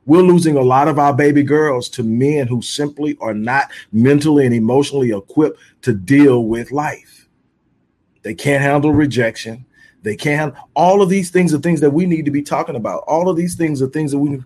We're 0.06 0.22
losing 0.22 0.56
a 0.56 0.62
lot 0.62 0.86
of 0.86 0.98
our 0.98 1.12
baby 1.12 1.42
girls 1.42 1.88
to 1.90 2.04
men 2.04 2.46
who 2.46 2.62
simply 2.62 3.16
are 3.20 3.34
not 3.34 3.70
mentally 3.92 4.46
and 4.46 4.54
emotionally 4.54 5.10
equipped 5.10 5.58
to 5.82 5.92
deal 5.92 6.44
with 6.44 6.70
life. 6.70 7.28
They 8.22 8.34
can't 8.34 8.62
handle 8.62 8.92
rejection. 8.92 9.66
They 10.02 10.14
can't. 10.14 10.54
All 10.74 11.02
of 11.02 11.08
these 11.08 11.30
things 11.30 11.52
are 11.52 11.58
things 11.58 11.80
that 11.80 11.90
we 11.90 12.06
need 12.06 12.24
to 12.26 12.30
be 12.30 12.42
talking 12.42 12.76
about. 12.76 13.02
All 13.08 13.28
of 13.28 13.36
these 13.36 13.56
things 13.56 13.82
are 13.82 13.88
things 13.88 14.12
that 14.12 14.18
we. 14.18 14.40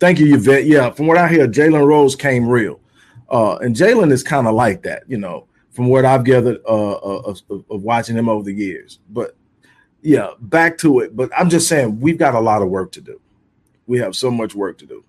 Thank 0.00 0.18
you, 0.18 0.34
Yvette. 0.34 0.64
Yeah, 0.64 0.90
from 0.90 1.06
what 1.06 1.18
I 1.18 1.28
hear, 1.28 1.46
Jalen 1.46 1.86
Rose 1.86 2.16
came 2.16 2.48
real. 2.48 2.80
Uh, 3.28 3.56
and 3.56 3.74
Jalen 3.76 4.12
is 4.12 4.22
kind 4.22 4.46
of 4.46 4.54
like 4.54 4.82
that, 4.84 5.02
you 5.06 5.18
know, 5.18 5.48
from 5.70 5.88
what 5.88 6.04
I've 6.04 6.24
gathered 6.24 6.60
uh, 6.66 6.92
uh, 6.92 7.22
of, 7.26 7.42
of, 7.50 7.64
of, 7.70 7.82
watching 7.82 8.16
him 8.16 8.28
over 8.28 8.44
the 8.44 8.54
years. 8.54 9.00
But 9.10 9.36
yeah, 10.06 10.30
back 10.40 10.78
to 10.78 11.00
it. 11.00 11.16
But 11.16 11.30
I'm 11.36 11.50
just 11.50 11.68
saying 11.68 12.00
we've 12.00 12.18
got 12.18 12.34
a 12.34 12.40
lot 12.40 12.62
of 12.62 12.68
work 12.68 12.92
to 12.92 13.00
do. 13.00 13.20
We 13.86 13.98
have 13.98 14.14
so 14.14 14.30
much 14.30 14.54
work 14.54 14.78
to 14.78 14.86
do. 14.86 15.04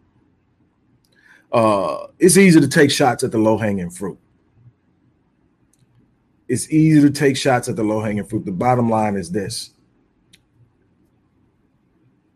Uh, 1.51 2.07
it's 2.19 2.38
easy 2.38 2.60
to 2.60 2.67
take 2.67 2.91
shots 2.91 3.23
at 3.23 3.31
the 3.31 3.38
low 3.38 3.57
hanging 3.57 3.89
fruit. 3.89 4.17
It's 6.47 6.71
easy 6.71 7.01
to 7.01 7.10
take 7.10 7.38
shots 7.38 7.69
at 7.69 7.75
the 7.75 7.83
low 7.83 8.01
hanging 8.01 8.23
fruit. 8.23 8.45
The 8.45 8.51
bottom 8.51 8.89
line 8.89 9.15
is 9.15 9.31
this 9.31 9.71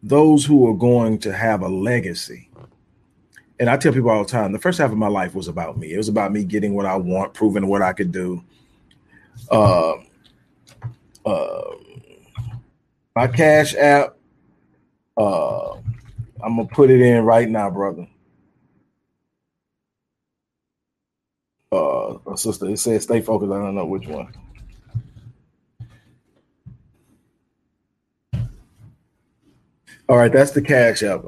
those 0.03 0.43
who 0.43 0.67
are 0.67 0.73
going 0.73 1.19
to 1.19 1.31
have 1.31 1.61
a 1.61 1.67
legacy 1.67 2.49
and 3.61 3.69
I 3.69 3.77
tell 3.77 3.93
people 3.93 4.09
all 4.09 4.23
the 4.23 4.29
time, 4.29 4.51
the 4.51 4.57
first 4.57 4.79
half 4.79 4.91
of 4.91 4.97
my 4.97 5.07
life 5.07 5.35
was 5.35 5.47
about 5.47 5.77
me. 5.77 5.93
It 5.93 5.97
was 5.97 6.09
about 6.09 6.31
me 6.31 6.43
getting 6.43 6.73
what 6.73 6.87
I 6.87 6.95
want, 6.95 7.35
proving 7.35 7.67
what 7.67 7.83
I 7.83 7.93
could 7.93 8.11
do. 8.11 8.43
Uh, 9.51 9.93
uh, 11.23 11.61
my 13.15 13.27
cash 13.27 13.75
app, 13.75 14.15
uh, 15.17 15.73
I'm 16.43 16.57
gonna 16.57 16.65
put 16.65 16.89
it 16.89 17.01
in 17.01 17.23
right 17.23 17.49
now, 17.49 17.69
brother. 17.69 18.07
Uh, 21.71 22.17
sister, 22.35 22.67
it 22.67 22.79
says 22.79 23.03
stay 23.03 23.21
focused. 23.21 23.51
I 23.51 23.57
don't 23.57 23.75
know 23.75 23.85
which 23.85 24.07
one. 24.07 24.33
All 30.09 30.17
right, 30.17 30.31
that's 30.31 30.51
the 30.51 30.61
cash 30.61 31.03
app. 31.03 31.23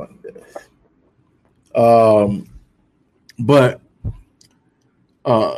Um, 1.76 2.50
but 3.40 3.82
uh, 5.26 5.56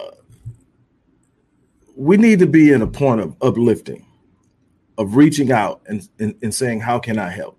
we 1.96 2.18
need 2.18 2.40
to 2.40 2.48
be 2.48 2.72
in 2.72 2.82
a 2.84 2.88
point 2.88 3.22
of 3.22 3.36
uplifting, 3.42 4.05
of 4.98 5.16
reaching 5.16 5.52
out 5.52 5.82
and, 5.88 6.08
and, 6.20 6.36
and 6.42 6.54
saying, 6.54 6.82
How 6.82 7.00
can 7.00 7.18
I 7.18 7.30
help? 7.30 7.58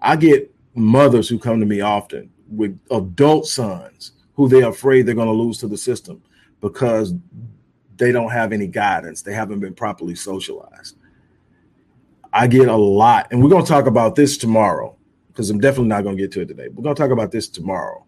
I 0.00 0.16
get 0.16 0.54
mothers 0.74 1.28
who 1.28 1.38
come 1.38 1.60
to 1.60 1.66
me 1.66 1.80
often 1.80 2.30
with 2.48 2.78
adult 2.90 3.46
sons 3.46 4.12
who 4.34 4.48
they're 4.48 4.68
afraid 4.68 5.02
they're 5.02 5.14
going 5.14 5.26
to 5.26 5.32
lose 5.32 5.58
to 5.58 5.66
the 5.66 5.76
system 5.76 6.22
because 6.60 7.12
they 7.96 8.12
don't 8.12 8.30
have 8.30 8.52
any 8.52 8.68
guidance. 8.68 9.22
They 9.22 9.34
haven't 9.34 9.60
been 9.60 9.74
properly 9.74 10.14
socialized. 10.14 10.96
I 12.32 12.46
get 12.46 12.68
a 12.68 12.76
lot, 12.76 13.28
and 13.30 13.42
we're 13.42 13.48
going 13.48 13.64
to 13.64 13.68
talk 13.68 13.86
about 13.86 14.14
this 14.14 14.36
tomorrow 14.36 14.96
because 15.28 15.50
I'm 15.50 15.58
definitely 15.60 15.88
not 15.88 16.04
going 16.04 16.16
to 16.16 16.22
get 16.22 16.30
to 16.32 16.42
it 16.42 16.46
today. 16.46 16.68
We're 16.68 16.82
going 16.82 16.94
to 16.94 17.02
talk 17.02 17.10
about 17.10 17.32
this 17.32 17.48
tomorrow. 17.48 18.04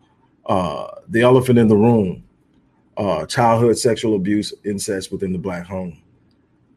Uh, 0.47 0.89
the 1.09 1.23
elephant 1.23 1.59
in 1.59 1.69
the 1.69 1.77
room, 1.77 2.23
uh, 2.97 3.27
childhood 3.27 3.79
sexual 3.79 4.15
abuse, 4.15 4.53
incest 4.65 5.11
within 5.11 5.33
the 5.33 5.39
black 5.39 5.67
home. 5.67 6.01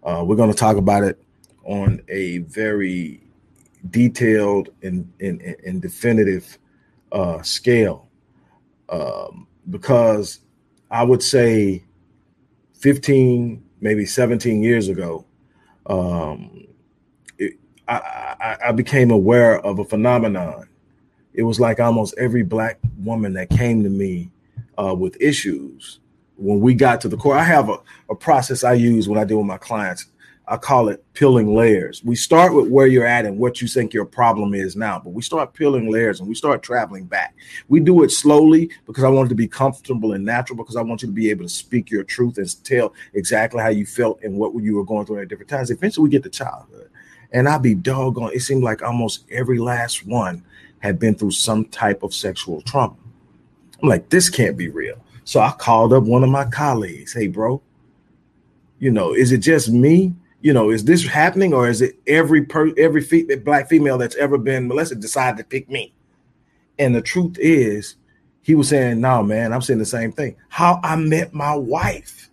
Uh, 0.03 0.23
we're 0.25 0.35
going 0.35 0.51
to 0.51 0.57
talk 0.57 0.77
about 0.77 1.03
it 1.03 1.21
on 1.63 2.01
a 2.09 2.39
very 2.39 3.21
detailed 3.89 4.69
and, 4.81 5.11
and, 5.19 5.41
and 5.65 5.81
definitive 5.81 6.57
uh, 7.11 7.41
scale 7.41 8.07
um, 8.89 9.47
because 9.69 10.39
I 10.91 11.03
would 11.03 11.23
say 11.23 11.83
15, 12.75 13.63
maybe 13.81 14.05
17 14.05 14.61
years 14.61 14.89
ago, 14.89 15.25
um, 15.87 16.67
I, 17.87 18.57
I, 18.67 18.71
became 18.71 19.11
aware 19.11 19.59
of 19.59 19.79
a 19.79 19.83
phenomenon. 19.83 20.69
It 21.33 21.43
was 21.43 21.59
like 21.59 21.81
almost 21.81 22.13
every 22.17 22.43
black 22.43 22.79
woman 22.99 23.33
that 23.33 23.49
came 23.49 23.83
to 23.83 23.89
me 23.89 24.31
uh, 24.77 24.95
with 24.95 25.21
issues. 25.21 25.99
When 26.37 26.61
we 26.61 26.73
got 26.73 27.01
to 27.01 27.09
the 27.09 27.17
core, 27.17 27.35
I 27.35 27.43
have 27.43 27.69
a, 27.69 27.77
a 28.09 28.15
process 28.15 28.63
I 28.63 28.73
use 28.73 29.09
when 29.09 29.19
I 29.19 29.25
deal 29.25 29.37
with 29.37 29.47
my 29.47 29.57
clients. 29.57 30.05
I 30.47 30.57
call 30.57 30.89
it 30.89 31.03
peeling 31.13 31.55
layers. 31.55 32.03
We 32.03 32.15
start 32.15 32.53
with 32.53 32.67
where 32.67 32.87
you're 32.87 33.05
at 33.05 33.25
and 33.25 33.37
what 33.37 33.61
you 33.61 33.67
think 33.67 33.93
your 33.93 34.03
problem 34.03 34.53
is 34.53 34.75
now, 34.75 34.99
but 34.99 35.11
we 35.11 35.21
start 35.21 35.53
peeling 35.53 35.89
layers 35.89 36.19
and 36.19 36.27
we 36.27 36.35
start 36.35 36.61
traveling 36.61 37.05
back. 37.05 37.33
We 37.69 37.79
do 37.79 38.03
it 38.03 38.09
slowly 38.09 38.69
because 38.85 39.05
I 39.05 39.09
want 39.09 39.27
it 39.27 39.29
to 39.29 39.35
be 39.35 39.47
comfortable 39.47 40.13
and 40.13 40.25
natural 40.25 40.57
because 40.57 40.75
I 40.75 40.81
want 40.81 41.01
you 41.01 41.07
to 41.07 41.13
be 41.13 41.29
able 41.29 41.45
to 41.45 41.49
speak 41.49 41.89
your 41.89 42.03
truth 42.03 42.37
and 42.37 42.63
tell 42.65 42.93
exactly 43.13 43.61
how 43.61 43.69
you 43.69 43.85
felt 43.85 44.21
and 44.21 44.37
what 44.37 44.53
you 44.55 44.75
were 44.75 44.83
going 44.83 45.05
through 45.05 45.21
at 45.21 45.29
different 45.29 45.49
times. 45.49 45.71
Eventually, 45.71 46.03
we 46.03 46.09
get 46.09 46.23
to 46.23 46.29
childhood. 46.29 46.89
And 47.31 47.47
I'd 47.47 47.61
be 47.61 47.73
doggone. 47.73 48.33
It 48.33 48.41
seemed 48.41 48.63
like 48.63 48.83
almost 48.83 49.25
every 49.31 49.59
last 49.59 50.05
one 50.05 50.43
had 50.79 50.99
been 50.99 51.15
through 51.15 51.31
some 51.31 51.65
type 51.65 52.03
of 52.03 52.13
sexual 52.13 52.61
trauma. 52.61 52.95
I'm 53.81 53.87
like, 53.89 54.09
this 54.09 54.29
can't 54.29 54.57
be 54.57 54.67
real. 54.67 54.97
So 55.23 55.39
I 55.39 55.51
called 55.51 55.93
up 55.93 56.03
one 56.03 56.23
of 56.23 56.29
my 56.29 56.45
colleagues. 56.45 57.13
Hey, 57.13 57.27
bro, 57.27 57.61
you 58.79 58.91
know, 58.91 59.13
is 59.13 59.31
it 59.31 59.37
just 59.37 59.69
me? 59.69 60.13
You 60.43 60.51
know, 60.51 60.71
is 60.71 60.83
this 60.83 61.07
happening, 61.07 61.53
or 61.53 61.69
is 61.69 61.81
it 61.81 61.97
every 62.05 62.43
per 62.43 62.73
every 62.77 63.01
fe- 63.01 63.33
black 63.37 63.69
female 63.69 63.97
that's 63.97 64.17
ever 64.17 64.37
been 64.37 64.67
molested 64.67 64.99
decided 64.99 65.37
to 65.37 65.45
pick 65.45 65.69
me? 65.69 65.93
And 66.77 66.93
the 66.93 67.01
truth 67.01 67.37
is, 67.39 67.95
he 68.41 68.53
was 68.53 68.67
saying, 68.67 68.99
"No, 68.99 69.23
man, 69.23 69.53
I'm 69.53 69.61
saying 69.61 69.79
the 69.79 69.85
same 69.85 70.11
thing." 70.11 70.35
How 70.49 70.81
I 70.83 70.97
met 70.97 71.33
my 71.33 71.55
wife 71.55 72.29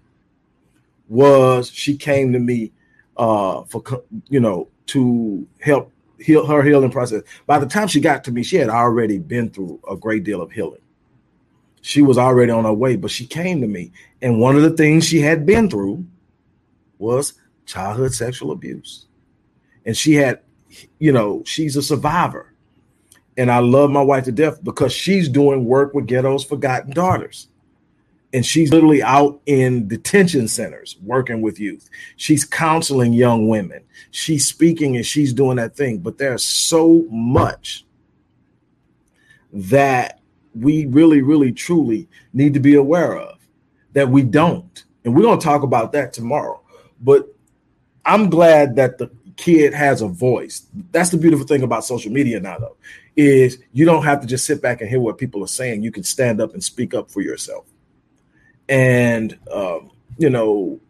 was 1.08 1.70
she 1.70 1.96
came 1.96 2.32
to 2.32 2.40
me 2.40 2.72
uh, 3.16 3.62
for 3.62 3.80
you 4.28 4.40
know 4.40 4.66
to 4.86 5.46
help 5.60 5.92
heal 6.18 6.44
her 6.44 6.64
healing 6.64 6.90
process. 6.90 7.22
By 7.46 7.60
the 7.60 7.66
time 7.66 7.86
she 7.86 8.00
got 8.00 8.24
to 8.24 8.32
me, 8.32 8.42
she 8.42 8.56
had 8.56 8.70
already 8.70 9.18
been 9.18 9.50
through 9.50 9.78
a 9.88 9.96
great 9.96 10.24
deal 10.24 10.42
of 10.42 10.50
healing. 10.50 10.82
She 11.82 12.02
was 12.02 12.18
already 12.18 12.50
on 12.50 12.64
her 12.64 12.72
way, 12.72 12.96
but 12.96 13.12
she 13.12 13.24
came 13.24 13.60
to 13.60 13.68
me. 13.68 13.92
And 14.20 14.40
one 14.40 14.56
of 14.56 14.62
the 14.62 14.76
things 14.76 15.06
she 15.06 15.20
had 15.20 15.46
been 15.46 15.70
through 15.70 16.04
was 16.98 17.34
childhood 17.70 18.14
sexual 18.14 18.52
abuse. 18.52 19.06
And 19.86 19.96
she 19.96 20.14
had, 20.14 20.40
you 20.98 21.12
know, 21.12 21.42
she's 21.46 21.76
a 21.76 21.82
survivor. 21.82 22.54
And 23.36 23.50
I 23.50 23.60
love 23.60 23.90
my 23.90 24.02
wife 24.02 24.24
to 24.24 24.32
death 24.32 24.62
because 24.62 24.92
she's 24.92 25.28
doing 25.28 25.64
work 25.64 25.94
with 25.94 26.06
Ghetto's 26.06 26.44
Forgotten 26.44 26.92
Daughters 26.92 27.48
and 28.32 28.46
she's 28.46 28.70
literally 28.72 29.02
out 29.02 29.40
in 29.46 29.88
detention 29.88 30.46
centers 30.46 30.96
working 31.02 31.40
with 31.40 31.58
youth. 31.58 31.88
She's 32.16 32.44
counseling 32.44 33.12
young 33.12 33.48
women. 33.48 33.82
She's 34.12 34.46
speaking 34.46 34.96
and 34.96 35.04
she's 35.04 35.32
doing 35.32 35.56
that 35.56 35.76
thing. 35.76 35.98
But 35.98 36.18
there's 36.18 36.44
so 36.44 37.06
much 37.10 37.84
that 39.52 40.20
we 40.54 40.86
really, 40.86 41.22
really, 41.22 41.52
truly 41.52 42.08
need 42.32 42.54
to 42.54 42.60
be 42.60 42.74
aware 42.74 43.16
of 43.16 43.38
that 43.92 44.08
we 44.08 44.22
don't. 44.22 44.84
And 45.04 45.14
we're 45.14 45.22
going 45.22 45.38
to 45.38 45.44
talk 45.44 45.62
about 45.62 45.92
that 45.92 46.12
tomorrow. 46.12 46.62
But 47.00 47.34
I'm 48.04 48.30
glad 48.30 48.76
that 48.76 48.98
the 48.98 49.10
kid 49.36 49.74
has 49.74 50.02
a 50.02 50.08
voice. 50.08 50.66
That's 50.92 51.10
the 51.10 51.18
beautiful 51.18 51.46
thing 51.46 51.62
about 51.62 51.84
social 51.84 52.12
media 52.12 52.40
now, 52.40 52.58
though, 52.58 52.76
is 53.16 53.58
you 53.72 53.84
don't 53.84 54.04
have 54.04 54.20
to 54.20 54.26
just 54.26 54.46
sit 54.46 54.62
back 54.62 54.80
and 54.80 54.90
hear 54.90 55.00
what 55.00 55.18
people 55.18 55.42
are 55.42 55.48
saying. 55.48 55.82
You 55.82 55.92
can 55.92 56.02
stand 56.02 56.40
up 56.40 56.54
and 56.54 56.62
speak 56.62 56.94
up 56.94 57.10
for 57.10 57.20
yourself 57.20 57.66
and 58.70 59.36
um, 59.52 59.90
you 60.16 60.30
know 60.30 60.80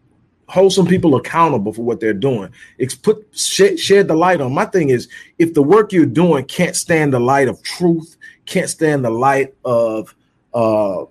hold 0.47 0.73
some 0.73 0.87
people 0.87 1.15
accountable 1.15 1.73
for 1.73 1.83
what 1.83 2.01
they're 2.01 2.13
doing. 2.13 2.51
It's 2.77 2.95
put 2.95 3.27
shed, 3.33 3.79
shed 3.79 4.09
the 4.09 4.17
light 4.17 4.41
on. 4.41 4.53
My 4.53 4.65
thing 4.65 4.89
is, 4.89 5.09
if 5.39 5.55
the 5.55 5.63
work 5.63 5.93
you're 5.93 6.07
doing 6.07 6.45
can't 6.45 6.75
stand 6.75 7.13
the 7.13 7.21
light 7.21 7.47
of 7.47 7.63
truth, 7.63 8.17
can't 8.47 8.69
stand 8.69 9.05
the 9.05 9.11
light 9.11 9.55
of 9.65 10.13
uh, 10.53 11.05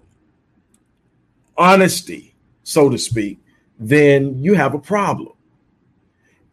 honesty, 1.58 2.36
so 2.64 2.90
to 2.90 2.98
speak, 2.98 3.40
then 3.80 4.38
you 4.44 4.56
have 4.56 4.74
a 4.74 4.80
problem. 4.80 5.34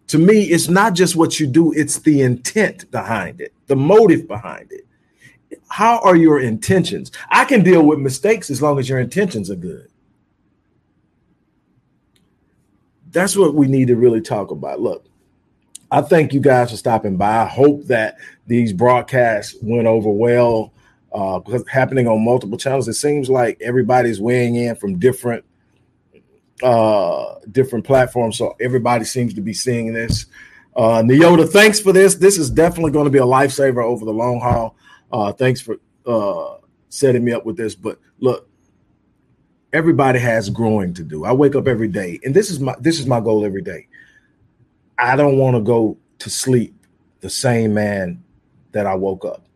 To 0.09 0.19
me, 0.19 0.45
it's 0.45 0.69
not 0.69 0.95
just 0.95 1.17
what 1.17 1.41
you 1.41 1.47
do, 1.47 1.73
it's 1.73 1.99
the 1.99 2.23
intent 2.23 2.91
behind 2.91 3.41
it, 3.41 3.53
the 3.67 3.77
motive 3.77 4.29
behind 4.29 4.71
it. 4.71 4.87
How 5.69 5.99
are 6.01 6.17
your 6.17 6.41
intentions? 6.41 7.11
I 7.29 7.45
can 7.45 7.63
deal 7.63 7.83
with 7.83 7.99
mistakes 7.99 8.51
as 8.51 8.63
long 8.63 8.79
as 8.79 8.89
your 8.89 9.01
intentions 9.01 9.51
are 9.51 9.57
good. 9.57 9.89
That's 13.11 13.37
what 13.37 13.55
we 13.55 13.67
need 13.67 13.89
to 13.89 13.97
really 13.97 14.21
talk 14.21 14.51
about. 14.51 14.81
Look, 14.81 15.07
I 15.91 16.03
thank 16.03 16.33
you 16.33 16.41
guys 16.41 16.71
for 16.71 16.77
stopping 16.77 17.17
by. 17.17 17.43
I 17.43 17.47
hope 17.47 17.85
that 17.85 18.17
these 18.47 18.73
broadcasts 18.73 19.57
went 19.63 19.87
over 19.87 20.11
well 20.11 20.73
uh, 21.13 21.41
happening 21.71 22.07
on 22.07 22.25
multiple 22.25 22.59
channels. 22.59 22.89
It 22.89 22.95
seems 22.95 23.31
like 23.31 23.59
everybody's 23.61 24.21
weighing 24.21 24.57
in 24.57 24.77
from 24.77 24.99
different 24.99 25.45
uh, 26.63 27.37
different 27.53 27.85
platforms, 27.85 28.39
so 28.39 28.55
everybody 28.61 29.05
seems 29.05 29.35
to 29.35 29.41
be 29.41 29.53
seeing 29.53 29.93
this. 29.93 30.27
Uh, 30.75 31.03
Neota, 31.03 31.49
thanks 31.49 31.81
for 31.81 31.93
this. 31.93 32.15
This 32.15 32.39
is 32.39 32.51
definitely 32.51 32.93
going 32.93 33.07
to 33.07 33.11
be 33.11 33.19
a 33.19 33.23
lifesaver 33.23 33.83
over 33.83 34.05
the 34.05 34.13
long 34.13 34.41
haul. 34.41 34.77
Uh, 35.11 35.33
thanks 35.33 35.61
for 35.61 35.77
uh, 36.07 36.57
setting 36.89 37.25
me 37.25 37.33
up 37.33 37.47
with 37.47 37.57
this. 37.57 37.75
But 37.75 37.99
look, 38.21 38.49
everybody 39.73 40.19
has 40.19 40.51
growing 40.51 40.95
to 40.95 41.03
do. 41.03 41.25
I 41.25 41.33
wake 41.33 41.55
up 41.55 41.67
every 41.67 41.89
day, 41.89 42.21
and 42.25 42.35
this 42.35 42.51
is 42.51 42.61
my 42.61 42.75
this 42.81 42.99
is 42.99 43.07
my 43.07 43.21
goal 43.21 43.45
every 43.45 43.63
day. 43.63 43.89
I 44.99 45.17
don't 45.17 45.39
want 45.39 45.57
to 45.57 45.63
go 45.63 45.99
to 46.19 46.31
sleep 46.31 46.75
the 47.21 47.31
same 47.31 47.75
man 47.75 48.23
that 48.73 48.87
I 48.87 48.95
woke 48.95 49.25
up. 49.25 49.47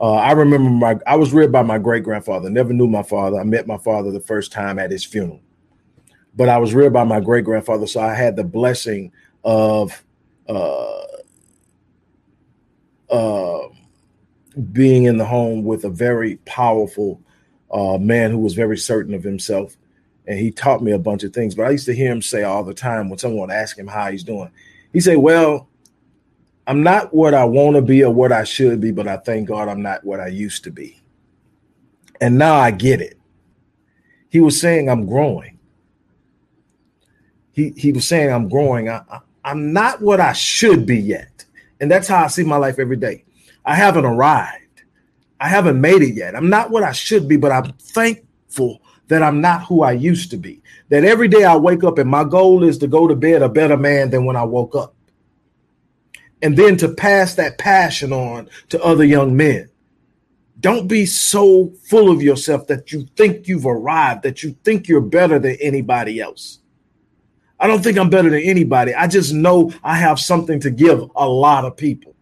Uh, 0.00 0.14
I 0.14 0.32
remember 0.32 0.68
my 0.68 0.98
I 1.06 1.16
was 1.16 1.32
reared 1.32 1.52
by 1.52 1.62
my 1.62 1.78
great 1.78 2.02
grandfather. 2.02 2.50
Never 2.50 2.72
knew 2.72 2.88
my 2.88 3.02
father. 3.02 3.38
I 3.38 3.44
met 3.44 3.66
my 3.66 3.78
father 3.78 4.10
the 4.10 4.20
first 4.20 4.50
time 4.52 4.78
at 4.78 4.90
his 4.90 5.04
funeral, 5.04 5.40
but 6.34 6.48
I 6.48 6.58
was 6.58 6.74
reared 6.74 6.92
by 6.92 7.04
my 7.04 7.20
great 7.20 7.44
grandfather, 7.44 7.86
so 7.86 8.00
I 8.00 8.14
had 8.14 8.36
the 8.36 8.44
blessing 8.44 9.12
of 9.44 10.02
uh, 10.48 11.02
uh, 13.10 13.68
being 14.72 15.04
in 15.04 15.18
the 15.18 15.24
home 15.24 15.64
with 15.64 15.84
a 15.84 15.90
very 15.90 16.36
powerful 16.44 17.20
uh, 17.70 17.98
man 17.98 18.30
who 18.30 18.38
was 18.38 18.54
very 18.54 18.78
certain 18.78 19.14
of 19.14 19.22
himself, 19.22 19.76
and 20.26 20.38
he 20.38 20.50
taught 20.50 20.82
me 20.82 20.92
a 20.92 20.98
bunch 20.98 21.22
of 21.22 21.32
things. 21.32 21.54
But 21.54 21.66
I 21.66 21.70
used 21.70 21.86
to 21.86 21.94
hear 21.94 22.10
him 22.10 22.22
say 22.22 22.42
all 22.42 22.64
the 22.64 22.74
time 22.74 23.08
when 23.08 23.18
someone 23.18 23.50
asked 23.50 23.78
him 23.78 23.88
how 23.88 24.10
he's 24.10 24.24
doing, 24.24 24.50
he 24.92 25.00
said, 25.00 25.18
"Well." 25.18 25.68
I'm 26.64 26.84
not 26.84 27.12
what 27.12 27.34
I 27.34 27.44
want 27.44 27.74
to 27.74 27.82
be 27.82 28.04
or 28.04 28.14
what 28.14 28.30
I 28.30 28.44
should 28.44 28.80
be, 28.80 28.92
but 28.92 29.08
I 29.08 29.16
thank 29.16 29.48
God 29.48 29.68
I'm 29.68 29.82
not 29.82 30.04
what 30.04 30.20
I 30.20 30.28
used 30.28 30.62
to 30.62 30.70
be. 30.70 31.02
And 32.20 32.38
now 32.38 32.54
I 32.54 32.70
get 32.70 33.00
it. 33.00 33.18
He 34.30 34.40
was 34.40 34.60
saying 34.60 34.88
I'm 34.88 35.06
growing. 35.06 35.58
He 37.52 37.70
he 37.76 37.92
was 37.92 38.06
saying 38.06 38.32
I'm 38.32 38.48
growing. 38.48 38.88
I, 38.88 39.02
I, 39.10 39.20
I'm 39.44 39.72
not 39.72 40.00
what 40.00 40.20
I 40.20 40.32
should 40.32 40.86
be 40.86 40.98
yet. 40.98 41.44
And 41.80 41.90
that's 41.90 42.08
how 42.08 42.24
I 42.24 42.28
see 42.28 42.44
my 42.44 42.56
life 42.56 42.78
every 42.78 42.96
day. 42.96 43.24
I 43.64 43.74
haven't 43.74 44.04
arrived. 44.04 44.82
I 45.40 45.48
haven't 45.48 45.80
made 45.80 46.02
it 46.02 46.14
yet. 46.14 46.36
I'm 46.36 46.48
not 46.48 46.70
what 46.70 46.84
I 46.84 46.92
should 46.92 47.28
be, 47.28 47.36
but 47.36 47.50
I'm 47.50 47.72
thankful 47.72 48.80
that 49.08 49.22
I'm 49.22 49.40
not 49.40 49.64
who 49.64 49.82
I 49.82 49.92
used 49.92 50.30
to 50.30 50.36
be. 50.36 50.62
That 50.88 51.04
every 51.04 51.28
day 51.28 51.44
I 51.44 51.56
wake 51.56 51.82
up 51.82 51.98
and 51.98 52.08
my 52.08 52.24
goal 52.24 52.62
is 52.62 52.78
to 52.78 52.86
go 52.86 53.08
to 53.08 53.16
bed 53.16 53.42
a 53.42 53.48
better 53.48 53.76
man 53.76 54.10
than 54.10 54.24
when 54.24 54.36
I 54.36 54.44
woke 54.44 54.76
up 54.76 54.94
and 56.42 56.56
then 56.56 56.76
to 56.78 56.88
pass 56.88 57.36
that 57.36 57.56
passion 57.56 58.12
on 58.12 58.50
to 58.68 58.82
other 58.82 59.04
young 59.04 59.36
men. 59.36 59.70
Don't 60.60 60.86
be 60.86 61.06
so 61.06 61.72
full 61.88 62.10
of 62.10 62.22
yourself 62.22 62.66
that 62.66 62.92
you 62.92 63.06
think 63.16 63.48
you've 63.48 63.66
arrived, 63.66 64.22
that 64.24 64.42
you 64.42 64.54
think 64.64 64.86
you're 64.86 65.00
better 65.00 65.38
than 65.38 65.56
anybody 65.60 66.20
else. 66.20 66.58
I 67.62 67.68
don't 67.68 67.80
think 67.80 67.96
I'm 67.96 68.10
better 68.10 68.28
than 68.28 68.42
anybody. 68.42 68.92
I 68.92 69.06
just 69.06 69.32
know 69.32 69.72
I 69.84 69.96
have 69.96 70.18
something 70.18 70.58
to 70.60 70.70
give 70.70 71.08
a 71.14 71.28
lot 71.28 71.64
of 71.64 71.76
people. 71.76 72.16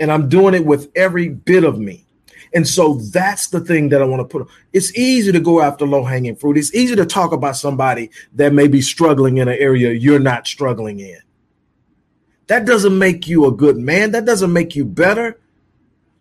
And 0.00 0.10
I'm 0.10 0.30
doing 0.30 0.54
it 0.54 0.64
with 0.64 0.90
every 0.96 1.28
bit 1.28 1.64
of 1.64 1.78
me. 1.78 2.06
And 2.54 2.66
so 2.66 2.94
that's 2.94 3.48
the 3.48 3.60
thing 3.60 3.90
that 3.90 4.00
I 4.00 4.06
want 4.06 4.20
to 4.20 4.38
put. 4.38 4.48
It's 4.72 4.96
easy 4.96 5.32
to 5.32 5.40
go 5.40 5.60
after 5.60 5.86
low 5.86 6.02
hanging 6.02 6.34
fruit. 6.34 6.56
It's 6.56 6.74
easy 6.74 6.96
to 6.96 7.04
talk 7.04 7.32
about 7.32 7.56
somebody 7.56 8.10
that 8.32 8.54
may 8.54 8.68
be 8.68 8.80
struggling 8.80 9.36
in 9.36 9.48
an 9.48 9.58
area 9.58 9.92
you're 9.92 10.18
not 10.18 10.46
struggling 10.46 11.00
in. 11.00 11.20
That 12.46 12.64
doesn't 12.64 12.98
make 12.98 13.28
you 13.28 13.44
a 13.44 13.52
good 13.52 13.76
man. 13.76 14.12
That 14.12 14.24
doesn't 14.24 14.52
make 14.52 14.74
you 14.74 14.86
better. 14.86 15.40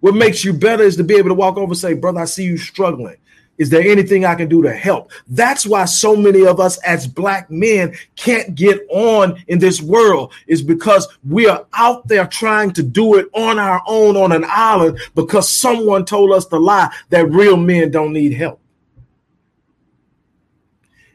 What 0.01 0.15
makes 0.15 0.43
you 0.43 0.51
better 0.51 0.83
is 0.83 0.97
to 0.97 1.05
be 1.05 1.15
able 1.15 1.29
to 1.29 1.35
walk 1.35 1.55
over 1.55 1.71
and 1.71 1.77
say, 1.77 1.93
Brother, 1.93 2.19
I 2.19 2.25
see 2.25 2.43
you 2.43 2.57
struggling. 2.57 3.17
Is 3.61 3.69
there 3.69 3.83
anything 3.83 4.25
I 4.25 4.33
can 4.33 4.49
do 4.49 4.63
to 4.63 4.73
help? 4.73 5.11
That's 5.27 5.67
why 5.67 5.85
so 5.85 6.15
many 6.15 6.47
of 6.47 6.59
us 6.59 6.79
as 6.79 7.05
black 7.05 7.51
men 7.51 7.93
can't 8.15 8.55
get 8.55 8.79
on 8.89 9.39
in 9.45 9.59
this 9.59 9.79
world, 9.83 10.33
is 10.47 10.63
because 10.63 11.07
we 11.29 11.45
are 11.47 11.67
out 11.73 12.07
there 12.07 12.25
trying 12.25 12.71
to 12.71 12.81
do 12.81 13.19
it 13.19 13.27
on 13.33 13.59
our 13.59 13.83
own 13.85 14.17
on 14.17 14.31
an 14.31 14.45
island 14.47 14.97
because 15.13 15.47
someone 15.47 16.05
told 16.05 16.31
us 16.31 16.47
the 16.47 16.59
lie 16.59 16.91
that 17.09 17.29
real 17.29 17.55
men 17.55 17.91
don't 17.91 18.13
need 18.13 18.33
help. 18.33 18.59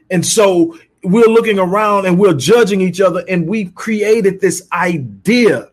And 0.09 0.25
so 0.25 0.79
we're 1.03 1.27
looking 1.27 1.59
around 1.59 2.07
and 2.07 2.17
we're 2.17 2.33
judging 2.33 2.81
each 2.81 3.01
other, 3.01 3.25
and 3.29 3.49
we've 3.49 3.75
created 3.75 4.41
this 4.41 4.69
idea 4.71 5.73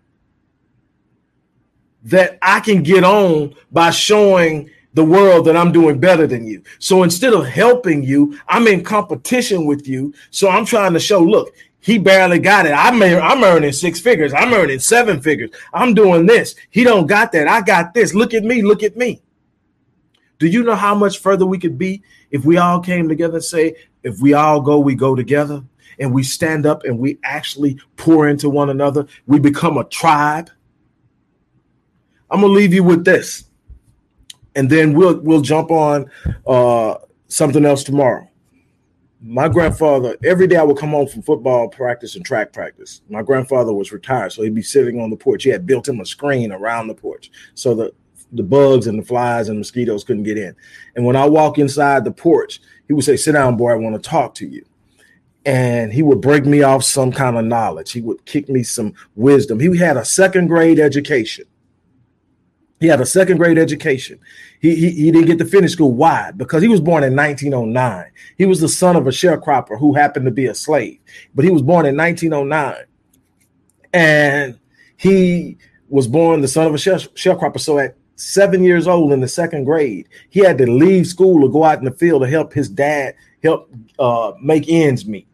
that 2.06 2.40
I 2.42 2.62
can 2.62 2.82
get 2.82 3.04
on 3.04 3.54
by 3.72 3.92
showing 3.92 4.72
the 4.94 5.04
world 5.04 5.46
that 5.46 5.58
I'm 5.58 5.72
doing 5.72 6.00
better 6.00 6.28
than 6.28 6.46
you. 6.46 6.64
So 6.80 7.04
instead 7.04 7.34
of 7.34 7.46
helping 7.46 8.04
you, 8.04 8.40
I'm 8.48 8.68
in 8.68 8.84
competition 8.84 9.66
with 9.66 9.88
you. 9.88 10.14
So 10.32 10.50
I'm 10.50 10.66
trying 10.66 10.94
to 10.94 11.00
show, 11.00 11.20
look, 11.20 11.54
he 11.80 11.98
barely 11.98 12.40
got 12.40 12.66
it. 12.66 12.72
I'm, 12.72 13.02
I'm 13.02 13.44
earning 13.44 13.74
six 13.74 14.00
figures. 14.00 14.34
I'm 14.34 14.54
earning 14.54 14.80
seven 14.80 15.22
figures. 15.22 15.50
I'm 15.74 15.94
doing 15.94 16.26
this. 16.26 16.56
He 16.70 16.84
don't 16.84 17.08
got 17.08 17.32
that. 17.34 17.48
I 17.48 17.62
got 17.62 17.94
this. 17.94 18.14
Look 18.14 18.34
at 18.34 18.44
me. 18.44 18.62
Look 18.62 18.84
at 18.84 18.96
me. 18.96 19.22
Do 20.40 20.48
you 20.48 20.64
know 20.64 20.76
how 20.76 20.96
much 20.96 21.20
further 21.20 21.46
we 21.46 21.58
could 21.58 21.78
be 21.78 22.04
if 22.32 22.46
we 22.46 22.58
all 22.58 22.80
came 22.80 23.08
together 23.10 23.36
and 23.36 23.44
say, 23.44 23.76
if 24.04 24.20
we 24.20 24.34
all 24.34 24.62
go, 24.62 24.80
we 24.80 24.96
go 24.96 25.16
together 25.16 25.64
and 26.00 26.14
we 26.14 26.24
stand 26.24 26.66
up 26.66 26.84
and 26.84 26.98
we 27.00 27.20
actually 27.24 27.80
pour 27.98 28.28
into 28.28 28.50
one 28.50 28.70
another, 28.70 29.08
we 29.28 29.40
become 29.40 29.78
a 29.78 29.84
tribe. 29.86 30.50
I'm 32.30 32.42
gonna 32.42 32.52
leave 32.52 32.74
you 32.74 32.84
with 32.84 33.06
this, 33.06 33.46
and 34.56 34.70
then 34.70 34.94
we'll 34.94 35.20
we'll 35.20 35.42
jump 35.42 35.72
on 35.72 36.10
uh, 36.48 36.96
something 37.28 37.66
else 37.66 37.84
tomorrow. 37.84 38.28
My 39.26 39.48
grandfather, 39.48 40.18
every 40.26 40.48
day 40.48 40.58
I 40.58 40.64
would 40.64 40.78
come 40.78 40.90
home 40.90 41.08
from 41.08 41.22
football 41.22 41.70
practice 41.70 42.16
and 42.16 42.26
track 42.26 42.52
practice. 42.52 43.02
My 43.10 43.22
grandfather 43.22 43.72
was 43.72 43.94
retired, 43.94 44.34
so 44.34 44.44
he'd 44.44 44.54
be 44.54 44.62
sitting 44.62 45.00
on 45.00 45.10
the 45.10 45.16
porch. 45.16 45.44
He 45.44 45.50
had 45.50 45.66
built 45.66 45.88
him 45.88 46.02
a 46.02 46.06
screen 46.06 46.52
around 46.52 46.88
the 46.88 46.94
porch 46.94 47.32
so 47.56 47.74
the 47.74 47.94
the 48.34 48.44
bugs 48.44 48.88
and 48.88 49.00
the 49.00 49.06
flies 49.06 49.48
and 49.48 49.60
mosquitoes 49.60 50.04
couldn't 50.04 50.24
get 50.24 50.38
in. 50.38 50.56
And 50.96 51.06
when 51.06 51.16
I 51.16 51.26
walk 51.26 51.60
inside 51.60 52.04
the 52.04 52.12
porch, 52.12 52.60
he 52.88 52.94
would 52.94 53.06
say, 53.06 53.16
Sit 53.16 53.34
down, 53.34 53.58
boy, 53.58 53.72
I 53.72 53.76
want 53.76 54.02
to 54.02 54.10
talk 54.10 54.34
to 54.36 54.48
you. 54.48 54.66
And 55.46 55.94
he 55.94 56.02
would 56.04 56.22
break 56.22 56.46
me 56.46 56.64
off 56.64 56.84
some 56.84 57.12
kind 57.12 57.38
of 57.38 57.46
knowledge. 57.46 57.92
He 57.92 58.02
would 58.02 58.26
kick 58.26 58.50
me 58.50 58.64
some 58.64 58.94
wisdom. 59.16 59.60
He 59.60 59.78
had 59.78 59.98
a 59.98 60.06
second 60.06 60.48
grade 60.48 60.80
education. 60.80 61.46
He 62.84 62.90
had 62.90 63.00
a 63.00 63.06
second 63.06 63.38
grade 63.38 63.58
education. 63.58 64.20
He, 64.60 64.76
he, 64.76 64.90
he 64.90 65.12
didn't 65.12 65.28
get 65.28 65.38
to 65.38 65.46
finish 65.46 65.72
school. 65.72 65.94
Why? 65.94 66.32
Because 66.32 66.62
he 66.62 66.68
was 66.68 66.82
born 66.82 67.06
in 67.06 67.16
1909. 67.16 68.12
He 68.38 68.46
was 68.46 68.60
the 68.60 68.68
son 68.68 68.98
of 68.98 69.08
a 69.08 69.10
sharecropper 69.10 69.80
who 69.80 69.94
happened 69.94 70.26
to 70.26 70.32
be 70.32 70.48
a 70.48 70.54
slave, 70.54 71.00
but 71.34 71.46
he 71.46 71.50
was 71.50 71.62
born 71.62 71.86
in 71.86 71.96
1909. 71.96 72.84
And 73.94 74.60
he 74.98 75.58
was 75.88 76.10
born 76.10 76.42
the 76.42 76.50
son 76.50 76.68
of 76.68 76.74
a 76.74 76.78
sharecropper. 76.78 77.62
So 77.62 77.80
at 77.80 77.96
seven 78.18 78.66
years 78.66 78.86
old 78.86 79.14
in 79.14 79.22
the 79.22 79.30
second 79.30 79.64
grade. 79.64 80.10
He 80.30 80.42
had 80.42 80.58
to 80.58 80.70
leave 80.70 81.08
school 81.08 81.40
to 81.40 81.50
go 81.50 81.64
out 81.64 81.80
in 81.80 81.86
the 81.86 81.92
field 81.92 82.24
to 82.24 82.28
help 82.28 82.52
his 82.52 82.68
dad 82.68 83.16
help 83.42 83.72
uh, 83.98 84.34
make 84.42 84.66
ends 84.68 85.06
meet. 85.06 85.30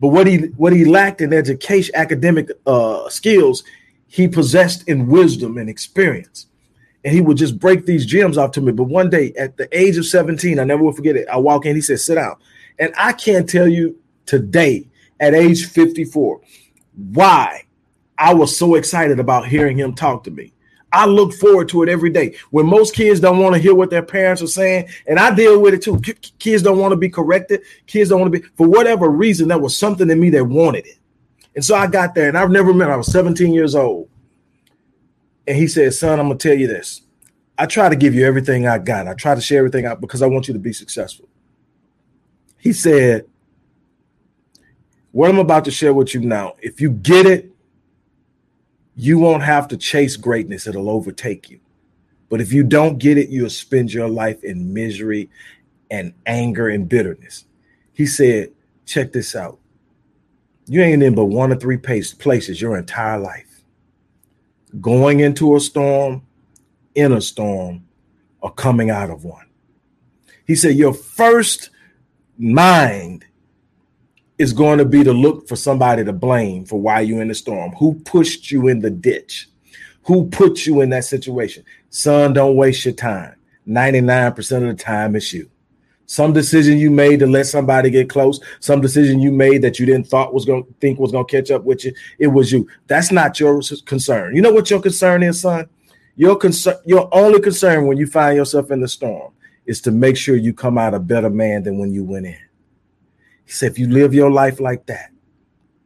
But 0.00 0.08
what 0.08 0.26
he 0.26 0.38
what 0.56 0.72
he 0.72 0.86
lacked 0.86 1.20
in 1.20 1.34
education, 1.34 1.94
academic 1.94 2.48
uh, 2.64 3.10
skills, 3.10 3.62
he 4.10 4.26
possessed 4.26 4.88
in 4.88 5.06
wisdom 5.06 5.56
and 5.56 5.70
experience. 5.70 6.46
And 7.04 7.14
he 7.14 7.20
would 7.20 7.36
just 7.36 7.60
break 7.60 7.86
these 7.86 8.04
gems 8.04 8.36
off 8.36 8.50
to 8.52 8.60
me. 8.60 8.72
But 8.72 8.84
one 8.84 9.08
day, 9.08 9.32
at 9.38 9.56
the 9.56 9.68
age 9.76 9.96
of 9.96 10.04
17, 10.04 10.58
I 10.58 10.64
never 10.64 10.82
will 10.82 10.92
forget 10.92 11.14
it. 11.14 11.28
I 11.28 11.36
walk 11.36 11.64
in, 11.64 11.76
he 11.76 11.80
said, 11.80 12.00
sit 12.00 12.16
down. 12.16 12.34
And 12.80 12.92
I 12.96 13.12
can't 13.12 13.48
tell 13.48 13.68
you 13.68 13.96
today, 14.26 14.88
at 15.20 15.32
age 15.32 15.66
54, 15.66 16.40
why 17.12 17.62
I 18.18 18.34
was 18.34 18.56
so 18.56 18.74
excited 18.74 19.20
about 19.20 19.46
hearing 19.46 19.78
him 19.78 19.94
talk 19.94 20.24
to 20.24 20.32
me. 20.32 20.52
I 20.92 21.06
look 21.06 21.32
forward 21.32 21.68
to 21.68 21.84
it 21.84 21.88
every 21.88 22.10
day. 22.10 22.34
When 22.50 22.66
most 22.66 22.96
kids 22.96 23.20
don't 23.20 23.38
want 23.38 23.54
to 23.54 23.60
hear 23.60 23.76
what 23.76 23.90
their 23.90 24.02
parents 24.02 24.42
are 24.42 24.48
saying, 24.48 24.88
and 25.06 25.20
I 25.20 25.32
deal 25.32 25.60
with 25.60 25.74
it 25.74 25.82
too. 25.82 26.00
Kids 26.40 26.64
don't 26.64 26.78
want 26.78 26.90
to 26.90 26.96
be 26.96 27.08
corrected. 27.08 27.62
Kids 27.86 28.10
don't 28.10 28.20
want 28.20 28.32
to 28.32 28.40
be, 28.40 28.46
for 28.56 28.66
whatever 28.66 29.08
reason, 29.08 29.46
there 29.46 29.58
was 29.58 29.76
something 29.76 30.10
in 30.10 30.18
me 30.18 30.30
that 30.30 30.44
wanted 30.44 30.86
it. 30.86 30.98
And 31.54 31.64
so 31.64 31.74
I 31.74 31.86
got 31.86 32.14
there, 32.14 32.28
and 32.28 32.38
I've 32.38 32.50
never 32.50 32.72
met, 32.72 32.90
I 32.90 32.96
was 32.96 33.10
17 33.10 33.52
years 33.52 33.74
old. 33.74 34.08
And 35.46 35.56
he 35.56 35.66
said, 35.66 35.92
Son, 35.94 36.20
I'm 36.20 36.26
going 36.26 36.38
to 36.38 36.48
tell 36.48 36.56
you 36.56 36.66
this. 36.66 37.02
I 37.58 37.66
try 37.66 37.88
to 37.88 37.96
give 37.96 38.14
you 38.14 38.24
everything 38.24 38.66
I 38.66 38.78
got. 38.78 39.08
I 39.08 39.14
try 39.14 39.34
to 39.34 39.40
share 39.40 39.58
everything 39.58 39.84
out 39.84 40.00
because 40.00 40.22
I 40.22 40.26
want 40.26 40.48
you 40.48 40.54
to 40.54 40.60
be 40.60 40.72
successful. 40.72 41.28
He 42.56 42.72
said, 42.72 43.26
What 45.12 45.30
I'm 45.30 45.38
about 45.38 45.64
to 45.66 45.70
share 45.70 45.92
with 45.92 46.14
you 46.14 46.20
now, 46.20 46.54
if 46.60 46.80
you 46.80 46.90
get 46.90 47.26
it, 47.26 47.50
you 48.96 49.18
won't 49.18 49.42
have 49.42 49.68
to 49.68 49.76
chase 49.76 50.16
greatness, 50.16 50.66
it'll 50.66 50.90
overtake 50.90 51.50
you. 51.50 51.60
But 52.28 52.40
if 52.40 52.52
you 52.52 52.62
don't 52.62 52.98
get 52.98 53.18
it, 53.18 53.28
you'll 53.28 53.50
spend 53.50 53.92
your 53.92 54.08
life 54.08 54.44
in 54.44 54.72
misery 54.72 55.30
and 55.90 56.14
anger 56.26 56.68
and 56.68 56.88
bitterness. 56.88 57.44
He 57.92 58.06
said, 58.06 58.52
check 58.86 59.12
this 59.12 59.34
out. 59.34 59.59
You 60.70 60.82
ain't 60.82 61.02
in 61.02 61.16
but 61.16 61.24
one 61.24 61.50
or 61.50 61.56
three 61.56 61.78
places 61.78 62.62
your 62.62 62.78
entire 62.78 63.18
life. 63.18 63.64
Going 64.80 65.18
into 65.18 65.56
a 65.56 65.60
storm, 65.60 66.22
in 66.94 67.10
a 67.10 67.20
storm, 67.20 67.88
or 68.40 68.52
coming 68.52 68.88
out 68.88 69.10
of 69.10 69.24
one. 69.24 69.46
He 70.46 70.54
said, 70.54 70.76
Your 70.76 70.94
first 70.94 71.70
mind 72.38 73.24
is 74.38 74.52
going 74.52 74.78
to 74.78 74.84
be 74.84 75.02
to 75.02 75.12
look 75.12 75.48
for 75.48 75.56
somebody 75.56 76.04
to 76.04 76.12
blame 76.12 76.64
for 76.64 76.80
why 76.80 77.00
you're 77.00 77.20
in 77.20 77.26
the 77.26 77.34
storm. 77.34 77.72
Who 77.72 77.94
pushed 78.04 78.52
you 78.52 78.68
in 78.68 78.78
the 78.78 78.90
ditch? 78.90 79.48
Who 80.04 80.28
put 80.28 80.66
you 80.66 80.82
in 80.82 80.90
that 80.90 81.04
situation? 81.04 81.64
Son, 81.88 82.32
don't 82.32 82.54
waste 82.54 82.84
your 82.84 82.94
time. 82.94 83.34
99% 83.66 84.38
of 84.38 84.62
the 84.62 84.74
time, 84.80 85.16
it's 85.16 85.32
you. 85.32 85.49
Some 86.10 86.32
decision 86.32 86.76
you 86.76 86.90
made 86.90 87.20
to 87.20 87.26
let 87.28 87.46
somebody 87.46 87.88
get 87.88 88.10
close, 88.10 88.40
some 88.58 88.80
decision 88.80 89.20
you 89.20 89.30
made 89.30 89.62
that 89.62 89.78
you 89.78 89.86
didn't 89.86 90.08
thought 90.08 90.34
was 90.34 90.44
going 90.44 90.64
to 90.64 90.74
think 90.80 90.98
was 90.98 91.12
going 91.12 91.24
to 91.24 91.30
catch 91.30 91.52
up 91.52 91.62
with 91.62 91.84
you, 91.84 91.92
it 92.18 92.26
was 92.26 92.50
you. 92.50 92.66
That's 92.88 93.12
not 93.12 93.38
your 93.38 93.60
concern. 93.86 94.34
You 94.34 94.42
know 94.42 94.50
what 94.50 94.70
your 94.70 94.82
concern 94.82 95.22
is, 95.22 95.42
son? 95.42 95.68
Your 96.16 96.34
concern, 96.34 96.78
your 96.84 97.08
only 97.12 97.38
concern 97.38 97.86
when 97.86 97.96
you 97.96 98.08
find 98.08 98.36
yourself 98.36 98.72
in 98.72 98.80
the 98.80 98.88
storm 98.88 99.32
is 99.66 99.80
to 99.82 99.92
make 99.92 100.16
sure 100.16 100.34
you 100.34 100.52
come 100.52 100.78
out 100.78 100.94
a 100.94 100.98
better 100.98 101.30
man 101.30 101.62
than 101.62 101.78
when 101.78 101.92
you 101.92 102.02
went 102.02 102.26
in. 102.26 102.38
He 103.44 103.52
said, 103.52 103.70
if 103.70 103.78
you 103.78 103.86
live 103.86 104.12
your 104.12 104.32
life 104.32 104.58
like 104.58 104.86
that, 104.86 105.12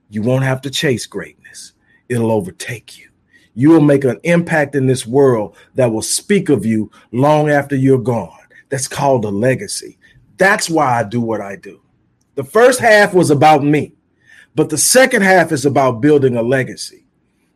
you 0.08 0.22
won't 0.22 0.44
have 0.44 0.62
to 0.62 0.70
chase 0.70 1.04
greatness, 1.04 1.74
it'll 2.08 2.32
overtake 2.32 2.98
you. 2.98 3.10
You 3.52 3.68
will 3.68 3.82
make 3.82 4.04
an 4.04 4.20
impact 4.22 4.74
in 4.74 4.86
this 4.86 5.06
world 5.06 5.54
that 5.74 5.92
will 5.92 6.00
speak 6.00 6.48
of 6.48 6.64
you 6.64 6.90
long 7.12 7.50
after 7.50 7.76
you're 7.76 7.98
gone. 7.98 8.38
That's 8.70 8.88
called 8.88 9.26
a 9.26 9.28
legacy. 9.28 9.98
That's 10.36 10.68
why 10.68 11.00
I 11.00 11.04
do 11.04 11.20
what 11.20 11.40
I 11.40 11.56
do. 11.56 11.80
The 12.34 12.44
first 12.44 12.80
half 12.80 13.14
was 13.14 13.30
about 13.30 13.62
me, 13.62 13.94
but 14.54 14.70
the 14.70 14.78
second 14.78 15.22
half 15.22 15.52
is 15.52 15.64
about 15.64 16.00
building 16.00 16.36
a 16.36 16.42
legacy. 16.42 17.06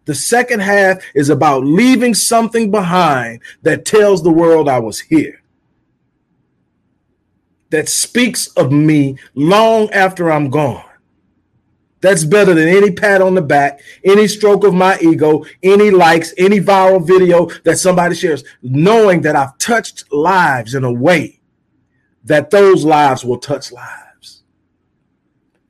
The 0.05 0.14
second 0.14 0.61
half 0.61 1.03
is 1.14 1.29
about 1.29 1.64
leaving 1.64 2.14
something 2.14 2.70
behind 2.70 3.43
that 3.62 3.85
tells 3.85 4.22
the 4.22 4.31
world 4.31 4.68
I 4.68 4.79
was 4.79 5.01
here 5.01 5.43
that 7.70 7.89
speaks 7.89 8.49
of 8.49 8.72
me 8.72 9.18
long 9.35 9.91
after 9.91 10.31
I'm 10.31 10.49
gone. 10.49 10.85
That's 12.01 12.24
better 12.24 12.55
than 12.55 12.68
any 12.68 12.93
pat 12.93 13.20
on 13.20 13.35
the 13.35 13.43
back, 13.43 13.81
any 14.05 14.29
stroke 14.29 14.64
of 14.64 14.72
my 14.72 14.99
ego, 15.01 15.45
any 15.62 15.91
likes, 15.91 16.33
any 16.39 16.61
viral 16.61 17.05
video 17.05 17.51
that 17.64 17.79
somebody 17.79 18.14
shares, 18.14 18.45
knowing 18.62 19.22
that 19.22 19.35
I've 19.35 19.59
touched 19.59 20.11
lives 20.12 20.74
in 20.74 20.85
a 20.85 20.93
way 20.93 21.38
that 22.25 22.51
those 22.51 22.85
lives 22.85 23.25
will 23.25 23.39
touch 23.39 23.73
lives. 23.73 24.43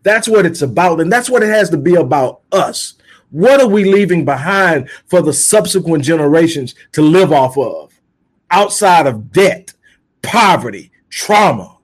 That's 0.02 0.28
what 0.28 0.46
it's 0.46 0.62
about. 0.62 1.00
And 1.00 1.12
that's 1.12 1.30
what 1.30 1.42
it 1.42 1.48
has 1.48 1.70
to 1.70 1.76
be 1.76 1.94
about 1.94 2.40
us. 2.52 2.94
What 3.30 3.60
are 3.60 3.68
we 3.68 3.84
leaving 3.84 4.24
behind 4.24 4.88
for 5.06 5.20
the 5.20 5.32
subsequent 5.32 6.04
generations 6.04 6.74
to 6.92 7.02
live 7.02 7.32
off 7.32 7.58
of 7.58 7.92
outside 8.50 9.06
of 9.06 9.30
debt, 9.32 9.74
poverty, 10.22 10.90
trauma? 11.10 11.78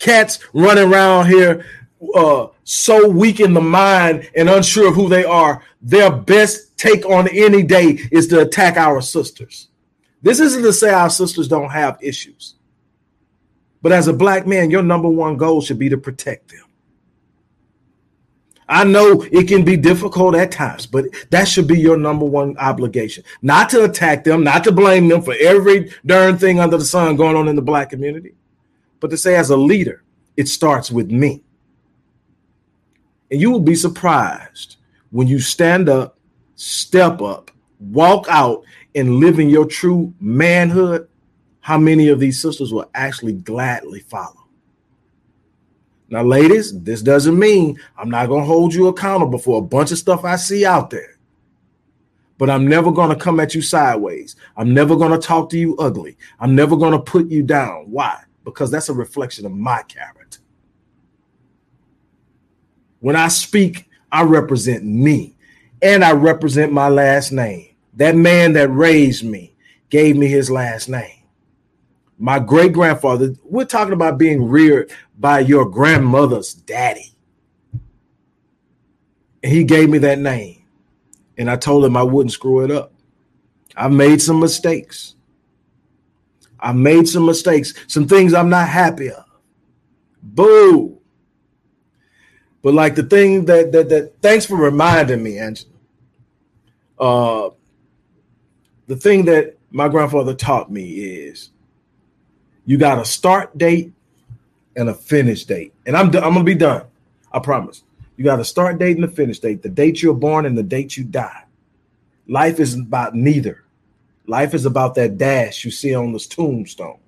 cats 0.00 0.40
running 0.52 0.92
around 0.92 1.26
here 1.26 1.64
uh, 2.14 2.48
so 2.64 3.08
weak 3.08 3.38
in 3.38 3.54
the 3.54 3.60
mind 3.60 4.28
and 4.34 4.48
unsure 4.48 4.88
of 4.88 4.94
who 4.94 5.08
they 5.08 5.24
are, 5.24 5.62
their 5.80 6.10
best 6.10 6.76
take 6.76 7.06
on 7.06 7.28
any 7.28 7.62
day 7.62 8.00
is 8.10 8.26
to 8.26 8.40
attack 8.40 8.76
our 8.76 9.00
sisters. 9.00 9.68
This 10.22 10.40
isn't 10.40 10.62
to 10.62 10.72
say 10.72 10.90
our 10.90 11.10
sisters 11.10 11.48
don't 11.48 11.70
have 11.70 11.98
issues. 12.02 12.54
But 13.82 13.92
as 13.92 14.08
a 14.08 14.12
black 14.12 14.46
man, 14.46 14.70
your 14.70 14.82
number 14.82 15.08
one 15.08 15.36
goal 15.36 15.62
should 15.62 15.78
be 15.78 15.88
to 15.88 15.96
protect 15.96 16.50
them. 16.50 16.64
I 18.68 18.84
know 18.84 19.22
it 19.32 19.48
can 19.48 19.64
be 19.64 19.76
difficult 19.76 20.36
at 20.36 20.52
times, 20.52 20.86
but 20.86 21.06
that 21.30 21.48
should 21.48 21.66
be 21.66 21.80
your 21.80 21.96
number 21.96 22.24
one 22.24 22.56
obligation. 22.58 23.24
Not 23.42 23.68
to 23.70 23.82
attack 23.82 24.22
them, 24.22 24.44
not 24.44 24.62
to 24.64 24.72
blame 24.72 25.08
them 25.08 25.22
for 25.22 25.34
every 25.40 25.90
darn 26.06 26.38
thing 26.38 26.60
under 26.60 26.76
the 26.76 26.84
sun 26.84 27.16
going 27.16 27.34
on 27.34 27.48
in 27.48 27.56
the 27.56 27.62
black 27.62 27.90
community, 27.90 28.34
but 29.00 29.10
to 29.10 29.16
say 29.16 29.34
as 29.34 29.50
a 29.50 29.56
leader, 29.56 30.04
it 30.36 30.46
starts 30.46 30.88
with 30.88 31.10
me. 31.10 31.42
And 33.28 33.40
you 33.40 33.50
will 33.50 33.60
be 33.60 33.74
surprised 33.74 34.76
when 35.10 35.26
you 35.26 35.40
stand 35.40 35.88
up, 35.88 36.16
step 36.54 37.20
up, 37.20 37.50
walk 37.80 38.26
out, 38.28 38.62
and 38.94 39.16
live 39.16 39.38
in 39.38 39.48
your 39.48 39.66
true 39.66 40.14
manhood, 40.20 41.08
how 41.60 41.78
many 41.78 42.08
of 42.08 42.20
these 42.20 42.40
sisters 42.40 42.72
will 42.72 42.90
actually 42.94 43.32
gladly 43.32 44.00
follow. 44.00 44.46
Now, 46.08 46.22
ladies, 46.22 46.78
this 46.82 47.02
doesn't 47.02 47.38
mean 47.38 47.78
I'm 47.96 48.10
not 48.10 48.26
going 48.26 48.42
to 48.42 48.46
hold 48.46 48.74
you 48.74 48.88
accountable 48.88 49.38
for 49.38 49.58
a 49.58 49.62
bunch 49.62 49.92
of 49.92 49.98
stuff 49.98 50.24
I 50.24 50.36
see 50.36 50.64
out 50.64 50.90
there. 50.90 51.18
But 52.36 52.50
I'm 52.50 52.66
never 52.66 52.90
going 52.90 53.10
to 53.10 53.16
come 53.16 53.38
at 53.38 53.54
you 53.54 53.62
sideways. 53.62 54.34
I'm 54.56 54.74
never 54.74 54.96
going 54.96 55.12
to 55.12 55.18
talk 55.18 55.50
to 55.50 55.58
you 55.58 55.76
ugly. 55.76 56.16
I'm 56.40 56.54
never 56.54 56.76
going 56.76 56.92
to 56.92 56.98
put 56.98 57.28
you 57.28 57.42
down. 57.42 57.84
Why? 57.90 58.24
because 58.44 58.70
that's 58.70 58.88
a 58.88 58.94
reflection 58.94 59.46
of 59.46 59.52
my 59.52 59.82
character. 59.82 60.38
When 63.00 63.16
I 63.16 63.28
speak, 63.28 63.88
I 64.12 64.22
represent 64.22 64.84
me 64.84 65.36
and 65.80 66.04
I 66.04 66.12
represent 66.12 66.72
my 66.72 66.88
last 66.88 67.32
name. 67.32 67.69
That 68.00 68.16
man 68.16 68.54
that 68.54 68.70
raised 68.70 69.24
me 69.24 69.52
gave 69.90 70.16
me 70.16 70.26
his 70.26 70.50
last 70.50 70.88
name. 70.88 71.22
My 72.18 72.38
great 72.38 72.72
grandfather, 72.72 73.34
we're 73.44 73.66
talking 73.66 73.92
about 73.92 74.16
being 74.16 74.48
reared 74.48 74.90
by 75.18 75.40
your 75.40 75.68
grandmother's 75.68 76.54
daddy. 76.54 77.14
And 79.42 79.52
he 79.52 79.64
gave 79.64 79.90
me 79.90 79.98
that 79.98 80.18
name. 80.18 80.64
And 81.36 81.50
I 81.50 81.56
told 81.56 81.84
him 81.84 81.94
I 81.94 82.02
wouldn't 82.02 82.32
screw 82.32 82.64
it 82.64 82.70
up. 82.70 82.94
I 83.76 83.88
made 83.88 84.22
some 84.22 84.40
mistakes. 84.40 85.14
I 86.58 86.72
made 86.72 87.06
some 87.06 87.26
mistakes, 87.26 87.74
some 87.86 88.08
things 88.08 88.32
I'm 88.32 88.48
not 88.48 88.68
happy 88.68 89.10
of. 89.10 89.26
Boo. 90.22 90.98
But 92.62 92.72
like 92.72 92.94
the 92.94 93.02
thing 93.02 93.44
that 93.44 93.72
that 93.72 93.90
that 93.90 94.22
thanks 94.22 94.46
for 94.46 94.56
reminding 94.56 95.22
me, 95.22 95.38
Angela. 95.38 95.70
Uh 96.98 97.50
the 98.90 98.96
thing 98.96 99.26
that 99.26 99.56
my 99.70 99.86
grandfather 99.86 100.34
taught 100.34 100.68
me 100.68 100.94
is 100.94 101.50
you 102.66 102.76
got 102.76 102.98
a 102.98 103.04
start 103.04 103.56
date 103.56 103.92
and 104.74 104.88
a 104.88 104.94
finish 104.94 105.44
date. 105.44 105.72
And 105.86 105.96
I'm 105.96 106.06
I'm 106.06 106.10
gonna 106.34 106.42
be 106.42 106.56
done. 106.56 106.86
I 107.30 107.38
promise. 107.38 107.84
You 108.16 108.24
got 108.24 108.40
a 108.40 108.44
start 108.44 108.80
date 108.80 108.96
and 108.96 109.04
a 109.04 109.08
finish 109.08 109.38
date, 109.38 109.62
the 109.62 109.68
date 109.68 110.02
you're 110.02 110.12
born 110.12 110.44
and 110.44 110.58
the 110.58 110.64
date 110.64 110.96
you 110.96 111.04
die. 111.04 111.44
Life 112.26 112.58
isn't 112.58 112.88
about 112.88 113.14
neither. 113.14 113.62
Life 114.26 114.54
is 114.54 114.66
about 114.66 114.96
that 114.96 115.16
dash 115.16 115.64
you 115.64 115.70
see 115.70 115.94
on 115.94 116.12
this 116.12 116.26
tombstone. 116.26 116.98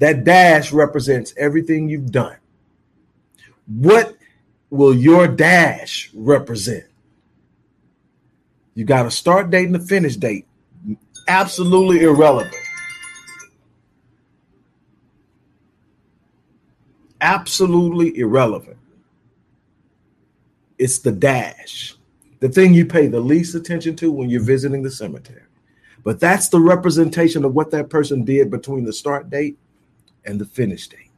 That 0.00 0.24
dash 0.24 0.72
represents 0.72 1.32
everything 1.36 1.88
you've 1.88 2.10
done. 2.10 2.38
What 3.68 4.16
will 4.68 4.96
your 4.96 5.28
dash 5.28 6.10
represent? 6.12 6.86
You 8.74 8.84
got 8.84 9.06
a 9.06 9.12
start 9.12 9.50
date 9.50 9.66
and 9.66 9.76
a 9.76 9.80
finish 9.80 10.16
date. 10.16 10.48
Absolutely 11.30 12.02
irrelevant. 12.02 12.56
Absolutely 17.20 18.18
irrelevant. 18.18 18.76
It's 20.76 20.98
the 20.98 21.12
dash, 21.12 21.94
the 22.40 22.48
thing 22.48 22.74
you 22.74 22.84
pay 22.84 23.06
the 23.06 23.20
least 23.20 23.54
attention 23.54 23.94
to 23.96 24.10
when 24.10 24.28
you're 24.28 24.42
visiting 24.42 24.82
the 24.82 24.90
cemetery. 24.90 25.44
But 26.02 26.18
that's 26.18 26.48
the 26.48 26.58
representation 26.58 27.44
of 27.44 27.54
what 27.54 27.70
that 27.70 27.90
person 27.90 28.24
did 28.24 28.50
between 28.50 28.84
the 28.84 28.92
start 28.92 29.30
date 29.30 29.56
and 30.24 30.40
the 30.40 30.46
finish 30.46 30.88
date. 30.88 31.12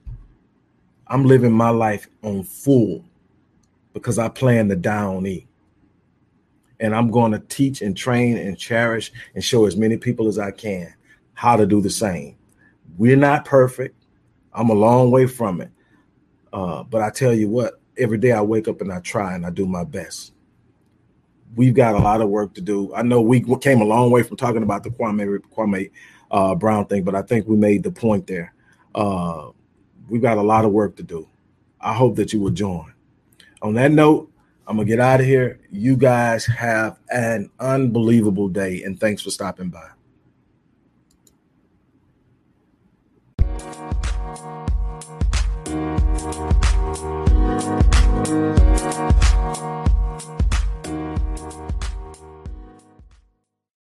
I'm 1.07 1.25
living 1.25 1.53
my 1.53 1.71
life 1.71 2.07
on 2.23 2.43
full 2.43 3.03
because 3.95 4.19
I 4.19 4.29
plan 4.29 4.69
to 4.69 4.77
die 4.77 5.05
on 5.05 5.27
E. 5.27 5.47
And 6.83 6.95
I'm 6.95 7.11
going 7.11 7.33
to 7.33 7.39
teach 7.39 7.81
and 7.81 7.97
train 7.97 8.37
and 8.37 8.59
cherish 8.59 9.11
and 9.35 9.43
show 9.43 9.65
as 9.65 9.77
many 9.77 9.97
people 9.97 10.29
as 10.29 10.39
I 10.39 10.51
can 10.51 10.93
how 11.33 11.57
to 11.57 11.65
do 11.65 11.81
the 11.81 11.89
same. 11.89 12.37
We're 12.99 13.17
not 13.17 13.47
perfect. 13.47 13.97
I'm 14.53 14.69
a 14.69 14.75
long 14.75 15.11
way 15.11 15.27
from 15.27 15.63
it. 15.63 15.71
Uh, 16.53 16.83
but 16.83 17.01
I 17.01 17.09
tell 17.09 17.33
you 17.33 17.49
what, 17.49 17.81
every 17.97 18.19
day 18.19 18.33
I 18.33 18.43
wake 18.43 18.69
up 18.69 18.83
and 18.83 18.93
I 18.93 19.01
try 19.01 19.35
and 19.35 19.47
I 19.47 19.51
do 19.51 19.65
my 19.65 19.85
best 19.85 20.33
we've 21.55 21.75
got 21.75 21.95
a 21.95 21.99
lot 21.99 22.21
of 22.21 22.29
work 22.29 22.55
to 22.55 22.61
do. 22.61 22.95
I 22.95 23.03
know 23.03 23.21
we 23.21 23.45
came 23.59 23.81
a 23.81 23.85
long 23.85 24.11
way 24.11 24.23
from 24.23 24.37
talking 24.37 24.63
about 24.63 24.83
the 24.83 24.91
Kwame 24.91 25.39
Kwame 25.55 25.91
uh, 26.31 26.55
Brown 26.55 26.87
thing, 26.87 27.05
but 27.05 27.15
I 27.15 27.23
think 27.23 27.47
we 27.47 27.57
made 27.57 27.83
the 27.83 27.91
point 27.91 28.27
there. 28.27 28.55
Uh, 28.95 29.51
we've 30.09 30.23
got 30.23 30.39
a 30.39 30.43
lot 30.43 30.65
of 30.65 30.73
work 30.73 30.97
to 30.97 31.03
do. 31.03 31.29
I 31.81 31.95
hope 31.95 32.17
that 32.17 32.33
you 32.33 32.41
will 32.41 32.51
join. 32.51 32.93
On 33.61 33.75
that 33.75 33.93
note, 33.93 34.31
I'm 34.67 34.77
gonna 34.77 34.87
get 34.87 35.01
out 35.01 35.21
of 35.21 35.27
here. 35.27 35.61
You 35.71 35.97
guys 35.97 36.47
have 36.47 36.99
an 37.11 37.51
unbelievable 37.59 38.49
day, 38.49 38.83
and 38.85 38.99
thanks 38.99 39.23
for 39.23 39.31
stopping 39.31 39.69
by. 39.69 39.89